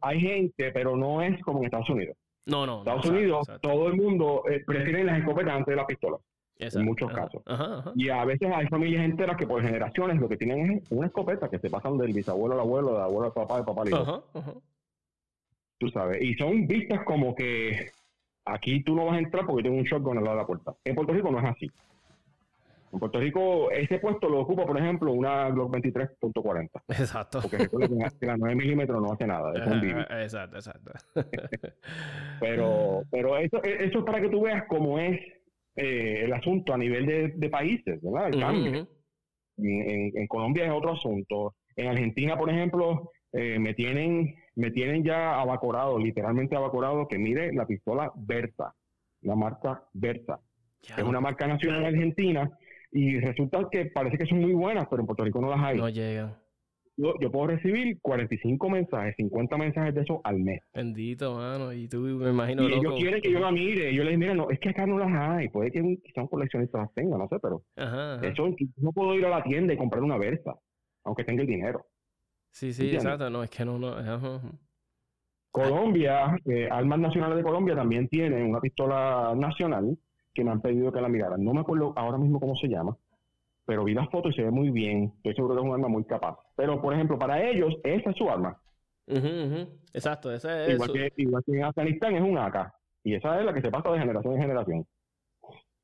[0.01, 2.17] hay gente, pero no es como en Estados Unidos.
[2.47, 2.79] No, no.
[2.79, 6.21] Estados Unidos, todo el mundo eh, prefiere las escopetas antes de las pistolas
[6.63, 7.43] en muchos casos.
[7.95, 11.49] Y a veces hay familias enteras que por generaciones lo que tienen es una escopeta
[11.49, 14.25] que se pasan del bisabuelo al abuelo, del abuelo al papá, del papá al hijo.
[15.79, 16.23] Tú sabes.
[16.23, 17.91] Y son vistas como que
[18.45, 20.75] aquí tú no vas a entrar porque tengo un shotgun al lado de la puerta.
[20.85, 21.71] En Puerto Rico no es así.
[22.93, 26.69] En Puerto Rico, ese puesto lo ocupa, por ejemplo, una Glock 23.40.
[26.89, 27.41] Exacto.
[27.41, 29.53] Porque recuerda que la 9 milímetros no hace nada.
[29.55, 29.83] Es un
[30.19, 30.93] exacto, exacto.
[32.41, 35.19] pero pero eso, eso es para que tú veas cómo es
[35.77, 38.29] eh, el asunto a nivel de, países, ¿verdad?
[38.29, 38.89] El cambio.
[39.59, 41.55] en, Colombia es otro asunto.
[41.77, 47.53] En Argentina, por ejemplo, eh, me tienen me tienen ya abacorado, literalmente abacorado, que mire
[47.55, 48.75] la pistola Berta,
[49.23, 50.41] la marca Berta.
[50.83, 52.51] Es una marca nacional argentina
[52.91, 55.79] y resulta que parece que son muy buenas, pero en Puerto Rico no las hay.
[55.79, 56.37] No llegan.
[56.97, 60.63] Yo, puedo recibir 45 mensajes, 50 mensajes de eso al mes.
[60.75, 61.73] Bendito, mano.
[61.73, 62.69] Y tú, me imagino.
[62.69, 63.95] Y ellos quieren que yo la mire.
[63.95, 65.49] Yo les digo, mira, no, es que acá no las hay.
[65.49, 67.63] Puede que quizá un coleccionista las tenga, no sé, pero.
[67.77, 70.55] Eso no puedo ir a la tienda y comprar una Versa,
[71.05, 71.87] aunque tenga el dinero.
[72.51, 73.31] Sí, sí, exacto.
[73.31, 73.79] No, es que no.
[73.79, 74.41] no
[75.51, 79.99] Colombia, eh, Armas Nacionales de Colombia también tiene una pistola nacional
[80.33, 81.45] que me han pedido que la miraran.
[81.45, 82.97] No me acuerdo ahora mismo cómo se llama
[83.65, 85.13] pero vi las fotos y se ve muy bien.
[85.17, 86.39] Estoy seguro que es un arma muy capaz.
[86.57, 88.61] Pero, por ejemplo, para ellos, esa es su arma.
[89.93, 90.75] Exacto, esa es.
[90.75, 92.73] Igual que, igual que en Afganistán es un AK.
[93.05, 94.87] Y esa es la que se pasa de generación en generación.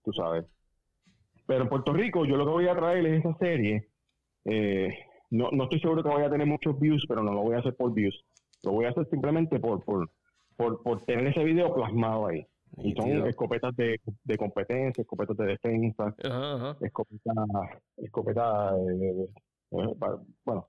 [0.05, 0.46] Tú sabes.
[1.46, 3.88] Pero en Puerto Rico, yo lo que voy a traer es esa serie.
[4.44, 4.90] Eh,
[5.30, 7.59] no, no estoy seguro que vaya a tener muchos views, pero no lo voy a
[7.59, 8.24] hacer por views.
[8.64, 10.10] Lo voy a hacer simplemente por, por,
[10.56, 12.46] por, por tener ese video plasmado ahí.
[12.82, 16.14] Y son escopetas de, de, competencia, escopetas de defensa,
[16.80, 17.34] escopetas,
[17.96, 18.72] escopeta
[19.98, 20.68] para, bueno,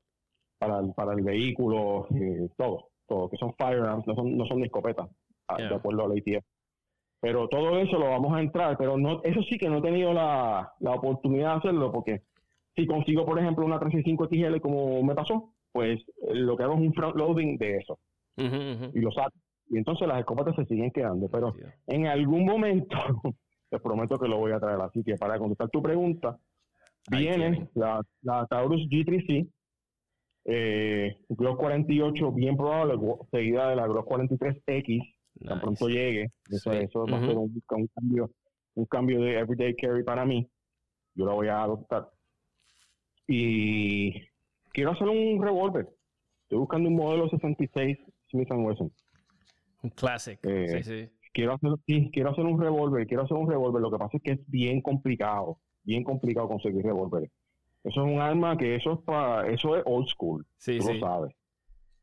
[0.58, 4.64] para el, para el vehículo, eh, todo, todo, que son firearms, no son, no son
[4.64, 5.10] escopetas,
[5.48, 6.44] ah, de acuerdo a la ITF.
[7.22, 10.14] Pero todo eso lo vamos a entrar, pero no, eso sí que no he tenido
[10.14, 12.24] la, la oportunidad de hacerlo, porque
[12.76, 16.80] si consigo, por ejemplo, una 365 XL como me pasó, pues lo que hago es
[16.80, 18.00] un front loading de eso.
[18.38, 19.34] Y lo saco
[19.70, 21.28] y entonces las escopetas se siguen quedando.
[21.30, 21.54] Pero
[21.88, 22.98] en algún momento,
[23.70, 24.82] te prometo que lo voy a traer.
[24.82, 26.38] Así que para contestar tu pregunta,
[27.10, 29.48] viene la, la, Taurus G3C,
[30.46, 32.96] eh, Glock 48, bien probable,
[33.32, 35.16] seguida de la Glock 43X,
[35.46, 36.32] tan pronto llegue.
[36.50, 37.62] Eso, eso va a ser un,
[37.94, 38.32] cambio,
[38.76, 40.50] un cambio de everyday carry para mí.
[41.14, 42.10] Yo la voy a adoptar.
[43.28, 44.14] Y
[44.72, 45.88] quiero hacer un revólver.
[46.44, 47.98] Estoy buscando un modelo 66
[48.32, 48.92] Smith Wesson.
[49.82, 50.48] Un clásico.
[50.50, 51.10] Eh, sí, sí.
[51.32, 51.72] Quiero hacer,
[52.12, 53.82] quiero hacer un revólver, quiero hacer un revólver.
[53.82, 57.30] Lo que pasa es que es bien complicado, bien complicado conseguir revólver.
[57.84, 60.46] Eso es un arma que eso es para, eso es old school.
[60.58, 61.36] Sí, tú lo sabes.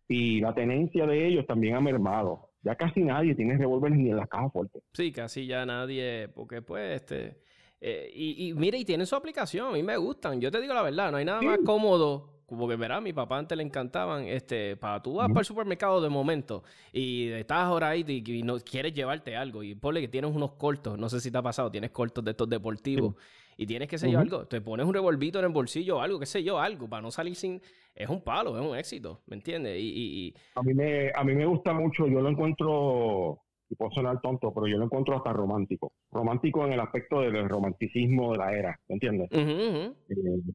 [0.08, 2.50] Y la tenencia de ellos también ha mermado.
[2.62, 4.82] Ya casi nadie tiene revólveres ni en las cajas fuertes.
[4.92, 7.38] Sí, casi ya nadie, porque pues este...
[7.80, 10.40] Eh, y, y mire, y tienen su aplicación, a mí me gustan.
[10.40, 13.38] Yo te digo la verdad, no hay nada más cómodo como que verá, mi papá
[13.38, 16.62] antes le encantaban, este, para tú vas para el supermercado de momento
[16.92, 20.96] y estás ahora ahí y, no quieres llevarte algo y ponle que tienes unos cortos,
[20.96, 23.14] no sé si te ha pasado, tienes cortos de estos deportivos
[23.56, 26.20] y tienes que sé yo algo, te pones un revolvito en el bolsillo o algo,
[26.20, 27.60] qué sé yo, algo, para no salir sin,
[27.94, 29.76] es un palo, es un éxito, ¿me entiendes?
[29.80, 34.20] Y, A, mí me, a mí me gusta mucho, yo lo encuentro y puedo sonar
[34.20, 35.92] tonto, pero yo lo encuentro hasta romántico.
[36.10, 39.28] Romántico en el aspecto del romanticismo de la era, ¿me entiendes?
[39.32, 39.92] Eh,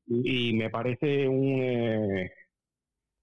[0.08, 2.32] y, me parece un eh,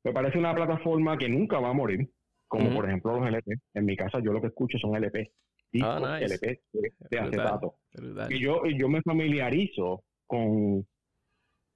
[0.05, 2.09] me parece una plataforma que nunca va a morir,
[2.47, 3.57] como por ejemplo los LP.
[3.75, 5.33] En mi casa yo lo que escucho son LP,
[5.83, 6.61] ah, LP
[7.11, 7.77] de, acetato.
[8.31, 10.87] Y yo, y yo me familiarizo con,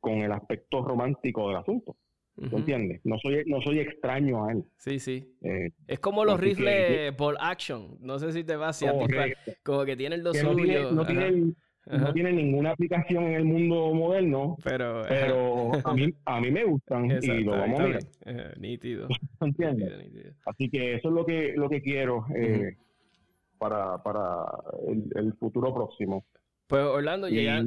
[0.01, 1.97] con el aspecto romántico del asunto.
[2.37, 3.01] ¿Me entiendes?
[3.05, 4.65] No soy, no soy extraño a él.
[4.79, 5.37] Sí, sí.
[5.43, 7.99] Eh, es como los rifles por action.
[8.01, 8.93] No sé si te va hacia
[9.63, 10.57] Como que tienen los no, no,
[11.05, 11.55] tienen,
[11.87, 14.57] no tienen ninguna aplicación en el mundo moderno.
[14.65, 18.59] Pero, pero a, mí, a mí me gustan y lo vamos a mirar.
[18.59, 19.09] nítido.
[19.41, 20.35] ¿Entiendes?
[20.47, 22.77] Así que eso es lo que, lo que quiero eh,
[23.59, 24.47] para, para
[24.89, 26.25] el, futuro próximo.
[26.67, 27.63] Pues Orlando, llega...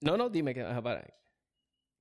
[0.00, 0.64] No, no, dime que...
[0.82, 1.04] para.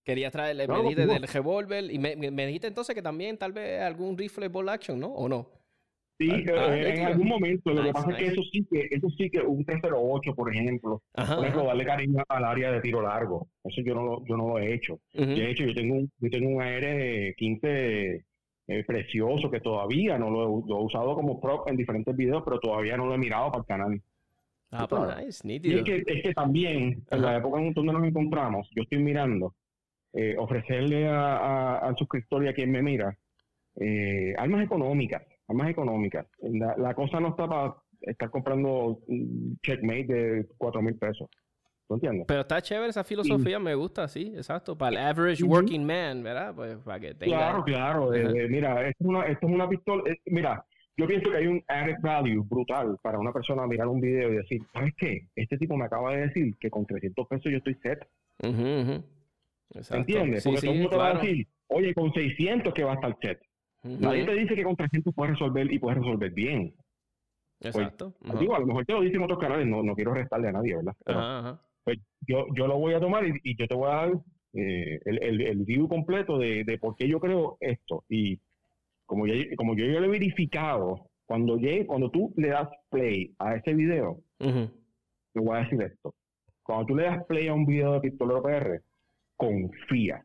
[0.04, 3.82] Querías traerle, me dijiste del revólver y me, me, dijiste entonces que también tal vez
[3.82, 5.08] algún rifle ball action, ¿no?
[5.08, 5.48] ¿O no?
[6.22, 7.72] Sí, ah, ah, en algún momento.
[7.72, 11.02] Lo que pasa es que eso sí que, eso sí que un 308, por ejemplo,
[11.14, 13.48] por ejemplo, darle cariño al área de tiro largo.
[13.64, 15.00] Eso yo no lo, yo no lo he hecho.
[15.14, 18.24] De hecho, yo tengo un, yo tengo un AR-15
[18.68, 22.44] eh, precioso que todavía no lo he, lo he, usado como prop en diferentes videos,
[22.46, 24.02] pero todavía no lo he mirado para el canal.
[24.70, 25.76] Ah, pues nice, nítido.
[25.76, 29.00] Y es que, es que también, en la época en donde nos encontramos, yo estoy
[29.00, 29.56] mirando
[30.14, 33.18] eh, ofrecerle a, al suscriptor y a quien me mira
[33.80, 36.28] eh, armas económicas, armas económicas.
[36.78, 41.30] La, cosa no está para estar comprando un checkmate de cuatro mil pesos.
[41.88, 42.26] ¿Tú entiendes?
[42.28, 44.78] Pero está chévere esa filosofía, me gusta, sí, exacto.
[44.78, 46.54] Para el average working man, ¿verdad?
[46.56, 47.38] Pues para que tenga...
[47.38, 48.14] Claro, claro.
[48.14, 50.04] Eh, mira, esto es, una, esto es una pistola.
[50.26, 50.66] mira,
[50.96, 54.38] yo pienso que hay un added value brutal para una persona mirar un video y
[54.38, 55.28] decir, ¿sabes qué?
[55.36, 58.08] Este tipo me acaba de decir que con 300 pesos yo estoy set.
[59.92, 60.44] ¿Entiendes?
[60.44, 63.18] Porque todo el mundo te va a decir, oye, con 600 que va a estar
[63.22, 63.40] set.
[63.84, 66.74] Nadie te dice que con 300 puedes resolver y puedes resolver bien.
[67.60, 68.14] Pues, Exacto.
[68.40, 70.76] Digo, a lo mejor te lo dicen otros canales, no, no quiero restarle a nadie,
[70.76, 71.60] ¿verdad?
[71.84, 74.12] Pues yo, yo lo voy a tomar y, yo te voy a dar
[74.54, 78.04] eh, el, el, el, view completo de, de, por qué yo creo esto.
[78.10, 78.40] Y
[79.06, 83.34] como, yo, como yo, yo lo he verificado, cuando, llegue, cuando tú le das play
[83.40, 86.14] a ese video, te voy a decir esto.
[86.62, 88.82] Cuando tú le das play a un video de Pistolero PR,
[89.42, 90.24] confía.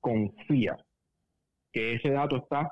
[0.00, 0.76] confía
[1.72, 2.70] que ese dato está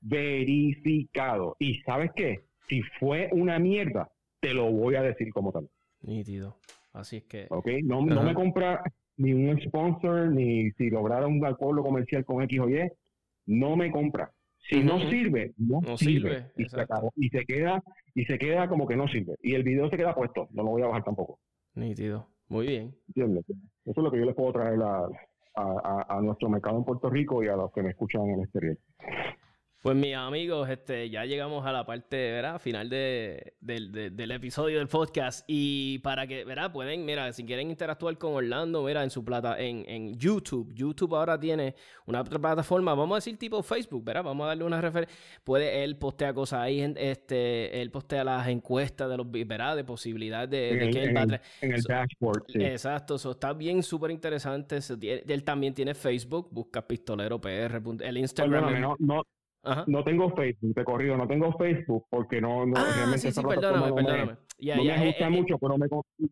[0.00, 1.56] verificado.
[1.58, 2.40] Y sabes qué?
[2.68, 5.68] Si fue una mierda, te lo voy a decir como tal.
[6.02, 6.58] Nítido.
[6.92, 7.46] Así es que.
[7.48, 8.82] Ok, no, no me compra
[9.16, 12.90] ni un sponsor, ni si lograra un acuerdo comercial con X o Y,
[13.46, 14.30] no me compra.
[14.68, 16.52] Si no sirve, no, sirve.
[16.56, 16.86] Y, se
[17.16, 17.82] y se queda
[18.14, 19.34] y se queda como que no sirve.
[19.42, 20.48] Y el video se queda puesto.
[20.52, 21.38] No lo voy a bajar tampoco.
[21.74, 22.33] Nítido.
[22.54, 22.94] Muy bien.
[23.08, 23.44] ¿Entiendes?
[23.48, 25.08] Eso es lo que yo les puedo traer a,
[25.56, 28.40] a, a, nuestro mercado en Puerto Rico y a los que me escuchan en el
[28.44, 28.78] exterior.
[29.84, 32.58] Pues mis amigos, este, ya llegamos a la parte, ¿verdad?
[32.58, 35.44] Final de, del episodio del podcast.
[35.46, 36.72] Y para que, ¿verdad?
[36.72, 40.72] Pueden, mira, si quieren interactuar con Orlando, mira, en su plata, en, en YouTube.
[40.72, 41.74] YouTube ahora tiene
[42.06, 44.24] una plataforma, vamos a decir tipo Facebook, ¿verdad?
[44.24, 45.14] Vamos a darle una referencia.
[45.44, 49.76] Puede, él postea cosas ahí, este, él postea las encuestas de los, ¿verdad?
[49.76, 51.24] De posibilidades de, que él va
[51.60, 52.64] En el dashboard, sí.
[52.64, 54.78] Exacto, eso está bien súper interesante.
[55.02, 58.80] Él también tiene Facebook, busca pistolero PR, el Instagram.
[58.80, 59.26] no, no, no
[60.04, 63.88] tengo Facebook, te corrido, no tengo Facebook porque no, no ah, realmente sí, sí, perdóname,
[63.88, 64.36] no perdóname.
[64.58, 65.86] Me, no me eh, gusta eh, mucho, pero me,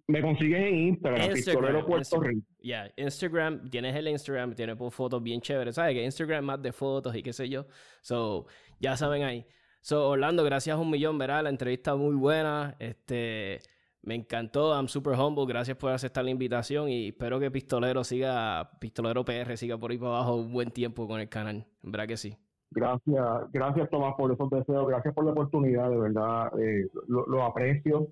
[0.06, 2.46] me consigues en Instagram, Instagram Puerto Rico.
[2.62, 5.94] Ya, Instagram, tienes el Instagram, tiene fotos bien chéveres, ¿sabes?
[5.94, 7.66] Que Instagram más de fotos y qué sé yo.
[8.00, 8.46] So,
[8.78, 9.46] ya saben ahí.
[9.80, 11.42] So, Orlando, gracias un millón, ¿verdad?
[11.42, 12.76] La entrevista muy buena.
[12.78, 13.58] Este,
[14.02, 14.74] me encantó.
[14.74, 15.44] I'm super humble.
[15.46, 19.98] Gracias por aceptar la invitación y espero que Pistolero siga, Pistolero PR siga por ahí
[19.98, 21.66] para abajo un buen tiempo con el canal.
[21.82, 22.36] ¿Verdad que sí?
[22.74, 28.08] Gracias, gracias Tomás por esos deseos, gracias por la oportunidad, de verdad, eh, lo, aprecio,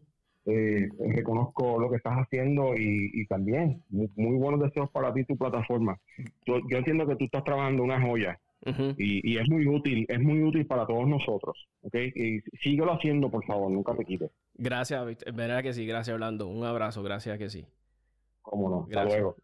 [0.47, 5.99] eh, reconozco lo que estás haciendo y, también muy, buenos deseos para ti tu plataforma.
[6.47, 8.39] Yo, entiendo que tú estás trabajando una joya
[8.99, 11.95] y, es muy útil, es muy útil para todos nosotros, ¿ok?
[12.15, 14.31] Y síguelo haciendo, por favor, nunca te quites.
[14.55, 17.67] Gracias, verdad que sí, gracias Orlando, un abrazo, gracias que sí.
[18.43, 19.37] Cómo no, hasta luego.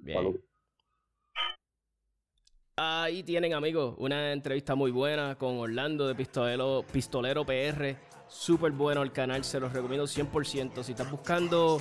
[2.79, 7.97] Ahí tienen, amigos, una entrevista muy buena con Orlando de Pistolero, Pistolero PR.
[8.29, 10.83] Súper bueno el canal, se los recomiendo 100%.
[10.83, 11.81] Si estás buscando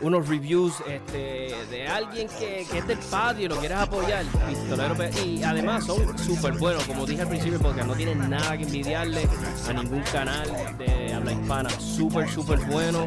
[0.00, 4.96] unos reviews este, de alguien que, que es del patio y lo quieres apoyar, Pistolero
[4.96, 5.24] PR.
[5.24, 9.28] Y además son súper buenos, como dije al principio, porque no tienen nada que envidiarle
[9.68, 11.70] a ningún canal de habla hispana.
[11.70, 13.06] Súper, súper bueno.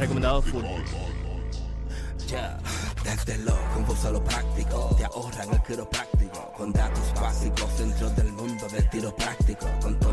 [0.00, 0.64] Recomendado full.
[3.26, 6.52] Desde lo confuso lo práctico, te ahorran el quiropráctico.
[6.56, 9.66] Con datos básicos dentro del mundo del tiro práctico.
[9.82, 10.09] Con tanta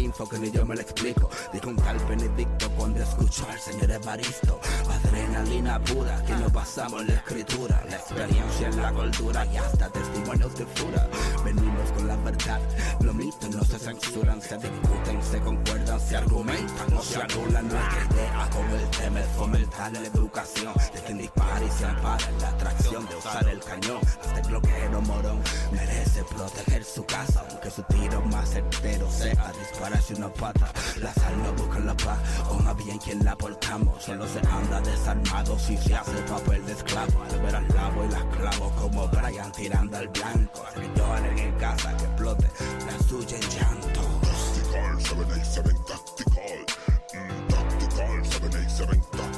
[0.00, 1.30] info que ni yo me lo explico.
[1.52, 4.60] Dijo un tal Benedicto cuando escuchó al señor Evaristo.
[4.88, 7.82] Adrenalina pura, que no pasamos la escritura.
[7.88, 11.08] La experiencia en la cultura y hasta testimonios de fura.
[11.44, 12.60] Venimos con la verdad,
[13.00, 18.06] los mitos no se censuran, se discuten, se concuerdan, se argumentan, no se anulan nuestra
[18.10, 18.50] idea.
[18.50, 23.48] Con el tema fomentar la educación de quien y se ampara la atracción de usar
[23.48, 24.00] el cañón.
[24.22, 25.40] Este bloqueo morón
[25.72, 29.52] merece proteger su casa, aunque su tiro más certero sea
[29.90, 30.72] dispararse una pata.
[31.00, 32.18] La sal no busca la paz,
[32.50, 34.02] o más bien quien la portamos.
[34.02, 37.22] Solo se anda desarmado si se hace papel de esclavo.
[37.22, 40.64] Al ver al lavo y las clavo como Brian tirando al blanco.
[40.96, 42.48] Lloren en casa, que explote
[42.86, 44.00] la suya en llanto.
[44.20, 46.66] Tactical, 787 tactical.
[47.14, 49.29] Mm, tactical, 787